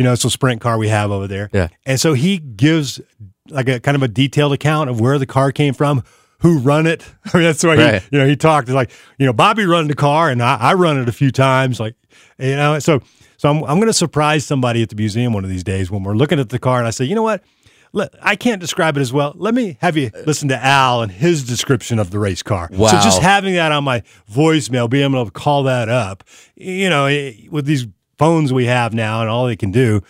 You 0.00 0.04
know, 0.04 0.14
it's 0.14 0.24
a 0.24 0.30
sprint 0.30 0.62
car 0.62 0.78
we 0.78 0.88
have 0.88 1.10
over 1.10 1.26
there. 1.28 1.50
Yeah. 1.52 1.68
And 1.84 2.00
so 2.00 2.14
he 2.14 2.38
gives 2.38 3.02
like 3.50 3.68
a 3.68 3.80
kind 3.80 3.96
of 3.96 4.02
a 4.02 4.08
detailed 4.08 4.54
account 4.54 4.88
of 4.88 4.98
where 4.98 5.18
the 5.18 5.26
car 5.26 5.52
came 5.52 5.74
from, 5.74 6.02
who 6.38 6.58
run 6.58 6.86
it. 6.86 7.04
I 7.34 7.36
mean, 7.36 7.44
that's 7.44 7.62
why 7.62 7.76
Right. 7.76 8.00
he, 8.02 8.08
you 8.12 8.18
know, 8.18 8.26
he 8.26 8.34
talked 8.34 8.70
like, 8.70 8.90
you 9.18 9.26
know, 9.26 9.34
Bobby 9.34 9.66
run 9.66 9.88
the 9.88 9.94
car 9.94 10.30
and 10.30 10.42
I, 10.42 10.56
I 10.56 10.72
run 10.72 10.98
it 10.98 11.06
a 11.06 11.12
few 11.12 11.30
times. 11.30 11.78
Like, 11.78 11.96
you 12.38 12.56
know, 12.56 12.78
so, 12.78 13.02
So 13.36 13.50
I'm, 13.50 13.58
I'm 13.64 13.76
going 13.76 13.88
to 13.88 13.92
surprise 13.92 14.46
somebody 14.46 14.82
at 14.82 14.88
the 14.88 14.96
museum 14.96 15.34
one 15.34 15.44
of 15.44 15.50
these 15.50 15.64
days 15.64 15.90
when 15.90 16.02
we're 16.02 16.14
looking 16.16 16.40
at 16.40 16.48
the 16.48 16.58
car 16.58 16.78
and 16.78 16.86
I 16.86 16.90
say, 16.92 17.04
you 17.04 17.14
know 17.14 17.22
what? 17.22 17.44
Let, 17.92 18.14
I 18.22 18.36
can't 18.36 18.60
describe 18.60 18.96
it 18.96 19.00
as 19.00 19.12
well. 19.12 19.34
Let 19.36 19.52
me 19.52 19.76
have 19.82 19.98
you 19.98 20.10
listen 20.24 20.48
to 20.48 20.64
Al 20.64 21.02
and 21.02 21.12
his 21.12 21.44
description 21.44 21.98
of 21.98 22.10
the 22.10 22.18
race 22.20 22.42
car. 22.42 22.70
Wow. 22.72 22.88
So 22.88 23.00
just 23.00 23.20
having 23.20 23.52
that 23.54 23.70
on 23.72 23.84
my 23.84 24.02
voicemail, 24.32 24.88
being 24.88 25.12
able 25.12 25.24
to 25.26 25.30
call 25.30 25.64
that 25.64 25.88
up, 25.90 26.22
you 26.54 26.88
know, 26.88 27.06
with 27.50 27.66
these 27.66 27.86
phones 28.20 28.52
we 28.52 28.66
have 28.66 28.92
now 28.92 29.22
and 29.22 29.30
all 29.30 29.46
they 29.46 29.56
can 29.56 29.70
do, 29.70 30.02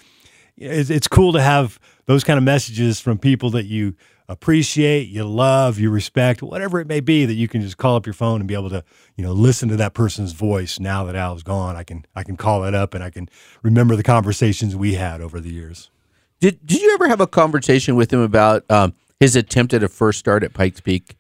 it's, 0.56 0.90
it's 0.90 1.06
cool 1.06 1.32
to 1.32 1.40
have 1.40 1.78
those 2.06 2.24
kind 2.24 2.38
of 2.38 2.42
messages 2.42 2.98
from 2.98 3.18
people 3.18 3.50
that 3.50 3.66
you 3.66 3.94
appreciate, 4.28 5.08
you 5.08 5.22
love, 5.22 5.78
you 5.78 5.90
respect, 5.90 6.42
whatever 6.42 6.80
it 6.80 6.88
may 6.88 6.98
be, 6.98 7.24
that 7.24 7.34
you 7.34 7.46
can 7.46 7.60
just 7.60 7.76
call 7.76 7.94
up 7.94 8.06
your 8.06 8.12
phone 8.12 8.40
and 8.40 8.48
be 8.48 8.54
able 8.54 8.68
to, 8.68 8.82
you 9.14 9.22
know, 9.22 9.30
listen 9.30 9.68
to 9.68 9.76
that 9.76 9.94
person's 9.94 10.32
voice. 10.32 10.80
Now 10.80 11.04
that 11.04 11.14
Al's 11.14 11.44
gone, 11.44 11.76
I 11.76 11.84
can 11.84 12.04
I 12.16 12.24
can 12.24 12.36
call 12.36 12.64
it 12.64 12.74
up 12.74 12.94
and 12.94 13.04
I 13.04 13.10
can 13.10 13.28
remember 13.62 13.94
the 13.94 14.02
conversations 14.02 14.74
we 14.74 14.94
had 14.94 15.20
over 15.20 15.38
the 15.38 15.52
years. 15.52 15.92
Did 16.40 16.66
Did 16.66 16.82
you 16.82 16.92
ever 16.94 17.06
have 17.06 17.20
a 17.20 17.28
conversation 17.28 17.94
with 17.94 18.12
him 18.12 18.20
about 18.20 18.68
um, 18.68 18.92
his 19.20 19.36
attempt 19.36 19.72
at 19.72 19.84
a 19.84 19.88
first 19.88 20.18
start 20.18 20.42
at 20.42 20.52
Pikes 20.52 20.80
Peak? 20.80 21.16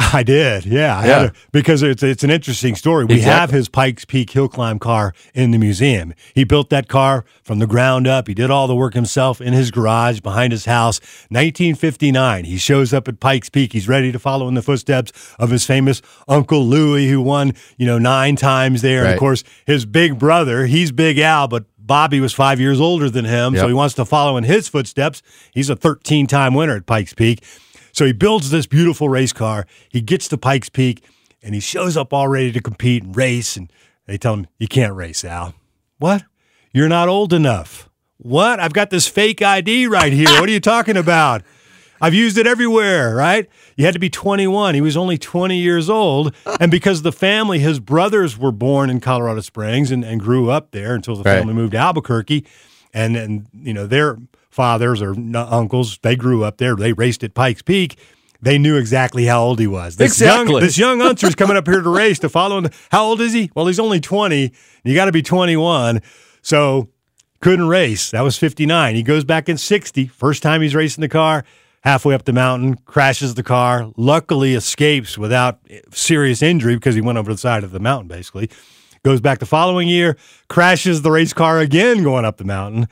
I 0.12 0.22
did, 0.22 0.64
yeah, 0.64 0.96
I 0.96 1.06
Yeah. 1.06 1.18
had 1.18 1.26
a- 1.30 1.32
because 1.50 1.82
it's 1.82 2.02
it's 2.04 2.22
an 2.22 2.30
interesting 2.30 2.76
story. 2.76 3.04
We 3.04 3.16
Exactly. 3.16 3.32
have 3.40 3.50
his 3.50 3.68
Pikes 3.68 4.04
Peak 4.04 4.30
hill 4.30 4.48
climb 4.48 4.78
car 4.78 5.12
in 5.34 5.50
the 5.50 5.58
museum. 5.58 6.14
He 6.34 6.44
built 6.44 6.70
that 6.70 6.86
car 6.88 7.24
from 7.42 7.58
the 7.58 7.66
ground 7.66 8.06
up. 8.06 8.28
He 8.28 8.34
did 8.34 8.48
all 8.50 8.68
the 8.68 8.76
work 8.76 8.94
himself 8.94 9.40
in 9.40 9.52
his 9.54 9.70
garage 9.72 10.20
behind 10.20 10.52
his 10.52 10.66
house. 10.66 11.00
1959, 11.30 12.44
he 12.44 12.56
shows 12.58 12.94
up 12.94 13.08
at 13.08 13.18
Pikes 13.18 13.48
Peak. 13.50 13.72
He's 13.72 13.88
ready 13.88 14.12
to 14.12 14.18
follow 14.18 14.46
in 14.48 14.54
the 14.54 14.62
footsteps 14.62 15.10
of 15.38 15.50
his 15.50 15.64
famous 15.66 16.00
Uncle 16.28 16.64
Louie, 16.64 17.08
who 17.08 17.20
won 17.20 17.52
you 17.76 17.86
know 17.86 17.98
nine 17.98 18.36
times 18.36 18.82
there. 18.82 19.04
And 19.04 19.14
of 19.14 19.18
course, 19.18 19.42
his 19.66 19.84
big 19.84 20.18
brother, 20.18 20.66
he's 20.66 20.92
Big 20.92 21.18
Al, 21.18 21.48
but 21.48 21.64
Bobby 21.78 22.20
was 22.20 22.32
five 22.34 22.60
years 22.60 22.80
older 22.80 23.08
than 23.08 23.24
him, 23.24 23.56
so 23.56 23.66
he 23.66 23.72
wants 23.74 23.94
to 23.94 24.04
follow 24.04 24.36
in 24.36 24.44
his 24.44 24.68
footsteps. 24.68 25.22
He's 25.54 25.70
a 25.70 25.74
13 25.76 26.26
time 26.26 26.52
winner 26.54 26.76
at 26.76 26.86
Pikes 26.86 27.14
Peak. 27.14 27.42
So 27.98 28.04
he 28.06 28.12
builds 28.12 28.50
this 28.50 28.68
beautiful 28.68 29.08
race 29.08 29.32
car. 29.32 29.66
He 29.88 30.00
gets 30.00 30.28
to 30.28 30.38
Pikes 30.38 30.68
Peak 30.68 31.02
and 31.42 31.52
he 31.52 31.60
shows 31.60 31.96
up 31.96 32.12
all 32.12 32.28
ready 32.28 32.52
to 32.52 32.60
compete 32.62 33.02
and 33.02 33.16
race. 33.16 33.56
And 33.56 33.72
they 34.06 34.16
tell 34.16 34.34
him, 34.34 34.46
You 34.56 34.68
can't 34.68 34.94
race, 34.94 35.24
Al. 35.24 35.52
What? 35.98 36.22
You're 36.72 36.88
not 36.88 37.08
old 37.08 37.32
enough. 37.32 37.90
What? 38.18 38.60
I've 38.60 38.72
got 38.72 38.90
this 38.90 39.08
fake 39.08 39.42
ID 39.42 39.88
right 39.88 40.12
here. 40.12 40.28
What 40.28 40.48
are 40.48 40.52
you 40.52 40.60
talking 40.60 40.96
about? 40.96 41.42
I've 42.00 42.14
used 42.14 42.38
it 42.38 42.46
everywhere, 42.46 43.16
right? 43.16 43.48
You 43.76 43.84
had 43.84 43.94
to 43.94 43.98
be 43.98 44.10
21. 44.10 44.76
He 44.76 44.80
was 44.80 44.96
only 44.96 45.18
20 45.18 45.58
years 45.58 45.90
old. 45.90 46.32
And 46.60 46.70
because 46.70 47.02
the 47.02 47.10
family, 47.10 47.58
his 47.58 47.80
brothers 47.80 48.38
were 48.38 48.52
born 48.52 48.90
in 48.90 49.00
Colorado 49.00 49.40
Springs 49.40 49.90
and, 49.90 50.04
and 50.04 50.20
grew 50.20 50.50
up 50.50 50.70
there 50.70 50.94
until 50.94 51.16
the 51.16 51.24
Right. 51.24 51.38
family 51.40 51.52
moved 51.54 51.72
to 51.72 51.78
Albuquerque. 51.78 52.46
And, 52.94 53.16
and, 53.16 53.46
you 53.52 53.74
know, 53.74 53.88
their 53.88 54.18
fathers 54.58 55.00
or 55.00 55.12
n- 55.14 55.36
uncles, 55.36 55.98
they 56.02 56.16
grew 56.16 56.42
up 56.42 56.58
there. 56.58 56.74
They 56.74 56.92
raced 56.92 57.22
at 57.22 57.32
Pikes 57.32 57.62
Peak. 57.62 57.96
They 58.42 58.58
knew 58.58 58.76
exactly 58.76 59.24
how 59.24 59.40
old 59.42 59.60
he 59.60 59.68
was. 59.68 59.94
This 59.96 60.12
Exactly. 60.20 60.54
Young, 60.54 60.60
this 60.60 60.76
young 60.76 61.00
Unser's 61.00 61.36
coming 61.36 61.56
up 61.56 61.66
here 61.68 61.80
to 61.80 61.88
race 61.88 62.18
to 62.18 62.28
follow 62.28 62.58
him. 62.58 62.70
How 62.90 63.04
old 63.04 63.20
is 63.20 63.32
he? 63.32 63.52
Well, 63.54 63.66
he's 63.66 63.78
only 63.78 64.00
20. 64.00 64.52
You 64.82 64.94
got 64.96 65.04
to 65.04 65.12
be 65.12 65.22
21. 65.22 66.02
So 66.42 66.88
couldn't 67.40 67.68
race. 67.68 68.10
That 68.10 68.22
was 68.22 68.36
59. 68.36 68.96
He 68.96 69.04
goes 69.04 69.22
back 69.24 69.48
in 69.48 69.58
60. 69.58 70.08
First 70.08 70.42
time 70.42 70.60
he's 70.60 70.74
racing 70.74 71.02
the 71.02 71.08
car, 71.08 71.44
halfway 71.82 72.14
up 72.14 72.24
the 72.24 72.32
mountain, 72.32 72.74
crashes 72.84 73.34
the 73.34 73.44
car, 73.44 73.92
luckily 73.96 74.54
escapes 74.54 75.16
without 75.16 75.60
eh, 75.70 75.80
serious 75.92 76.42
injury 76.42 76.74
because 76.74 76.96
he 76.96 77.00
went 77.00 77.16
over 77.18 77.32
the 77.32 77.38
side 77.38 77.62
of 77.62 77.70
the 77.70 77.80
mountain 77.80 78.08
basically. 78.08 78.50
Goes 79.04 79.20
back 79.20 79.38
the 79.38 79.46
following 79.46 79.86
year, 79.86 80.16
crashes 80.48 81.02
the 81.02 81.12
race 81.12 81.32
car 81.32 81.60
again 81.60 82.02
going 82.02 82.24
up 82.24 82.36
the 82.38 82.44
mountain. 82.44 82.88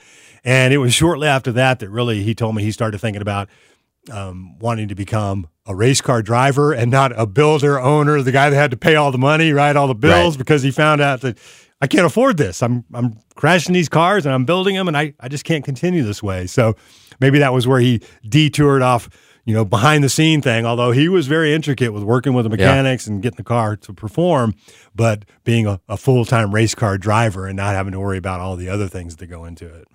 And 0.47 0.73
it 0.73 0.79
was 0.79 0.95
shortly 0.95 1.29
after 1.29 1.53
that 1.53 1.81
that 1.81 1.91
really 1.91 2.23
he 2.23 2.35
told 2.35 2.55
me 2.55 2.63
he 2.63 2.71
started 2.71 2.99
thinking 3.01 3.21
about 3.21 3.49
um, 4.11 4.59
wanting 4.61 4.89
to 4.89 4.95
become 4.95 5.49
a 5.67 5.75
race 5.75 6.01
car 6.01 6.23
driver 6.23 6.73
and 6.73 6.91
not 6.91 7.13
a 7.19 7.27
builder 7.27 7.81
owner, 7.81 8.23
the 8.23 8.31
guy 8.33 8.49
that 8.49 8.57
had 8.57 8.71
to 8.71 8.77
pay 8.77 8.95
all 8.95 9.11
the 9.11 9.19
money, 9.19 9.53
right, 9.53 9.75
all 9.75 9.89
the 9.89 9.95
bills, 9.95 10.35
Right. 10.37 10.39
because 10.39 10.63
he 10.63 10.71
found 10.71 11.01
out 11.01 11.21
that 11.23 11.37
I 11.83 11.89
can't 11.89 12.07
afford 12.07 12.37
this. 12.37 12.63
I'm 12.63 12.85
I'm 12.95 13.19
crashing 13.35 13.75
these 13.75 13.89
cars 13.89 14.25
and 14.25 14.35
I'm 14.35 14.45
building 14.45 14.77
them, 14.77 14.87
and 14.89 14.97
I 14.97 15.13
I 15.21 15.29
just 15.29 15.45
can't 15.45 15.65
continue 15.65 16.05
this 16.05 16.23
way. 16.23 16.47
So 16.47 16.77
maybe 17.21 17.41
that 17.41 17.53
was 17.53 17.67
where 17.67 17.81
he 17.81 18.01
detoured 18.27 18.83
off. 18.83 19.11
You 19.45 19.55
know, 19.55 19.65
behind 19.65 20.03
the 20.03 20.09
scene 20.09 20.43
thing, 20.43 20.67
although 20.67 20.91
he 20.91 21.09
was 21.09 21.29
very 21.29 21.55
intricate 21.55 21.93
with 21.93 22.03
working 22.03 22.35
with 22.35 22.45
the 22.47 22.51
mechanics 22.51 23.07
and 23.07 23.23
getting 23.23 23.37
the 23.37 23.45
car 23.45 23.77
to 23.77 23.93
perform, 23.93 24.55
but 24.93 25.25
being 25.45 25.69
a, 25.69 25.81
a 25.89 25.97
full 25.97 26.25
time 26.25 26.53
race 26.53 26.75
car 26.75 26.99
driver 26.99 27.47
and 27.47 27.57
not 27.57 27.75
having 27.75 27.93
to 27.93 28.01
worry 28.01 28.19
about 28.19 28.41
all 28.41 28.57
the 28.57 28.69
other 28.69 28.89
things 28.89 29.15
that 29.17 29.27
go 29.29 29.45
into 29.45 29.67
it. 29.73 29.87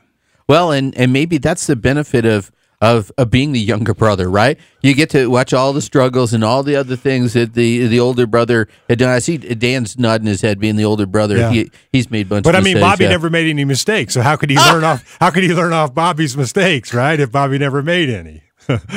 Well, 0.51 0.73
and 0.73 0.93
and 0.97 1.13
maybe 1.13 1.37
that's 1.37 1.65
the 1.65 1.77
benefit 1.77 2.25
of 2.25 2.51
of, 2.81 3.09
of 3.17 3.29
being 3.29 3.53
the 3.53 3.59
younger 3.59 3.93
brother, 3.93 4.29
right? 4.29 4.59
You 4.81 4.93
get 4.93 5.11
to 5.11 5.29
watch 5.29 5.53
all 5.53 5.71
the 5.71 5.81
struggles 5.81 6.33
and 6.33 6.43
all 6.43 6.61
the 6.61 6.75
other 6.75 6.97
things 6.97 7.31
that 7.33 7.53
the 7.53 7.87
the 7.87 8.01
older 8.01 8.27
brother 8.27 8.67
had 8.89 8.99
done. 8.99 9.07
I 9.07 9.19
see 9.19 9.37
Dan's 9.37 9.97
nodding 9.97 10.27
his 10.27 10.41
head, 10.41 10.59
being 10.59 10.75
the 10.75 10.83
older 10.83 11.05
brother. 11.05 11.37
Yeah. 11.37 11.51
He 11.51 11.71
he's 11.93 12.11
made 12.11 12.27
bunch. 12.27 12.45
Of. 12.45 12.51
But 12.51 12.57
I 12.57 12.59
mean, 12.59 12.73
mistakes, 12.73 12.91
Bobby 12.91 13.03
yeah. 13.05 13.11
never 13.11 13.29
made 13.29 13.47
any 13.47 13.63
mistakes. 13.63 14.13
So 14.13 14.21
how 14.21 14.35
could 14.35 14.49
he 14.49 14.57
learn 14.57 14.83
off? 14.83 15.17
How 15.21 15.29
could 15.29 15.43
he 15.43 15.53
learn 15.53 15.71
off 15.71 15.93
Bobby's 15.93 16.35
mistakes, 16.35 16.93
right? 16.93 17.17
If 17.17 17.31
Bobby 17.31 17.57
never 17.57 17.81
made 17.81 18.09
any. 18.09 18.43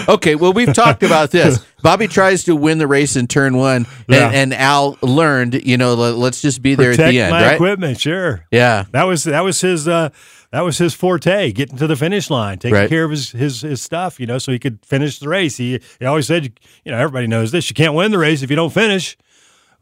Okay, 0.08 0.34
well, 0.34 0.52
we've 0.52 0.72
talked 0.72 1.02
about 1.02 1.30
this. 1.30 1.64
Bobby 1.82 2.06
tries 2.08 2.44
to 2.44 2.54
win 2.56 2.78
the 2.78 2.86
race 2.86 3.16
in 3.16 3.26
turn 3.26 3.56
one, 3.56 3.86
Yeah. 4.08 4.26
and, 4.26 4.34
and 4.34 4.54
Al 4.54 4.98
learned, 5.02 5.54
you 5.66 5.76
know, 5.76 5.94
let, 5.94 6.14
us 6.34 6.40
just 6.42 6.62
be 6.62 6.74
there 6.74 6.92
Protect 6.92 7.08
at 7.08 7.10
the 7.10 7.20
end, 7.20 7.30
my 7.30 7.42
right? 7.42 7.54
equipment, 7.54 8.00
sure. 8.00 8.46
Yeah. 8.50 8.84
That 8.92 9.04
was 9.04 9.24
that 9.24 9.40
was 9.42 9.60
his 9.60 9.86
uh, 9.88 10.10
that 10.50 10.60
was 10.62 10.78
his 10.78 10.94
forte, 10.94 11.52
getting 11.52 11.76
to 11.78 11.86
the 11.86 11.96
finish 11.96 12.30
line, 12.30 12.58
taking 12.58 12.74
Right. 12.76 12.88
care 12.88 13.04
of 13.04 13.10
his, 13.10 13.30
his 13.32 13.60
his 13.62 13.82
stuff, 13.82 14.20
you 14.20 14.26
know, 14.26 14.38
so 14.38 14.52
he 14.52 14.58
could 14.58 14.78
finish 14.84 15.18
the 15.18 15.28
race. 15.28 15.56
He 15.56 15.80
he 15.98 16.04
always 16.06 16.26
said, 16.26 16.52
you 16.84 16.92
know, 16.92 16.98
everybody 16.98 17.26
knows 17.26 17.50
this. 17.50 17.68
You 17.68 17.74
can't 17.74 17.94
win 17.94 18.10
the 18.12 18.18
race 18.18 18.42
if 18.42 18.50
you 18.50 18.56
don't 18.56 18.72
finish. 18.72 19.16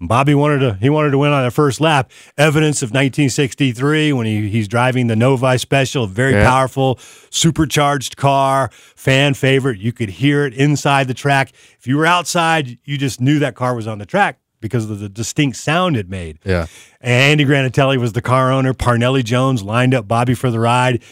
Bobby 0.08 0.34
wanted 0.34 0.58
to 0.60 0.74
he 0.74 0.90
wanted 0.90 1.10
to 1.12 1.18
win 1.18 1.32
on 1.32 1.44
the 1.44 1.50
first 1.50 1.80
lap. 1.80 2.10
Evidence 2.36 2.82
of 2.82 2.90
1963 2.90 4.12
when 4.12 4.26
he, 4.26 4.48
he's 4.48 4.68
driving 4.68 5.06
the 5.06 5.16
Novi 5.16 5.58
Special, 5.58 6.06
very 6.06 6.32
Yeah. 6.32 6.48
powerful 6.48 6.98
supercharged 7.30 8.16
car, 8.16 8.70
fan 8.96 9.34
favorite. 9.34 9.78
You 9.78 9.92
could 9.92 10.08
hear 10.10 10.44
it 10.46 10.54
inside 10.54 11.08
the 11.08 11.14
track. 11.14 11.52
If 11.78 11.86
you 11.86 11.96
were 11.96 12.06
outside, 12.06 12.78
you 12.84 12.98
just 12.98 13.20
knew 13.20 13.38
that 13.40 13.54
car 13.54 13.74
was 13.74 13.86
on 13.86 13.98
the 13.98 14.06
track 14.06 14.38
because 14.60 14.88
of 14.90 15.00
the 15.00 15.08
distinct 15.08 15.56
sound 15.56 15.96
it 15.96 16.08
made. 16.08 16.38
Yeah. 16.44 16.66
Andy 17.00 17.44
Granatelli 17.44 17.96
was 17.98 18.12
the 18.12 18.22
car 18.22 18.52
owner. 18.52 18.72
Parnelli 18.74 19.24
Jones 19.24 19.62
lined 19.62 19.94
up 19.94 20.06
Bobby 20.06 20.34
for 20.34 20.50
the 20.50 20.60
ride. 20.60 21.02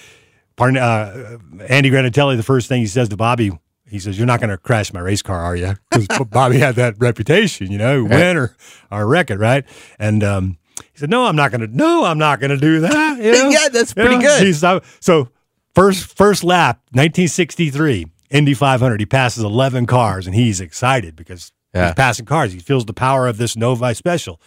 Parn- 0.57 0.77
uh, 0.77 1.39
Andy 1.69 1.91
Granatelli, 1.91 2.37
the 2.37 2.43
first 2.43 2.69
thing 2.69 2.81
he 2.81 2.87
says 2.87 3.09
to 3.09 3.17
Bobby, 3.17 3.51
he 3.91 3.99
says, 3.99 4.17
"You're 4.19 4.27
not 4.27 4.41
going 4.41 4.51
to 4.51 4.57
crash 4.59 4.93
my 4.93 5.01
race 5.01 5.23
car, 5.23 5.39
are 5.41 5.57
you?" 5.57 5.75
Because 5.91 6.27
Bobby 6.29 6.59
had 6.59 6.77
that 6.77 6.95
reputation, 6.99 7.71
you 7.71 7.79
know, 7.79 8.05
win 8.05 8.37
or, 8.37 8.55
or 8.91 9.07
wreck 9.07 9.31
it, 9.31 9.39
right? 9.39 9.65
And 9.99 10.23
um, 10.25 10.59
he 10.93 10.99
said, 10.99 11.11
"No, 11.11 11.27
I'm 11.27 11.37
not 11.37 11.51
going 11.51 11.61
to. 11.61 11.67
No, 11.67 12.05
I'm 12.05 12.19
not 12.19 12.41
going 12.41 12.51
to 12.51 12.57
do 12.57 12.81
that." 12.81 13.19
you 13.19 13.33
know? 13.33 13.49
Yeah, 13.51 13.69
that's 13.69 13.91
You 13.91 14.03
pretty 14.03 14.17
know? 14.17 14.23
good. 14.23 14.47
He's, 14.47 14.61
so 15.01 15.29
first 15.75 16.17
first 16.17 16.45
lap, 16.45 16.79
1963, 16.93 18.07
Indy 18.31 18.55
500. 18.55 19.01
He 19.01 19.07
passes 19.07 19.43
11 19.45 19.87
cars, 19.87 20.27
and 20.27 20.35
he's 20.35 20.61
excited 20.61 21.17
because 21.17 21.53
Yeah. 21.75 21.87
he's 21.87 21.95
passing 21.95 22.27
cars. 22.27 22.53
He 22.53 22.59
feels 22.61 22.85
the 22.87 22.93
power 22.95 23.27
of 23.27 23.37
this 23.39 23.57
Novi 23.57 23.95
Special 23.95 24.41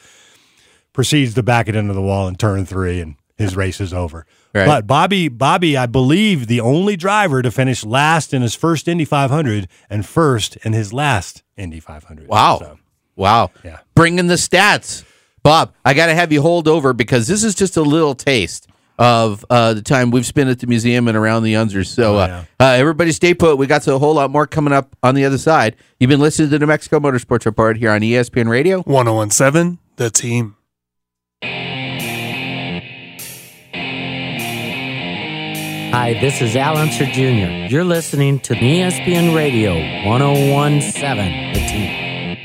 proceeds 0.93 1.34
to 1.34 1.43
back 1.43 1.67
it 1.67 1.75
into 1.75 1.93
the 1.93 2.01
wall 2.01 2.27
in 2.27 2.36
turn 2.36 2.65
three, 2.65 2.99
and 3.01 3.15
his 3.38 3.56
race 3.56 3.82
is 3.82 3.93
over. 3.93 4.26
Right. 4.54 4.65
But 4.65 4.88
Bobby, 4.88 5.28
Bobby, 5.28 5.76
I 5.76 5.86
believe, 5.86 6.48
the 6.48 6.62
only 6.62 6.96
driver 6.96 7.41
to 7.41 7.52
finish 7.52 7.84
last 7.84 8.34
in 8.34 8.41
his 8.41 8.56
first 8.56 8.88
Indy 8.88 9.06
500 9.06 9.67
and 9.89 10.06
first 10.06 10.58
in 10.58 10.74
his 10.74 10.93
last 10.93 11.43
Indy 11.58 11.80
500. 11.80 12.28
Wow. 12.28 12.60
So, 12.60 12.80
Wow. 13.15 13.52
Yeah. 13.63 13.80
Bringing 13.96 14.28
the 14.28 14.36
stats. 14.36 15.04
Bob, 15.43 15.74
I 15.84 15.93
got 15.93 16.08
to 16.08 16.15
have 16.15 16.32
you 16.32 16.41
hold 16.41 16.67
over 16.67 16.93
because 16.93 17.28
this 17.28 17.43
is 17.43 17.54
just 17.54 17.76
a 17.78 17.82
little 17.82 18.15
taste 18.15 18.67
of 18.98 19.43
uh, 19.50 19.74
the 19.74 19.82
time 19.82 20.12
we've 20.12 20.26
spent 20.26 20.50
at 20.50 20.60
the 20.60 20.67
museum 20.67 21.08
and 21.08 21.17
around 21.17 21.43
the 21.43 21.56
Unsers. 21.56 21.88
So, 21.88 22.17
uh, 22.17 22.46
uh, 22.60 22.63
everybody 22.63 23.12
stay 23.12 23.34
put. 23.34 23.58
We 23.58 23.67
got 23.67 23.86
a 23.88 23.98
whole 23.98 24.13
lot 24.13 24.30
more 24.32 24.48
coming 24.48 24.72
up 24.74 24.96
on 25.04 25.15
the 25.15 25.26
other 25.26 25.38
side. 25.38 25.76
You've 26.00 26.10
been 26.10 26.19
listening 26.19 26.50
to 26.50 26.52
the 26.52 26.60
New 26.60 26.67
Mexico 26.67 27.00
Motorsports 27.00 27.46
Report 27.46 27.78
here 27.78 27.91
on 27.91 28.02
ESPN 28.02 28.48
Radio. 28.48 28.82
1017, 28.84 29.80
the 29.98 30.10
team. 30.10 30.56
Hi, 35.94 36.19
this 36.19 36.41
is 36.41 36.56
Al 36.56 36.75
Unser 36.75 37.06
Jr. 37.06 37.71
You're 37.71 37.83
listening 37.83 38.39
to 38.39 38.56
ESPN 38.56 39.35
Radio 39.35 39.75
1017, 40.10 41.54
the 41.54 41.60
team. 41.60 42.37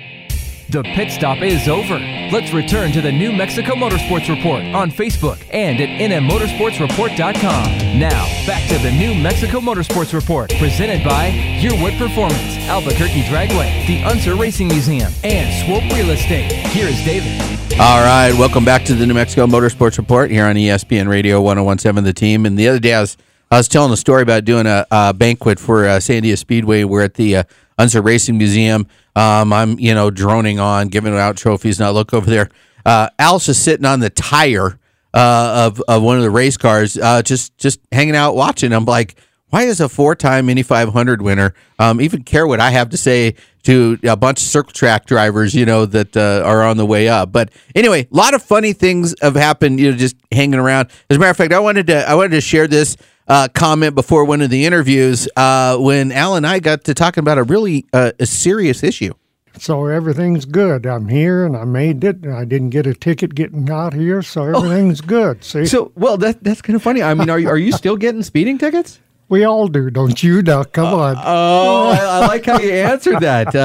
The 0.68 0.82
pit 0.82 1.10
stop 1.10 1.38
is 1.38 1.66
over. 1.66 1.98
Let's 2.30 2.52
return 2.52 2.92
to 2.92 3.00
the 3.00 3.10
New 3.10 3.32
Mexico 3.32 3.72
Motorsports 3.72 4.28
Report 4.28 4.62
on 4.74 4.90
Facebook 4.90 5.42
and 5.50 5.80
at 5.80 5.88
nmmotorsportsreport.com. 5.88 7.98
Now, 7.98 8.26
back 8.46 8.68
to 8.68 8.76
the 8.82 8.92
New 8.92 9.14
Mexico 9.14 9.60
Motorsports 9.60 10.12
Report, 10.12 10.50
presented 10.58 11.02
by 11.02 11.30
Yearwood 11.30 11.96
Performance, 11.96 12.58
Albuquerque 12.68 13.22
Dragway, 13.22 13.86
the 13.86 14.04
Unser 14.04 14.36
Racing 14.36 14.68
Museum, 14.68 15.10
and 15.24 15.50
Swope 15.64 15.90
Real 15.96 16.10
Estate. 16.10 16.52
Here 16.52 16.86
is 16.86 17.02
David. 17.02 17.40
All 17.80 18.04
right, 18.04 18.34
welcome 18.38 18.66
back 18.66 18.84
to 18.84 18.94
the 18.94 19.06
New 19.06 19.14
Mexico 19.14 19.46
Motorsports 19.46 19.96
Report 19.96 20.30
here 20.30 20.44
on 20.44 20.56
ESPN 20.56 21.08
Radio 21.08 21.40
1017 21.40 22.04
The 22.04 22.12
Team. 22.12 22.44
And 22.44 22.58
the 22.58 22.68
other 22.68 22.78
day 22.78 22.92
I 22.92 23.00
was 23.00 23.16
I 23.50 23.56
was 23.56 23.68
telling 23.68 23.92
a 23.92 23.96
story 23.96 24.22
about 24.22 24.44
doing 24.44 24.66
a, 24.66 24.86
a 24.90 25.14
banquet 25.14 25.58
for 25.58 25.86
uh, 25.86 25.98
Sandia 25.98 26.36
Speedway. 26.36 26.84
We're 26.84 27.04
at 27.04 27.14
the 27.14 27.36
uh, 27.36 27.42
Unser 27.78 28.02
Racing 28.02 28.36
Museum. 28.36 28.86
Um, 29.16 29.52
I'm 29.52 29.78
you 29.78 29.94
know 29.94 30.10
droning 30.10 30.58
on, 30.58 30.88
giving 30.88 31.14
out 31.14 31.36
trophies, 31.36 31.80
and 31.80 31.86
I 31.86 31.90
look 31.90 32.12
over 32.12 32.28
there. 32.28 32.50
Uh, 32.84 33.08
Al's 33.18 33.48
is 33.48 33.58
sitting 33.58 33.86
on 33.86 34.00
the 34.00 34.10
tire 34.10 34.78
uh, 35.14 35.66
of 35.66 35.82
of 35.88 36.02
one 36.02 36.18
of 36.18 36.22
the 36.22 36.30
race 36.30 36.58
cars, 36.58 36.98
uh, 36.98 37.22
just 37.22 37.56
just 37.56 37.80
hanging 37.90 38.14
out 38.14 38.36
watching. 38.36 38.72
I'm 38.72 38.84
like, 38.84 39.18
why 39.48 39.64
does 39.64 39.80
a 39.80 39.88
four-time 39.88 40.50
Indy 40.50 40.62
500 40.62 41.22
winner 41.22 41.54
um, 41.78 42.02
even 42.02 42.22
care 42.24 42.46
what 42.46 42.60
I 42.60 42.70
have 42.70 42.90
to 42.90 42.98
say 42.98 43.34
to 43.62 43.98
a 44.04 44.16
bunch 44.16 44.42
of 44.42 44.46
circle 44.46 44.72
track 44.72 45.06
drivers, 45.06 45.54
you 45.54 45.64
know, 45.64 45.86
that 45.86 46.16
uh, 46.16 46.42
are 46.44 46.62
on 46.62 46.76
the 46.76 46.84
way 46.84 47.08
up? 47.08 47.32
But 47.32 47.50
anyway, 47.74 48.06
a 48.12 48.16
lot 48.16 48.34
of 48.34 48.42
funny 48.42 48.74
things 48.74 49.14
have 49.22 49.36
happened, 49.36 49.80
you 49.80 49.90
know, 49.90 49.96
just 49.96 50.16
hanging 50.30 50.60
around. 50.60 50.90
As 51.08 51.16
a 51.16 51.20
matter 51.20 51.30
of 51.30 51.36
fact, 51.38 51.54
I 51.54 51.60
wanted 51.60 51.86
to 51.86 52.08
I 52.08 52.14
wanted 52.14 52.32
to 52.32 52.42
share 52.42 52.66
this 52.66 52.96
uh, 53.28 53.48
comment 53.54 53.94
before 53.94 54.24
one 54.24 54.40
of 54.40 54.50
the 54.50 54.64
interviews 54.64 55.28
uh, 55.36 55.76
when 55.78 56.12
Al 56.12 56.34
and 56.36 56.46
I 56.46 56.58
got 56.58 56.84
to 56.84 56.94
talking 56.94 57.20
about 57.20 57.38
a 57.38 57.42
really 57.42 57.86
uh, 57.92 58.12
a 58.18 58.26
serious 58.26 58.82
issue. 58.82 59.14
So 59.58 59.86
everything's 59.86 60.44
good. 60.44 60.86
I'm 60.86 61.08
here 61.08 61.44
and 61.44 61.56
I 61.56 61.64
made 61.64 62.04
it. 62.04 62.24
I 62.26 62.44
didn't 62.44 62.70
get 62.70 62.86
a 62.86 62.94
ticket 62.94 63.34
getting 63.34 63.68
out 63.68 63.92
here, 63.92 64.22
so 64.22 64.44
everything's 64.44 65.00
good. 65.00 65.42
See, 65.42 65.66
So, 65.66 65.90
well, 65.96 66.16
that 66.18 66.42
that's 66.44 66.62
kind 66.62 66.76
of 66.76 66.82
funny. 66.82 67.02
I 67.02 67.14
mean, 67.14 67.28
are 67.28 67.38
you, 67.38 67.48
are 67.48 67.58
you 67.58 67.72
still 67.72 67.96
getting 67.96 68.22
speeding 68.22 68.58
tickets? 68.58 69.00
we 69.28 69.44
all 69.44 69.68
do, 69.68 69.90
don't 69.90 70.22
you? 70.22 70.42
Now, 70.42 70.64
come 70.64 70.94
on. 70.94 71.16
Oh, 71.18 71.88
I, 71.90 71.98
I 71.98 72.26
like 72.26 72.46
how 72.46 72.58
you 72.58 72.72
answered 72.72 73.20
that. 73.20 73.54
Uh, 73.54 73.58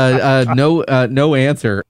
uh, 0.49 0.53
no, 0.53 0.84
uh, 0.84 1.07
no 1.09 1.36
answer. 1.36 1.84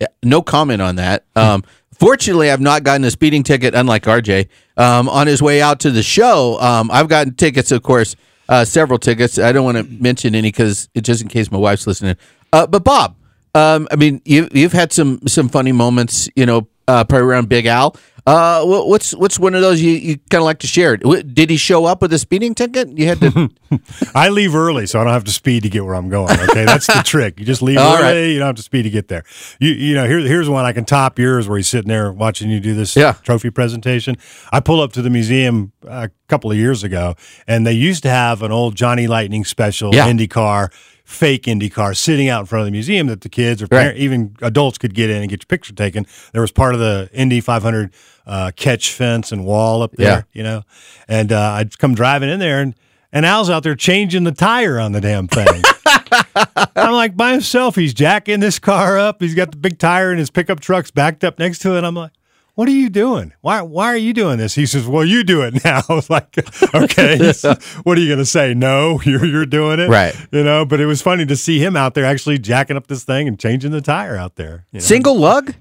Yeah, 0.00 0.08
no 0.22 0.42
comment 0.42 0.82
on 0.82 0.96
that. 0.96 1.24
Um, 1.36 1.64
fortunately, 2.00 2.50
I've 2.50 2.60
not 2.60 2.82
gotten 2.82 3.04
a 3.04 3.10
speeding 3.10 3.44
ticket, 3.44 3.74
unlike 3.74 4.04
RJ. 4.04 4.48
Um, 4.76 5.08
on 5.08 5.26
his 5.26 5.40
way 5.42 5.62
out 5.62 5.78
to 5.80 5.90
the 5.90 6.02
show, 6.02 6.58
um, 6.60 6.90
I've 6.90 7.08
gotten 7.08 7.34
tickets, 7.34 7.70
of 7.70 7.82
course, 7.82 8.16
uh, 8.48 8.64
several 8.64 8.98
tickets. 8.98 9.38
I 9.38 9.52
don't 9.52 9.64
want 9.64 9.76
to 9.76 9.84
mention 9.84 10.34
any 10.34 10.48
because 10.48 10.88
it's 10.94 11.06
just 11.06 11.22
in 11.22 11.28
case 11.28 11.52
my 11.52 11.58
wife's 11.58 11.86
listening. 11.86 12.16
Uh, 12.52 12.66
but 12.66 12.82
Bob, 12.82 13.14
um, 13.54 13.86
I 13.90 13.96
mean, 13.96 14.22
you, 14.24 14.48
you've 14.52 14.72
had 14.72 14.92
some 14.92 15.20
some 15.28 15.48
funny 15.48 15.72
moments, 15.72 16.28
you 16.34 16.46
know, 16.46 16.66
uh, 16.88 17.04
probably 17.04 17.26
around 17.26 17.48
Big 17.48 17.66
Al. 17.66 17.94
Uh, 18.26 18.64
what's 18.64 19.12
what's 19.14 19.38
one 19.38 19.54
of 19.54 19.62
those 19.62 19.80
you, 19.80 19.92
you 19.92 20.16
kind 20.30 20.40
of 20.42 20.44
like 20.44 20.58
to 20.60 20.66
share? 20.66 20.96
Did 20.96 21.50
he 21.50 21.56
show 21.56 21.84
up 21.86 22.02
with 22.02 22.12
a 22.12 22.18
speeding 22.18 22.54
ticket? 22.54 22.88
You 22.96 23.06
had 23.06 23.20
to. 23.20 23.50
I 24.14 24.28
leave 24.28 24.54
early, 24.54 24.86
so 24.86 25.00
I 25.00 25.04
don't 25.04 25.12
have 25.12 25.24
to 25.24 25.32
speed 25.32 25.62
to 25.62 25.68
get 25.70 25.84
where 25.84 25.94
I'm 25.94 26.08
going. 26.08 26.38
Okay, 26.40 26.64
that's 26.64 26.86
the 26.86 27.02
trick. 27.04 27.38
You 27.40 27.46
just 27.46 27.62
leave 27.62 27.78
All 27.80 27.94
early. 27.94 28.02
right. 28.02 28.18
You 28.26 28.38
don't 28.38 28.48
have 28.48 28.56
to 28.56 28.62
speed 28.62 28.82
to 28.82 28.90
get 28.90 29.08
there. 29.08 29.24
You 29.58 29.70
you 29.70 29.94
know 29.94 30.06
here, 30.06 30.18
here's 30.20 30.48
one 30.48 30.64
I 30.64 30.72
can 30.72 30.84
top 30.84 31.18
yours 31.18 31.48
where 31.48 31.56
he's 31.56 31.68
sitting 31.68 31.88
there 31.88 32.12
watching 32.12 32.50
you 32.50 32.60
do 32.60 32.74
this 32.74 32.94
Yeah. 32.96 33.12
trophy 33.22 33.50
presentation. 33.50 34.16
I 34.52 34.60
pull 34.60 34.80
up 34.80 34.92
to 34.94 35.02
the 35.02 35.10
museum 35.10 35.72
a 35.86 36.10
couple 36.28 36.50
of 36.50 36.56
years 36.56 36.84
ago, 36.84 37.14
and 37.46 37.66
they 37.66 37.72
used 37.72 38.02
to 38.02 38.10
have 38.10 38.42
an 38.42 38.52
old 38.52 38.74
Johnny 38.76 39.06
Lightning 39.06 39.44
special 39.44 39.94
Yeah. 39.94 40.08
Indy 40.08 40.28
car. 40.28 40.70
Fake 41.10 41.48
Indy 41.48 41.68
car 41.68 41.92
sitting 41.92 42.28
out 42.28 42.40
in 42.40 42.46
front 42.46 42.60
of 42.60 42.66
the 42.66 42.70
museum 42.72 43.08
that 43.08 43.20
the 43.22 43.28
kids 43.28 43.62
or 43.62 43.66
Right. 43.70 43.96
even 43.96 44.36
adults 44.42 44.78
could 44.78 44.94
get 44.94 45.10
in 45.10 45.20
and 45.22 45.28
get 45.28 45.42
your 45.42 45.46
picture 45.46 45.72
taken. 45.74 46.06
There 46.32 46.40
was 46.40 46.52
part 46.52 46.72
of 46.74 46.80
the 46.80 47.10
Indy 47.12 47.40
500 47.40 47.92
uh, 48.26 48.52
catch 48.56 48.92
fence 48.92 49.32
and 49.32 49.44
wall 49.44 49.82
up 49.82 49.92
there, 49.96 50.08
Yeah. 50.08 50.22
you 50.32 50.42
know. 50.42 50.62
And 51.08 51.32
uh, 51.32 51.52
I'd 51.54 51.78
come 51.78 51.94
driving 51.94 52.30
in 52.30 52.38
there, 52.38 52.60
and 52.60 52.74
and 53.12 53.26
Al's 53.26 53.50
out 53.50 53.64
there 53.64 53.74
changing 53.74 54.22
the 54.22 54.30
tire 54.32 54.78
on 54.78 54.92
the 54.92 55.00
damn 55.00 55.26
thing. 55.26 55.62
I'm 56.76 56.92
like 56.92 57.16
by 57.16 57.32
himself. 57.32 57.74
He's 57.74 57.92
jacking 57.92 58.38
this 58.38 58.58
car 58.60 58.96
up. 58.98 59.20
He's 59.20 59.34
got 59.34 59.50
the 59.50 59.56
big 59.56 59.78
tire, 59.78 60.10
and 60.10 60.18
his 60.20 60.30
pickup 60.30 60.60
truck's 60.60 60.90
backed 60.92 61.24
up 61.24 61.38
next 61.38 61.58
to 61.60 61.76
it. 61.76 61.82
I'm 61.84 61.94
like. 61.96 62.12
What 62.60 62.68
are 62.68 62.72
you 62.72 62.90
doing? 62.90 63.32
Why 63.40 63.62
why 63.62 63.86
are 63.86 63.96
you 63.96 64.12
doing 64.12 64.36
this? 64.36 64.54
He 64.54 64.66
says, 64.66 64.86
Well, 64.86 65.02
you 65.02 65.24
do 65.24 65.40
it 65.40 65.64
now. 65.64 65.80
I 65.88 65.94
was 65.94 66.10
like, 66.10 66.36
Okay. 66.74 67.16
what 67.84 67.96
are 67.96 68.00
you 68.02 68.12
gonna 68.12 68.26
say? 68.26 68.52
No, 68.52 69.00
you're 69.02 69.24
you're 69.24 69.46
doing 69.46 69.80
it. 69.80 69.88
Right. 69.88 70.14
You 70.30 70.44
know, 70.44 70.66
but 70.66 70.78
it 70.78 70.84
was 70.84 71.00
funny 71.00 71.24
to 71.24 71.36
see 71.36 71.58
him 71.58 71.74
out 71.74 71.94
there 71.94 72.04
actually 72.04 72.38
jacking 72.38 72.76
up 72.76 72.86
this 72.86 73.02
thing 73.02 73.26
and 73.28 73.40
changing 73.40 73.70
the 73.70 73.80
tire 73.80 74.14
out 74.14 74.36
there. 74.36 74.66
you 74.72 74.80
know? 74.80 74.84
Single 74.84 75.18
lug? 75.18 75.54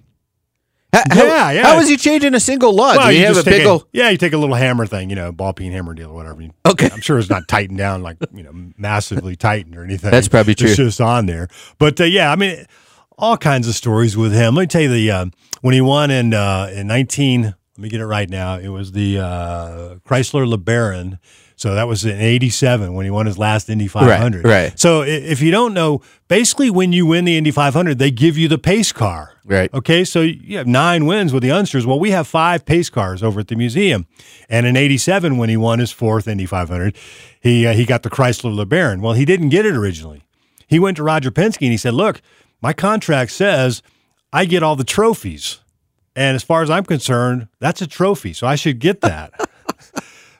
How, 0.92 1.04
Yeah, 1.16 1.52
yeah. 1.52 1.64
How 1.68 1.78
was 1.78 1.88
he 1.88 1.96
changing 1.96 2.34
a 2.36 2.40
single 2.42 2.76
lug? 2.76 2.98
Well, 2.98 3.08
Do 3.12 3.16
you, 3.18 3.26
have 3.28 3.38
a 3.38 3.44
big 3.44 3.66
old. 3.66 3.88
yeah, 3.94 4.10
you 4.10 4.18
take 4.18 4.34
a 4.34 4.38
little 4.38 4.56
hammer 4.56 4.86
thing, 4.86 5.10
you 5.10 5.16
know, 5.16 5.32
ball 5.32 5.54
peen 5.54 5.72
hammer 5.72 5.94
deal 5.94 6.10
or 6.10 6.16
whatever. 6.16 6.44
Okay. 6.66 6.90
I'm 6.92 7.00
sure 7.00 7.18
it's 7.18 7.30
not 7.30 7.48
tightened 7.48 7.78
down 7.78 8.04
like 8.04 8.18
you 8.34 8.44
know 8.44 8.52
massively 8.78 9.38
tightened 9.38 9.78
or 9.78 9.86
anything. 9.86 10.12
That's 10.12 10.28
probably 10.28 10.54
true. 10.54 10.68
It's 10.68 10.76
just 10.76 11.00
on 11.00 11.28
there. 11.28 11.48
But 11.78 12.02
uh, 12.02 12.04
yeah, 12.04 12.30
I 12.30 12.36
mean, 12.36 12.66
all 13.20 13.38
kinds 13.38 13.68
of 13.68 13.76
stories 13.76 14.18
with 14.18 14.34
him. 14.34 14.56
Let 14.56 14.62
me 14.62 14.68
tell 14.68 14.82
you 14.82 14.90
the 14.90 15.12
uh, 15.12 15.26
when 15.62 15.74
he 15.74 15.82
won 15.82 16.10
in 16.10 16.34
uh, 16.34 16.72
in 16.74 16.88
19. 16.88 17.44
Let 17.44 17.56
me 17.78 17.90
get 17.90 18.02
it 18.02 18.08
right 18.08 18.30
now. 18.30 18.58
It 18.58 18.70
was 18.70 18.92
the 18.94 19.20
uh, 19.20 19.96
Chrysler 20.08 20.52
LeBaron. 20.52 21.20
So 21.56 21.76
that 21.76 21.90
was 21.90 22.06
in 22.06 22.18
'87 22.20 22.94
when 22.94 23.06
he 23.06 23.12
won 23.12 23.26
his 23.26 23.38
last 23.38 23.70
Indy 23.70 23.88
500. 23.88 24.46
right. 24.46 24.50
right. 24.50 24.80
So 24.80 25.02
if 25.02 25.42
you 25.42 25.52
don't 25.52 25.74
know, 25.74 26.02
basically 26.30 26.70
when 26.70 26.94
you 26.94 27.06
win 27.06 27.26
the 27.26 27.38
Indy 27.38 27.52
500, 27.52 28.00
they 28.00 28.12
give 28.12 28.38
you 28.38 28.48
the 28.48 28.58
pace 28.58 28.94
car. 28.94 29.34
Right. 29.44 29.74
Okay, 29.74 30.06
so 30.06 30.22
you 30.22 30.58
have 30.58 30.68
nine 30.68 31.06
wins 31.06 31.34
with 31.34 31.44
the 31.44 31.50
Unsers. 31.50 31.86
Well, 31.86 32.00
we 32.00 32.12
have 32.12 32.28
five 32.28 32.66
pace 32.66 32.90
cars 32.90 33.22
over 33.22 33.42
at 33.42 33.50
the 33.50 33.56
museum. 33.56 34.08
And 34.48 34.66
in 34.66 34.78
'87, 34.78 35.38
when 35.38 35.50
he 35.50 35.58
won 35.58 35.80
his 35.80 35.92
fourth 35.92 36.30
Indy 36.30 36.46
500, 36.46 36.96
he 37.42 37.68
uh, 37.68 37.74
he 37.74 37.86
got 37.86 38.04
the 38.04 38.10
Chrysler 38.10 38.54
LeBaron. 38.56 39.02
Well, 39.02 39.14
he 39.14 39.26
didn't 39.26 39.50
get 39.50 39.66
it 39.66 39.76
originally. 39.76 40.24
He 40.68 40.80
went 40.80 40.98
to 40.98 41.04
Roger 41.04 41.32
Penske 41.32 41.64
and 41.64 41.72
he 41.72 41.78
said, 41.78 41.94
"Look, 41.94 42.22
my 42.62 42.74
contract 42.74 43.32
says 43.32 43.82
I 44.34 44.46
get 44.46 44.64
all 44.64 44.76
the 44.76 44.84
trophies, 44.84 45.60
and 46.16 46.36
as 46.36 46.44
far 46.44 46.62
as 46.62 46.70
I'm 46.70 46.86
concerned, 46.86 47.48
that's 47.60 47.82
a 47.82 47.88
trophy, 47.88 48.34
so 48.34 48.48
I 48.48 48.56
should 48.56 48.80
get 48.80 49.02
that." 49.02 49.34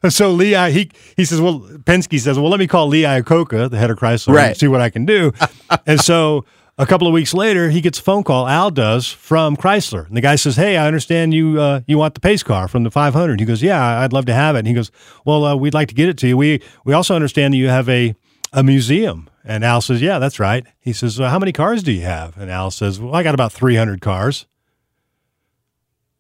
And 0.04 0.14
so 0.14 0.32
Lee, 0.32 0.54
he 0.72 0.90
he 1.18 1.26
says, 1.26 1.42
well, 1.42 1.60
Penske 1.60 2.20
says, 2.20 2.38
well, 2.40 2.50
let 2.50 2.60
me 2.60 2.68
call 2.68 2.88
Lee 2.88 3.04
Iacocca, 3.04 3.70
the 3.70 3.78
head 3.78 3.92
of 3.92 3.98
Chrysler, 4.00 4.34
Right. 4.34 4.48
and 4.50 4.58
see 4.58 4.68
what 4.68 4.82
I 4.82 4.90
can 4.90 5.06
do. 5.06 5.34
and 5.86 6.00
so 6.00 6.46
a 6.78 6.86
couple 6.86 7.06
of 7.08 7.14
weeks 7.14 7.34
later, 7.34 7.70
he 7.70 7.82
gets 7.82 8.00
a 8.00 8.02
phone 8.02 8.24
call. 8.24 8.48
Al 8.48 8.72
does 8.72 9.12
from 9.12 9.58
Chrysler, 9.58 10.08
and 10.08 10.16
the 10.16 10.22
guy 10.22 10.36
says, 10.38 10.56
hey, 10.56 10.78
I 10.78 10.88
understand 10.88 11.34
you 11.34 11.60
uh, 11.60 11.82
you 11.88 11.98
want 11.98 12.14
the 12.14 12.22
pace 12.22 12.44
car 12.44 12.68
from 12.70 12.84
the 12.84 12.92
500. 12.92 13.40
He 13.40 13.46
goes, 13.46 13.62
yeah, 13.62 14.00
I'd 14.00 14.14
love 14.14 14.26
to 14.28 14.34
have 14.34 14.56
it. 14.56 14.60
And 14.60 14.68
he 14.68 14.74
goes, 14.74 14.90
well, 15.26 15.44
uh, 15.44 15.56
we'd 15.58 15.74
like 15.74 15.90
to 15.90 15.96
get 15.96 16.08
it 16.08 16.18
to 16.20 16.28
you. 16.28 16.38
We 16.38 16.62
we 16.86 16.94
also 16.94 17.16
understand 17.16 17.54
that 17.54 17.58
you 17.58 17.68
have 17.68 17.90
a 17.90 18.16
a 18.54 18.64
museum. 18.64 19.30
And 19.44 19.64
Al 19.64 19.82
says, 19.82 20.02
yeah, 20.02 20.20
that's 20.20 20.40
right. 20.40 20.66
He 20.80 20.94
says, 20.94 21.18
well, 21.18 21.30
how 21.30 21.40
many 21.40 21.52
cars 21.52 21.84
do 21.84 21.92
you 21.92 22.02
have? 22.02 22.38
And 22.38 22.52
Al 22.52 22.72
says, 22.72 23.00
well, 23.00 23.16
I 23.16 23.24
got 23.24 23.34
about 23.34 23.52
300 23.52 24.02
cars. 24.02 24.46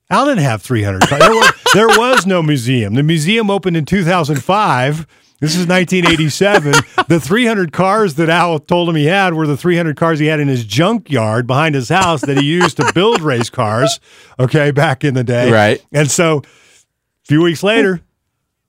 Al 0.09 0.25
didn't 0.25 0.43
have 0.43 0.61
300 0.61 1.07
cars. 1.07 1.21
There, 1.21 1.51
there 1.87 1.97
was 1.99 2.25
no 2.25 2.41
museum. 2.41 2.95
The 2.95 3.03
museum 3.03 3.51
opened 3.51 3.77
in 3.77 3.85
2005. 3.85 5.05
This 5.39 5.55
is 5.55 5.67
1987. 5.67 6.73
the 7.07 7.19
300 7.19 7.71
cars 7.71 8.15
that 8.15 8.29
Al 8.29 8.59
told 8.59 8.89
him 8.89 8.95
he 8.95 9.05
had 9.05 9.33
were 9.33 9.47
the 9.47 9.55
300 9.55 9.95
cars 9.95 10.19
he 10.19 10.25
had 10.25 10.39
in 10.39 10.47
his 10.47 10.65
junkyard 10.65 11.47
behind 11.47 11.75
his 11.75 11.89
house 11.89 12.21
that 12.21 12.37
he 12.37 12.43
used 12.43 12.77
to 12.77 12.91
build 12.93 13.21
race 13.21 13.49
cars, 13.49 13.99
okay, 14.39 14.71
back 14.71 15.03
in 15.03 15.13
the 15.13 15.23
day. 15.23 15.51
Right. 15.51 15.85
And 15.93 16.09
so 16.09 16.39
a 16.39 17.25
few 17.25 17.41
weeks 17.41 17.63
later, 17.63 18.01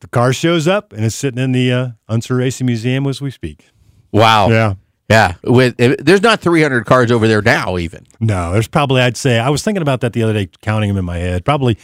the 0.00 0.08
car 0.08 0.32
shows 0.32 0.66
up 0.66 0.92
and 0.92 1.04
it's 1.04 1.14
sitting 1.14 1.42
in 1.42 1.52
the 1.52 1.72
uh, 1.72 1.88
Unser 2.08 2.36
Racing 2.36 2.66
Museum 2.66 3.06
as 3.06 3.20
we 3.20 3.30
speak. 3.30 3.66
Wow. 4.12 4.48
Yeah. 4.50 4.74
Yeah. 5.08 5.34
With 5.42 5.76
there's 5.76 6.22
not 6.22 6.40
300 6.40 6.84
cars 6.86 7.10
over 7.10 7.26
there 7.26 7.42
now, 7.42 7.78
even. 7.78 8.06
No, 8.20 8.52
there's 8.52 8.68
probably, 8.68 9.02
I'd 9.02 9.16
say, 9.16 9.38
I 9.38 9.50
was 9.50 9.62
thinking 9.62 9.82
about 9.82 10.00
that 10.02 10.12
the 10.12 10.22
other 10.22 10.32
day, 10.32 10.48
counting 10.62 10.88
them 10.88 10.98
in 10.98 11.04
my 11.04 11.18
head. 11.18 11.44
Probably 11.44 11.74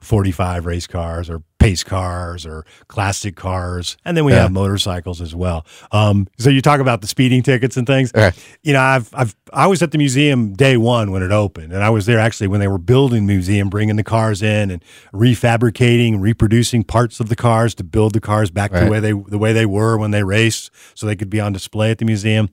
45 0.00 0.66
race 0.66 0.86
cars 0.88 1.30
or 1.30 1.42
pace 1.62 1.84
cars 1.84 2.44
or 2.44 2.64
classic 2.88 3.36
cars. 3.36 3.96
And 4.04 4.16
then 4.16 4.24
we 4.24 4.32
Yeah. 4.32 4.42
have 4.42 4.52
motorcycles 4.52 5.20
as 5.20 5.34
well. 5.34 5.64
Um, 5.92 6.26
so 6.38 6.50
you 6.50 6.60
talk 6.60 6.80
about 6.80 7.00
the 7.02 7.06
speeding 7.06 7.42
tickets 7.42 7.76
and 7.76 7.86
things. 7.86 8.10
Right. 8.14 8.34
You 8.62 8.72
know, 8.72 8.80
I've, 8.80 9.08
I've, 9.14 9.34
I 9.52 9.66
was 9.68 9.82
at 9.82 9.92
the 9.92 9.98
museum 9.98 10.54
day 10.54 10.76
one 10.76 11.12
when 11.12 11.22
it 11.22 11.30
opened. 11.30 11.72
And 11.72 11.82
I 11.84 11.90
was 11.90 12.06
there 12.06 12.18
actually 12.18 12.48
when 12.48 12.60
they 12.60 12.68
were 12.68 12.78
building 12.78 13.26
the 13.26 13.32
museum, 13.34 13.68
bringing 13.70 13.96
the 13.96 14.02
cars 14.04 14.42
in 14.42 14.70
and 14.70 14.82
refabricating, 15.14 16.20
reproducing 16.20 16.84
parts 16.84 17.20
of 17.20 17.28
the 17.28 17.36
cars 17.36 17.74
to 17.76 17.84
build 17.84 18.12
the 18.12 18.20
cars 18.20 18.50
back 18.50 18.70
to 18.72 18.78
Right. 18.78 18.84
the 18.84 18.90
way 18.90 19.00
they, 19.00 19.12
the 19.12 19.38
way 19.38 19.52
they 19.52 19.66
were 19.66 19.96
when 19.96 20.10
they 20.10 20.22
raced 20.24 20.70
so 20.94 21.06
they 21.06 21.16
could 21.16 21.30
be 21.30 21.40
on 21.40 21.52
display 21.52 21.90
at 21.90 21.98
the 21.98 22.04
museum. 22.04 22.48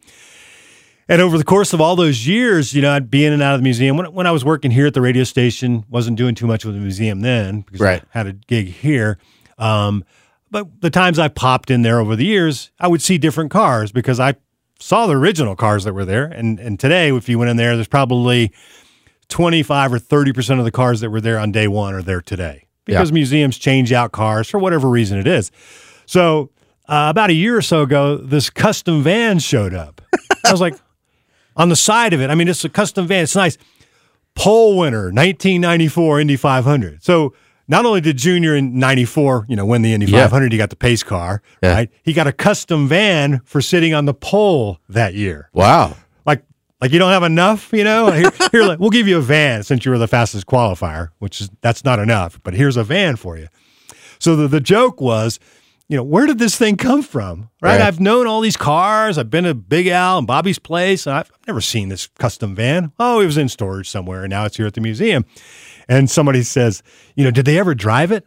And 1.09 1.21
over 1.21 1.37
the 1.39 1.43
course 1.43 1.73
of 1.73 1.81
all 1.81 1.95
those 1.95 2.27
years, 2.27 2.73
you 2.73 2.81
know, 2.81 2.91
I'd 2.91 3.09
be 3.09 3.25
in 3.25 3.33
and 3.33 3.41
out 3.41 3.55
of 3.55 3.59
the 3.59 3.63
museum. 3.63 3.97
When, 3.97 4.05
when 4.13 4.27
I 4.27 4.31
was 4.31 4.45
working 4.45 4.69
here 4.71 4.85
at 4.85 4.93
the 4.93 5.01
radio 5.01 5.23
station, 5.23 5.83
wasn't 5.89 6.17
doing 6.17 6.35
too 6.35 6.45
much 6.47 6.63
with 6.63 6.75
the 6.75 6.81
museum 6.81 7.21
then 7.21 7.61
because 7.61 7.81
Right. 7.81 8.03
I 8.13 8.17
had 8.17 8.27
a 8.27 8.33
gig 8.33 8.67
here. 8.67 9.17
Um, 9.57 10.05
but 10.51 10.81
the 10.81 10.89
times 10.91 11.17
I 11.19 11.27
popped 11.27 11.71
in 11.71 11.81
there 11.81 11.99
over 11.99 12.15
the 12.15 12.25
years, 12.25 12.71
I 12.79 12.87
would 12.87 13.01
see 13.01 13.17
different 13.17 13.49
cars 13.51 13.91
because 13.91 14.19
I 14.19 14.35
saw 14.79 15.07
the 15.07 15.15
original 15.15 15.55
cars 15.55 15.83
that 15.83 15.93
were 15.93 16.05
there. 16.05 16.25
And 16.25 16.59
and 16.59 16.79
today, 16.79 17.11
if 17.13 17.27
you 17.27 17.37
went 17.39 17.49
in 17.51 17.57
there, 17.57 17.75
there's 17.75 17.87
probably 17.87 18.51
25 19.29 19.93
or 19.93 19.99
30% 19.99 20.59
of 20.59 20.65
the 20.65 20.71
cars 20.71 21.01
that 21.01 21.09
were 21.09 21.21
there 21.21 21.37
on 21.39 21.51
day 21.51 21.67
one 21.67 21.93
are 21.93 22.01
there 22.01 22.21
today 22.21 22.67
because 22.85 23.11
museums 23.11 23.57
change 23.57 23.91
out 23.93 24.11
cars 24.11 24.49
for 24.49 24.57
whatever 24.59 24.89
reason 24.89 25.19
it 25.19 25.27
is. 25.27 25.51
So 26.07 26.49
uh, 26.87 27.07
about 27.09 27.29
a 27.29 27.33
year 27.33 27.55
or 27.57 27.61
so 27.61 27.81
ago, 27.83 28.17
this 28.17 28.49
custom 28.49 29.03
van 29.03 29.37
showed 29.39 29.75
up. 29.75 30.01
I 30.43 30.51
was 30.51 30.61
like, 30.61 30.75
on 31.59 31.69
the 31.69 31.75
side 31.75 32.13
of 32.13 32.21
it, 32.21 32.31
I 32.31 32.35
mean, 32.35 32.47
it's 32.47 32.65
a 32.65 32.69
custom 32.69 33.05
van. 33.05 33.23
It's 33.23 33.35
nice. 33.35 33.57
pole 34.35 34.77
winner, 34.77 35.11
1994 35.11 36.21
Indy 36.21 36.35
500. 36.37 37.03
So 37.03 37.33
not 37.67 37.85
only 37.85 37.99
did 38.01 38.17
Junior 38.17 38.55
in 38.55 38.79
94, 38.79 39.45
you 39.49 39.55
know, 39.55 39.65
win 39.65 39.81
the 39.81 39.93
Indy 39.93 40.05
Yeah. 40.07 40.23
500, 40.23 40.51
he 40.51 40.57
got 40.57 40.69
the 40.69 40.75
pace 40.75 41.03
car, 41.03 41.41
Yeah. 41.61 41.73
right? 41.73 41.89
He 42.03 42.13
got 42.13 42.25
a 42.27 42.31
custom 42.31 42.87
van 42.87 43.41
for 43.45 43.61
sitting 43.61 43.93
on 43.93 44.05
the 44.05 44.13
pole 44.13 44.79
that 44.89 45.13
year. 45.13 45.49
Wow. 45.53 45.97
Like, 46.25 46.43
like 46.81 46.91
you 46.93 46.99
don't 46.99 47.11
have 47.11 47.23
enough, 47.23 47.69
you 47.73 47.83
know? 47.83 48.11
Here, 48.11 48.31
here 48.51 48.63
like, 48.63 48.79
we'll 48.79 48.89
give 48.91 49.07
you 49.07 49.17
a 49.17 49.21
van 49.21 49.63
since 49.63 49.83
you 49.85 49.91
were 49.91 49.97
the 49.97 50.07
fastest 50.07 50.45
qualifier, 50.47 51.09
which 51.19 51.41
is 51.41 51.49
that's 51.61 51.83
not 51.83 51.99
enough, 51.99 52.39
but 52.43 52.53
here's 52.53 52.77
a 52.77 52.83
van 52.83 53.17
for 53.17 53.37
you. 53.37 53.47
So 54.19 54.35
the, 54.35 54.47
the 54.47 54.61
joke 54.61 54.99
was, 55.01 55.39
you 55.89 55.97
know, 55.97 56.03
where 56.03 56.27
did 56.27 56.37
this 56.37 56.55
thing 56.55 56.77
come 56.77 57.01
from? 57.01 57.49
Right? 57.61 57.71
Right. 57.71 57.81
I've 57.81 57.99
known 57.99 58.27
all 58.27 58.41
these 58.41 58.55
cars. 58.55 59.17
I've 59.17 59.31
been 59.31 59.43
to 59.43 59.55
Big 59.55 59.87
Al 59.87 60.19
and 60.19 60.27
Bobby's 60.27 60.59
place. 60.59 61.07
And 61.07 61.15
I've 61.15 61.31
never 61.47 61.61
seen 61.61 61.89
this 61.89 62.07
custom 62.19 62.55
van. 62.55 62.91
Oh, 62.99 63.19
it 63.19 63.25
was 63.25 63.37
in 63.37 63.49
storage 63.49 63.89
somewhere, 63.89 64.23
and 64.23 64.29
now 64.29 64.45
it's 64.45 64.55
here 64.55 64.67
at 64.67 64.75
the 64.75 64.81
museum. 64.81 65.25
And 65.89 66.09
somebody 66.09 66.43
says, 66.43 66.83
you 67.15 67.23
know, 67.23 67.31
did 67.31 67.45
they 67.45 67.57
ever 67.57 67.73
drive 67.73 68.11
it? 68.11 68.25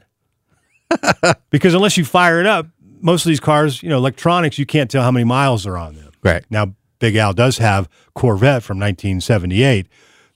because 1.51 1.73
unless 1.73 1.97
you 1.97 2.05
fire 2.05 2.41
it 2.41 2.47
up, 2.47 2.67
most 3.01 3.25
of 3.25 3.29
these 3.29 3.41
cars, 3.41 3.81
you 3.81 3.89
know, 3.89 3.97
electronics, 3.97 4.59
you 4.59 4.67
can't 4.67 4.91
tell 4.91 5.05
how 5.05 5.13
many 5.13 5.25
miles 5.25 5.65
are 5.65 5.79
on 5.79 5.95
them. 5.95 6.11
Right. 6.25 6.45
Now, 6.51 6.75
Big 6.99 7.15
Al 7.15 7.33
does 7.33 7.59
have 7.59 7.89
Corvette 8.15 8.65
from 8.65 8.79
1978, 8.79 9.87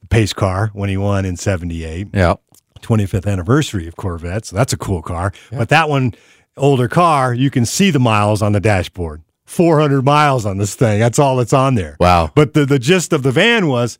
the 0.01 0.07
pace 0.07 0.33
car 0.33 0.70
when 0.74 0.89
he 0.89 0.97
won 0.97 1.24
in 1.24 1.37
78. 1.37 2.09
Yeah. 2.14 2.37
25th 2.81 3.27
anniversary 3.27 3.89
of 3.89 3.97
Corvette. 3.97 4.45
So 4.47 4.57
that's 4.57 4.72
a 4.72 4.77
cool 4.77 5.03
car. 5.03 5.33
But 5.51 5.70
that 5.70 5.89
one, 5.89 6.14
older 6.57 6.89
car, 6.89 7.35
you 7.35 7.51
can 7.51 7.67
see 7.67 7.91
the 7.91 7.99
miles 7.99 8.43
on 8.43 8.53
the 8.53 8.61
dashboard. 8.61 9.23
400 9.47 10.05
miles 10.05 10.45
on 10.45 10.59
this 10.59 10.75
thing. 10.75 10.99
That's 10.99 11.19
all 11.19 11.37
that's 11.37 11.53
on 11.53 11.77
there. 11.77 11.97
Wow. 12.01 12.33
But 12.35 12.55
the, 12.55 12.67
the 12.67 12.79
gist 12.79 13.13
of 13.13 13.23
the 13.23 13.31
van 13.31 13.69
was, 13.69 13.97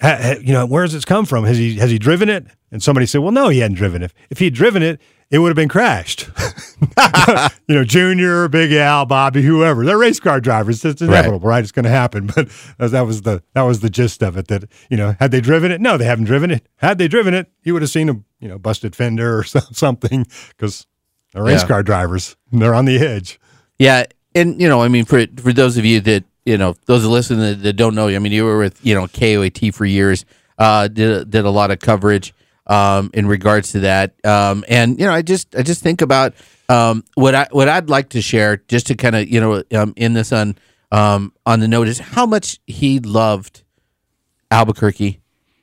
ha, 0.00 0.18
ha, 0.20 0.34
you 0.40 0.52
know, 0.52 0.66
where 0.66 0.84
does 0.84 0.92
this 0.92 1.04
come 1.04 1.26
from? 1.26 1.44
Has 1.44 1.56
he 1.56 1.76
has 1.76 1.90
he 1.90 1.98
driven 1.98 2.28
it? 2.28 2.46
And 2.72 2.82
somebody 2.82 3.06
said, 3.06 3.18
well, 3.18 3.32
no, 3.32 3.48
he 3.48 3.60
hadn't 3.60 3.76
driven 3.76 4.02
it. 4.02 4.12
If 4.30 4.38
he'd 4.38 4.54
driven 4.54 4.82
it, 4.82 5.00
it 5.30 5.38
would 5.38 5.48
have 5.48 5.56
been 5.56 5.68
crashed. 5.68 6.28
you 7.68 7.74
know, 7.74 7.84
Junior, 7.84 8.48
Big 8.48 8.72
Al, 8.72 9.06
Bobby, 9.06 9.42
whoever. 9.42 9.84
They're 9.84 9.98
race 9.98 10.18
car 10.18 10.40
drivers. 10.40 10.84
It's 10.84 11.00
inevitable, 11.00 11.46
right? 11.46 11.62
It's 11.62 11.72
going 11.72 11.84
to 11.84 11.90
happen. 11.90 12.30
But 12.78 12.90
that 12.90 13.02
was 13.02 13.22
the 13.22 13.42
that 13.54 13.62
was 13.62 13.80
the 13.80 13.90
gist 13.90 14.22
of 14.22 14.36
it. 14.36 14.48
That 14.48 14.64
you 14.88 14.96
know, 14.96 15.14
had 15.20 15.30
they 15.30 15.40
driven 15.40 15.70
it? 15.70 15.80
No, 15.80 15.96
they 15.96 16.04
haven't 16.04 16.24
driven 16.24 16.50
it. 16.50 16.66
Had 16.76 16.98
they 16.98 17.06
driven 17.08 17.34
it, 17.34 17.50
you 17.62 17.72
would 17.74 17.82
have 17.82 17.90
seen 17.90 18.08
a 18.08 18.14
you 18.40 18.48
know 18.48 18.58
busted 18.58 18.96
fender 18.96 19.38
or 19.38 19.44
something 19.44 20.26
because 20.48 20.86
they're 21.32 21.42
race 21.44 21.62
Yeah. 21.62 21.68
car 21.68 21.82
drivers. 21.82 22.36
They're 22.52 22.74
on 22.74 22.84
the 22.84 22.98
edge. 22.98 23.38
Yeah, 23.78 24.04
and 24.34 24.60
you 24.60 24.68
know, 24.68 24.82
I 24.82 24.88
mean, 24.88 25.04
for 25.04 25.26
for 25.38 25.52
those 25.52 25.76
of 25.76 25.84
you 25.84 26.00
that 26.02 26.24
you 26.44 26.56
know, 26.58 26.74
those 26.86 27.02
that 27.02 27.08
listen 27.08 27.38
that, 27.38 27.62
that 27.62 27.72
don't 27.74 27.94
know 27.94 28.08
you, 28.08 28.16
I 28.16 28.18
mean, 28.18 28.32
you 28.32 28.44
were 28.44 28.58
with 28.58 28.78
you 28.84 28.94
know 28.94 29.06
KOAT 29.06 29.72
for 29.74 29.84
years, 29.84 30.24
uh, 30.58 30.88
did 30.88 31.30
did 31.30 31.44
a 31.44 31.50
lot 31.50 31.70
of 31.70 31.78
coverage 31.80 32.34
um, 32.66 33.10
in 33.14 33.26
regards 33.26 33.72
to 33.72 33.80
that, 33.80 34.14
um, 34.24 34.64
and 34.68 34.98
you 34.98 35.06
know, 35.06 35.12
I 35.12 35.22
just 35.22 35.54
I 35.56 35.62
just 35.62 35.82
think 35.82 36.02
about 36.02 36.34
um, 36.68 37.04
what 37.14 37.34
I 37.34 37.46
what 37.50 37.68
I'd 37.68 37.88
like 37.90 38.10
to 38.10 38.20
share, 38.22 38.58
just 38.68 38.86
to 38.88 38.94
kind 38.94 39.16
of 39.16 39.28
you 39.28 39.40
know, 39.40 39.62
um, 39.74 39.92
in 39.96 40.12
this 40.14 40.32
on 40.32 40.56
um, 40.92 41.32
on 41.46 41.60
the 41.60 41.68
note 41.68 41.88
is 41.88 41.98
how 41.98 42.26
much 42.26 42.58
he 42.66 42.98
loved 43.00 43.62
Albuquerque 44.50 45.20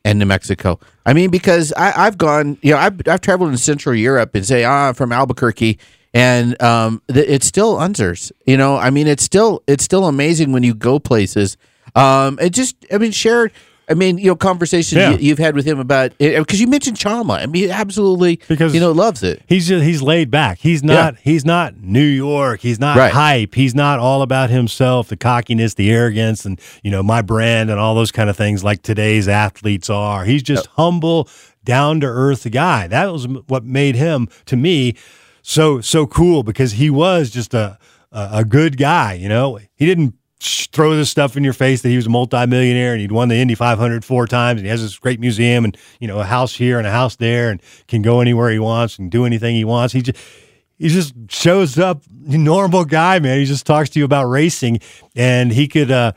and 0.08 0.20
New 0.20 0.26
Mexico. 0.26 0.80
I 1.06 1.12
mean, 1.12 1.30
because 1.30 1.74
I, 1.74 2.06
I've 2.06 2.18
gone, 2.18 2.58
you 2.62 2.72
know, 2.72 2.78
I've, 2.78 3.02
I've 3.08 3.20
traveled 3.20 3.50
in 3.50 3.58
Central 3.58 3.94
Europe 3.94 4.34
and 4.36 4.46
say, 4.46 4.64
ah, 4.64 4.88
I'm 4.88 4.94
from 4.94 5.12
Albuquerque, 5.12 5.80
and 6.14 6.60
um, 6.62 7.02
th- 7.12 7.28
it's 7.28 7.46
still 7.46 7.76
Unsers. 7.76 8.32
You 8.46 8.56
know, 8.56 8.78
I 8.78 8.90
mean, 8.90 9.08
it's 9.08 9.24
still 9.24 9.64
it's 9.68 9.84
still 9.84 10.06
amazing 10.06 10.54
when 10.54 10.64
you 10.64 10.74
go 10.74 10.98
places. 10.98 11.58
Um, 11.94 12.40
it 12.40 12.52
just, 12.52 12.78
I 12.92 12.98
mean, 13.00 13.12
share. 13.12 13.52
I 13.90 13.94
mean, 13.94 14.18
you 14.18 14.28
know, 14.28 14.36
conversations 14.36 14.98
Yeah. 15.00 15.12
you, 15.12 15.18
you've 15.20 15.40
had 15.40 15.56
with 15.56 15.66
him 15.66 15.80
about 15.80 16.18
because 16.18 16.60
you 16.60 16.68
mentioned 16.68 16.98
Chama. 16.98 17.40
I 17.42 17.46
mean, 17.46 17.64
he 17.64 17.72
absolutely 17.72 18.40
Because 18.48 18.74
you 18.74 18.80
know 18.82 18.92
loves 18.92 19.24
it. 19.24 19.42
He's 19.48 19.68
just, 19.68 19.86
he's 19.86 20.02
laid 20.02 20.30
back. 20.30 20.58
He's 20.60 20.84
not 20.84 21.16
he's 21.20 21.46
not 21.46 21.78
New 21.82 22.04
York. 22.04 22.60
He's 22.60 22.80
not 22.80 22.98
Right. 22.98 23.14
hype. 23.14 23.56
He's 23.56 23.74
not 23.74 24.00
all 24.00 24.22
about 24.22 24.50
himself, 24.50 25.08
the 25.08 25.16
cockiness, 25.18 25.74
the 25.76 25.90
arrogance, 25.90 26.46
and 26.46 26.60
you 26.84 26.92
know 26.92 27.02
my 27.02 27.22
brand 27.22 27.70
and 27.70 27.80
all 27.80 27.96
those 27.96 28.12
kind 28.12 28.30
of 28.30 28.36
things 28.36 28.64
like 28.64 28.82
today's 28.82 29.28
athletes 29.28 29.90
are. 29.90 30.26
He's 30.26 30.44
just 30.44 30.68
humble, 30.76 31.30
down 31.64 32.02
to 32.02 32.08
earth 32.08 32.50
guy. 32.52 32.88
That 32.88 33.12
was 33.12 33.26
what 33.48 33.64
made 33.64 33.96
him 33.96 34.28
to 34.48 34.58
me 34.58 34.96
so 35.42 35.80
so 35.80 36.06
cool 36.06 36.44
because 36.44 36.74
he 36.74 36.90
was 36.90 37.30
just 37.30 37.54
a 37.54 37.78
a, 38.12 38.30
a 38.34 38.46
good 38.46 38.78
guy. 38.78 39.14
You 39.14 39.30
know, 39.30 39.60
he 39.76 39.86
didn't 39.86 40.14
throw 40.40 40.96
this 40.96 41.10
stuff 41.10 41.36
in 41.36 41.44
your 41.44 41.54
face 41.54 41.82
that 41.82 41.90
he 41.90 41.96
was 41.96 42.06
a 42.06 42.10
multimillionaire 42.10 42.92
and 42.92 43.02
he'd 43.02 43.12
won 43.12 43.28
the 43.28 43.36
Indy 43.36 43.56
500 43.56 44.06
four 44.06 44.28
times 44.28 44.60
and 44.60 44.66
he 44.66 44.70
has 44.70 44.82
this 44.82 45.00
great 45.00 45.20
museum 45.20 45.66
and 45.66 45.76
you 46.00 46.08
know 46.08 46.20
a 46.20 46.24
house 46.24 46.56
here 46.56 46.78
and 46.78 46.86
a 46.86 46.92
house 46.92 47.16
there 47.16 47.50
and 47.50 47.62
can 47.88 48.04
go 48.04 48.22
anywhere 48.22 48.52
he 48.52 48.60
wants 48.60 49.00
and 49.00 49.10
do 49.10 49.26
anything 49.26 49.56
he 49.56 49.66
wants. 49.66 49.94
He 49.94 50.02
just 50.02 50.18
he 50.78 50.90
just 50.90 51.16
shows 51.30 51.80
up, 51.80 52.04
normal 52.10 52.86
guy, 52.86 53.20
man. 53.20 53.40
He 53.40 53.46
just 53.46 53.66
talks 53.66 53.90
to 53.92 54.00
you 54.00 54.06
about 54.06 54.26
racing, 54.26 54.80
and 55.16 55.52
he 55.52 55.68
could 55.68 55.90
uh, 55.90 56.12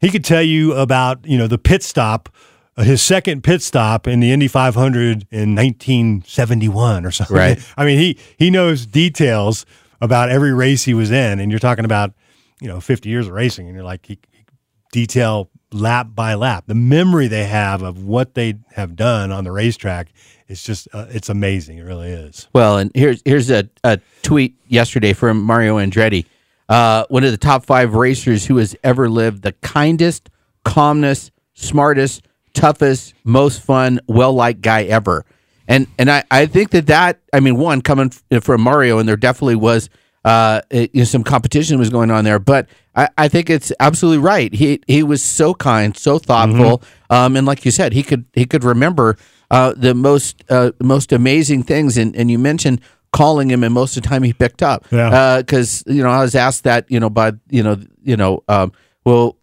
he 0.00 0.10
could 0.10 0.24
tell 0.24 0.42
you 0.42 0.72
about 0.74 1.24
you 1.24 1.38
know 1.38 1.46
the 1.46 1.58
pit 1.58 1.82
stop, 1.82 2.28
uh, 2.76 2.82
his 2.82 3.02
second 3.02 3.44
pit 3.44 3.62
stop 3.62 4.08
in 4.08 4.20
the 4.20 4.32
Indy 4.32 4.48
500 4.48 5.28
in 5.30 5.54
1971 5.54 7.06
or 7.06 7.10
something. 7.12 7.36
Right. 7.36 7.72
I 7.76 7.84
mean, 7.84 7.98
he 7.98 8.18
he 8.36 8.50
knows 8.50 8.84
details 8.84 9.64
about 10.00 10.28
every 10.28 10.52
race 10.52 10.84
he 10.84 10.94
was 10.94 11.10
in, 11.12 11.38
and 11.38 11.52
you're 11.52 11.60
talking 11.60 11.84
about 11.84 12.12
you 12.60 12.68
know 12.68 12.80
50 12.80 13.08
years 13.08 13.26
of 13.26 13.32
racing, 13.32 13.66
and 13.66 13.74
you're 13.74 13.84
like 13.84 14.06
he, 14.06 14.18
he 14.32 14.44
detail 14.92 15.50
lap 15.72 16.08
by 16.14 16.34
lap. 16.34 16.64
The 16.66 16.74
memory 16.74 17.28
they 17.28 17.44
have 17.44 17.82
of 17.82 18.04
what 18.04 18.34
they 18.34 18.54
have 18.72 18.96
done 18.96 19.30
on 19.30 19.44
the 19.44 19.52
racetrack 19.52 20.12
is 20.48 20.62
just 20.62 20.88
uh, 20.92 21.06
it's 21.10 21.28
amazing. 21.28 21.78
It 21.78 21.82
really 21.82 22.08
is. 22.08 22.48
Well, 22.52 22.78
and 22.78 22.90
here's 22.94 23.22
here's 23.24 23.50
a, 23.50 23.68
a 23.84 24.00
tweet 24.22 24.56
yesterday 24.68 25.12
from 25.12 25.42
Mario 25.42 25.78
Andretti, 25.78 26.26
uh, 26.68 27.04
one 27.08 27.24
of 27.24 27.30
the 27.30 27.38
top 27.38 27.64
five 27.64 27.94
racers 27.94 28.46
who 28.46 28.56
has 28.56 28.76
ever 28.82 29.08
lived, 29.08 29.42
the 29.42 29.52
kindest, 29.52 30.28
calmest, 30.64 31.32
smartest, 31.54 32.22
toughest, 32.52 33.14
most 33.24 33.62
fun, 33.62 34.00
well 34.06 34.32
liked 34.32 34.60
guy 34.60 34.84
ever. 34.84 35.24
And 35.68 35.86
and 35.98 36.10
I, 36.10 36.24
I 36.30 36.46
think 36.46 36.70
that 36.70 36.86
that 36.88 37.20
I 37.32 37.40
mean 37.40 37.56
one 37.56 37.80
coming 37.80 38.10
from 38.40 38.60
Mario, 38.60 38.98
and 38.98 39.08
there 39.08 39.16
definitely 39.16 39.56
was 39.56 39.88
uh, 40.24 40.60
it- 40.70 40.90
you 40.94 41.00
know, 41.00 41.04
some 41.04 41.24
competition 41.24 41.78
was 41.78 41.90
going 41.90 42.10
on 42.10 42.24
there, 42.24 42.38
but 42.38 42.68
I, 42.94 43.08
I 43.16 43.28
think 43.28 43.48
it's 43.50 43.72
absolutely 43.80 44.18
right. 44.18 44.52
He 44.52 44.80
he 44.86 45.02
was 45.02 45.22
so 45.22 45.54
kind, 45.54 45.96
so 45.96 46.18
thoughtful, 46.18 46.82
um, 47.08 47.36
and 47.36 47.46
like 47.46 47.64
you 47.64 47.70
said, 47.70 47.92
he 47.92 48.02
could 48.02 48.24
he 48.32 48.44
could 48.44 48.64
remember 48.64 49.16
uh, 49.50 49.72
the 49.76 49.94
most 49.94 50.42
uh, 50.50 50.72
most 50.82 51.12
amazing 51.12 51.62
things. 51.62 51.96
And, 51.96 52.14
and 52.16 52.30
you 52.30 52.38
mentioned 52.38 52.80
calling 53.12 53.50
him, 53.50 53.62
and 53.64 53.72
most 53.72 53.96
of 53.96 54.02
the 54.02 54.08
time 54.08 54.22
he 54.22 54.32
picked 54.32 54.62
up. 54.62 54.86
Yeah. 54.90 55.38
Because 55.38 55.82
you 55.86 56.02
know 56.02 56.10
I 56.10 56.20
was 56.22 56.34
asked 56.34 56.64
that 56.64 56.90
you 56.90 56.98
know 57.00 57.08
by 57.10 57.32
you 57.48 57.62
know 57.62 57.76
you 58.02 58.16
know 58.16 58.42
um, 58.48 58.72
well 59.04 59.36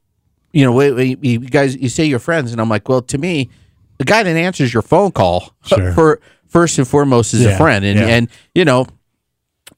you 0.53 0.63
know 0.65 0.73
wait, 0.73 0.91
wait, 0.93 1.23
you 1.23 1.39
guys 1.39 1.75
you 1.75 1.89
say 1.89 2.05
you're 2.05 2.19
friends, 2.19 2.51
and 2.51 2.59
I'm 2.61 2.69
like 2.69 2.87
well 2.89 3.01
to 3.03 3.17
me 3.17 3.49
the 3.97 4.05
guy 4.05 4.21
that 4.23 4.35
answers 4.35 4.73
your 4.73 4.83
phone 4.83 5.11
call 5.11 5.55
Sure. 5.65 5.91
for 5.95 6.19
first 6.47 6.77
and 6.77 6.87
foremost 6.87 7.33
is 7.33 7.45
a 7.45 7.57
friend, 7.57 7.83
and 7.85 7.97
yeah. 7.99 8.07
and 8.07 8.27
you 8.53 8.65
know. 8.65 8.85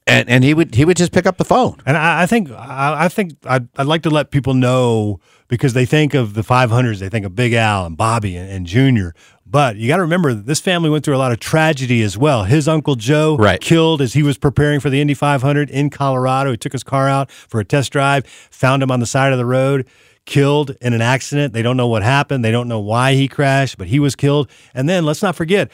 And, 0.10 0.30
and 0.30 0.44
he 0.44 0.54
would 0.54 0.76
he 0.76 0.86
would 0.86 0.98
just 0.98 1.12
pick 1.12 1.26
up 1.26 1.38
the 1.38 1.46
phone. 1.46 1.78
And 1.86 1.96
I, 1.98 2.24
I 2.24 2.26
think 2.26 2.52
I, 2.52 3.06
I 3.06 3.08
think 3.10 3.34
I'd, 3.46 3.68
I'd 3.78 3.88
like 3.88 4.04
to 4.04 4.10
let 4.10 4.32
people 4.32 4.54
know 4.54 5.20
because 5.48 5.74
they 5.74 5.86
think 5.86 6.14
of 6.14 6.34
the 6.34 6.42
500s, 6.42 7.00
they 7.00 7.10
think 7.10 7.26
of 7.26 7.36
Big 7.36 7.54
Al 7.54 7.86
and 7.86 7.96
Bobby 7.98 8.36
and, 8.36 8.50
and 8.50 8.66
Junior. 8.66 9.14
But 9.46 9.78
you 9.78 9.88
got 9.88 9.96
to 9.98 10.04
remember 10.04 10.34
this 10.36 10.60
family 10.60 10.92
went 10.92 11.04
through 11.04 11.16
a 11.16 11.18
lot 11.18 11.32
of 11.32 11.40
tragedy 11.40 12.04
as 12.04 12.16
well. 12.18 12.44
His 12.44 12.68
uncle 12.68 12.96
Joe 12.96 13.36
Right. 13.36 13.60
killed 13.60 14.00
as 14.00 14.14
he 14.14 14.22
was 14.22 14.38
preparing 14.38 14.80
for 14.80 14.92
the 14.92 15.02
Indy 15.02 15.16
500 15.16 15.72
in 15.72 15.90
Colorado. 15.90 16.52
He 16.52 16.58
took 16.58 16.72
his 16.74 16.84
car 16.84 17.10
out 17.10 17.32
for 17.32 17.60
a 17.60 17.66
test 17.66 17.92
drive, 17.92 18.28
found 18.28 18.84
him 18.84 18.92
on 18.92 19.00
the 19.00 19.08
side 19.08 19.32
of 19.32 19.40
the 19.40 19.46
road, 19.48 19.88
killed 20.26 20.76
in 20.82 20.94
an 20.94 21.02
accident. 21.02 21.54
They 21.54 21.64
don't 21.64 21.78
know 21.78 21.88
what 21.88 22.04
happened. 22.04 22.46
They 22.46 22.52
don't 22.52 22.68
know 22.68 22.80
why 22.80 23.14
he 23.14 23.28
crashed, 23.28 23.80
but 23.80 23.88
he 23.88 24.00
was 24.00 24.16
killed. 24.16 24.52
And 24.76 24.88
then 24.88 25.04
let's 25.04 25.24
not 25.24 25.36
forget, 25.36 25.72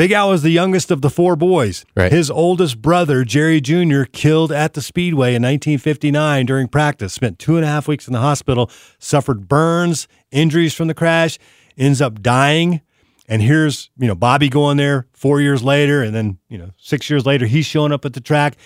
Big 0.00 0.12
Al 0.12 0.30
was 0.30 0.40
the 0.40 0.48
youngest 0.48 0.90
of 0.90 1.02
the 1.02 1.10
four 1.10 1.36
boys. 1.36 1.84
Right. 1.94 2.10
His 2.10 2.30
oldest 2.30 2.80
brother, 2.80 3.22
Jerry 3.22 3.60
Jr., 3.60 4.04
killed 4.04 4.50
at 4.50 4.72
the 4.72 4.80
Speedway 4.80 5.34
in 5.34 5.42
1959 5.42 6.46
during 6.46 6.68
practice. 6.68 7.12
Spent 7.12 7.38
two 7.38 7.56
and 7.56 7.66
a 7.66 7.68
half 7.68 7.86
weeks 7.86 8.06
in 8.06 8.14
the 8.14 8.20
hospital, 8.20 8.70
suffered 8.98 9.46
burns, 9.46 10.08
injuries 10.30 10.72
from 10.72 10.88
the 10.88 10.94
crash, 10.94 11.38
ends 11.76 12.00
up 12.00 12.22
dying. 12.22 12.80
And 13.28 13.42
here's, 13.42 13.90
you 13.98 14.06
know, 14.06 14.14
Bobby 14.14 14.48
going 14.48 14.78
there 14.78 15.06
four 15.12 15.42
years 15.42 15.62
later, 15.62 16.02
and 16.02 16.14
then, 16.14 16.38
you 16.48 16.56
know, 16.56 16.70
six 16.78 17.10
years 17.10 17.26
later, 17.26 17.44
he's 17.44 17.66
showing 17.66 17.92
up 17.92 18.06
at 18.06 18.14
the 18.14 18.22
track. 18.22 18.56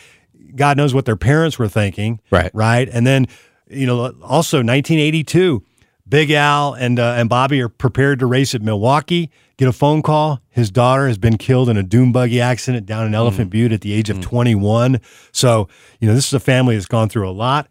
God 0.55 0.77
knows 0.77 0.95
what 0.95 1.05
their 1.05 1.17
parents 1.17 1.59
were 1.59 1.67
thinking. 1.67 2.21
Right. 2.31 2.53
Right. 2.55 2.89
And 2.89 3.05
then, 3.05 3.27
you 3.69 3.89
know, 3.89 4.05
also 4.23 4.59
1982, 4.59 5.65
Big 6.09 6.31
Al 6.31 6.75
and 6.75 7.01
uh, 7.01 7.15
and 7.17 7.29
Bobby 7.29 7.61
are 7.61 7.69
prepared 7.69 8.21
to 8.21 8.27
race 8.27 8.55
at 8.55 8.63
Milwaukee. 8.63 9.33
Get 9.57 9.69
a 9.69 9.73
phone 9.73 10.03
call. 10.03 10.41
His 10.51 10.71
daughter 10.71 11.07
has 11.07 11.17
been 11.17 11.39
killed 11.39 11.69
in 11.69 11.77
a 11.77 11.83
dune 11.83 12.11
buggy 12.11 12.41
accident 12.41 12.87
down 12.87 13.07
in 13.07 13.15
Elephant 13.15 13.51
Butte 13.51 13.73
at 13.73 13.83
the 13.83 13.93
age 13.93 14.11
of 14.11 14.21
21. 14.21 15.01
So, 15.31 15.69
you 16.01 16.09
know, 16.09 16.15
this 16.15 16.27
is 16.27 16.33
a 16.33 16.41
family 16.41 16.75
that's 16.75 16.87
gone 16.87 17.09
through 17.09 17.29
a 17.29 17.33
lot, 17.33 17.69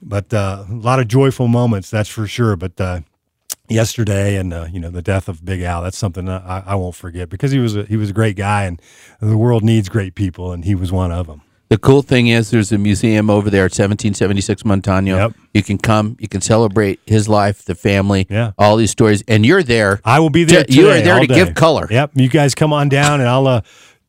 but 0.00 0.32
uh, 0.32 0.64
a 0.68 0.72
lot 0.72 1.00
of 1.00 1.08
joyful 1.08 1.48
moments, 1.48 1.90
that's 1.90 2.08
for 2.08 2.26
sure. 2.26 2.56
But 2.56 2.80
uh, 2.80 3.00
yesterday, 3.68 4.36
and 4.36 4.52
uh, 4.52 4.68
you 4.70 4.80
know 4.80 4.90
the 4.90 5.02
death 5.02 5.28
of 5.28 5.44
Big 5.44 5.62
Al. 5.62 5.82
That's 5.82 5.98
something 5.98 6.28
I, 6.28 6.62
I 6.66 6.74
won't 6.74 6.94
forget 6.94 7.28
because 7.28 7.50
he 7.50 7.58
was 7.58 7.76
a, 7.76 7.84
he 7.84 7.96
was 7.96 8.10
a 8.10 8.12
great 8.12 8.36
guy, 8.36 8.64
and 8.64 8.80
the 9.20 9.36
world 9.36 9.62
needs 9.62 9.88
great 9.88 10.14
people, 10.14 10.52
and 10.52 10.64
he 10.64 10.74
was 10.74 10.92
one 10.92 11.12
of 11.12 11.26
them. 11.26 11.42
The 11.72 11.78
cool 11.78 12.02
thing 12.02 12.28
is, 12.28 12.50
there's 12.50 12.70
a 12.70 12.76
museum 12.76 13.30
over 13.30 13.48
there 13.48 13.62
at 13.62 13.70
1776 13.72 14.62
Montano. 14.66 15.16
Yep. 15.16 15.32
You 15.54 15.62
can 15.62 15.78
come, 15.78 16.18
you 16.20 16.28
can 16.28 16.42
celebrate 16.42 17.00
his 17.06 17.30
life, 17.30 17.64
the 17.64 17.74
family, 17.74 18.26
Yeah. 18.28 18.52
all 18.58 18.76
these 18.76 18.90
stories, 18.90 19.24
and 19.26 19.46
you're 19.46 19.62
there. 19.62 19.98
I 20.04 20.20
will 20.20 20.28
be 20.28 20.44
there. 20.44 20.64
To- 20.64 20.70
you 20.70 20.90
are 20.90 21.00
there 21.00 21.18
to 21.20 21.26
day. 21.26 21.34
give 21.34 21.54
color. 21.54 21.88
Yep, 21.90 22.10
you 22.12 22.28
guys 22.28 22.54
come 22.54 22.74
on 22.74 22.90
down, 22.90 23.20
and 23.20 23.28
I'll 23.30 23.46
uh, 23.46 23.60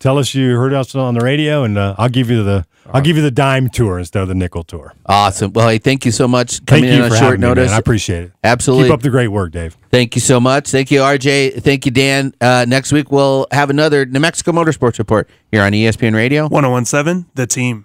tell 0.03 0.17
us 0.17 0.35
you 0.35 0.57
heard 0.57 0.73
us 0.73 0.93
on 0.95 1.13
the 1.13 1.21
radio, 1.21 1.63
and 1.63 1.77
uh, 1.77 1.95
I'll 1.97 2.09
give 2.09 2.29
you 2.29 2.43
the 2.43 2.65
I'll 2.93 3.01
give 3.01 3.15
you 3.15 3.23
the 3.23 3.31
dime 3.31 3.69
tour 3.69 3.97
instead 3.97 4.21
of 4.21 4.27
the 4.27 4.35
nickel 4.35 4.63
tour. 4.63 4.93
Awesome. 5.05 5.53
Well, 5.53 5.69
hey, 5.69 5.77
thank 5.77 6.05
you 6.05 6.11
so 6.11 6.27
much 6.27 6.57
Thank 6.57 6.67
coming 6.67 6.89
in 6.89 6.97
you 6.97 7.03
on 7.03 7.09
for 7.09 7.15
short 7.15 7.25
having 7.25 7.39
me, 7.39 7.47
notice. 7.47 7.67
man. 7.69 7.75
I 7.75 7.79
appreciate 7.79 8.25
it. 8.25 8.31
Absolutely. 8.43 8.85
Keep 8.89 8.93
up 8.93 9.01
the 9.01 9.09
great 9.09 9.29
work, 9.29 9.53
Dave. 9.53 9.77
Thank 9.89 10.15
you 10.15 10.21
so 10.21 10.41
much. 10.41 10.69
Thank 10.69 10.91
you, 10.91 10.99
RJ. 10.99 11.63
Thank 11.63 11.85
you, 11.85 11.91
Dan. 11.91 12.35
Uh, 12.41 12.65
next 12.67 12.91
week 12.91 13.11
we'll 13.11 13.47
have 13.51 13.69
another 13.69 14.05
New 14.05 14.19
Mexico 14.19 14.51
Motorsports 14.51 14.99
Report 14.99 15.29
here 15.49 15.61
on 15.63 15.71
ESPN 15.71 16.13
Radio. 16.13 16.47
1017, 16.49 17.25
the 17.35 17.47
team. 17.47 17.81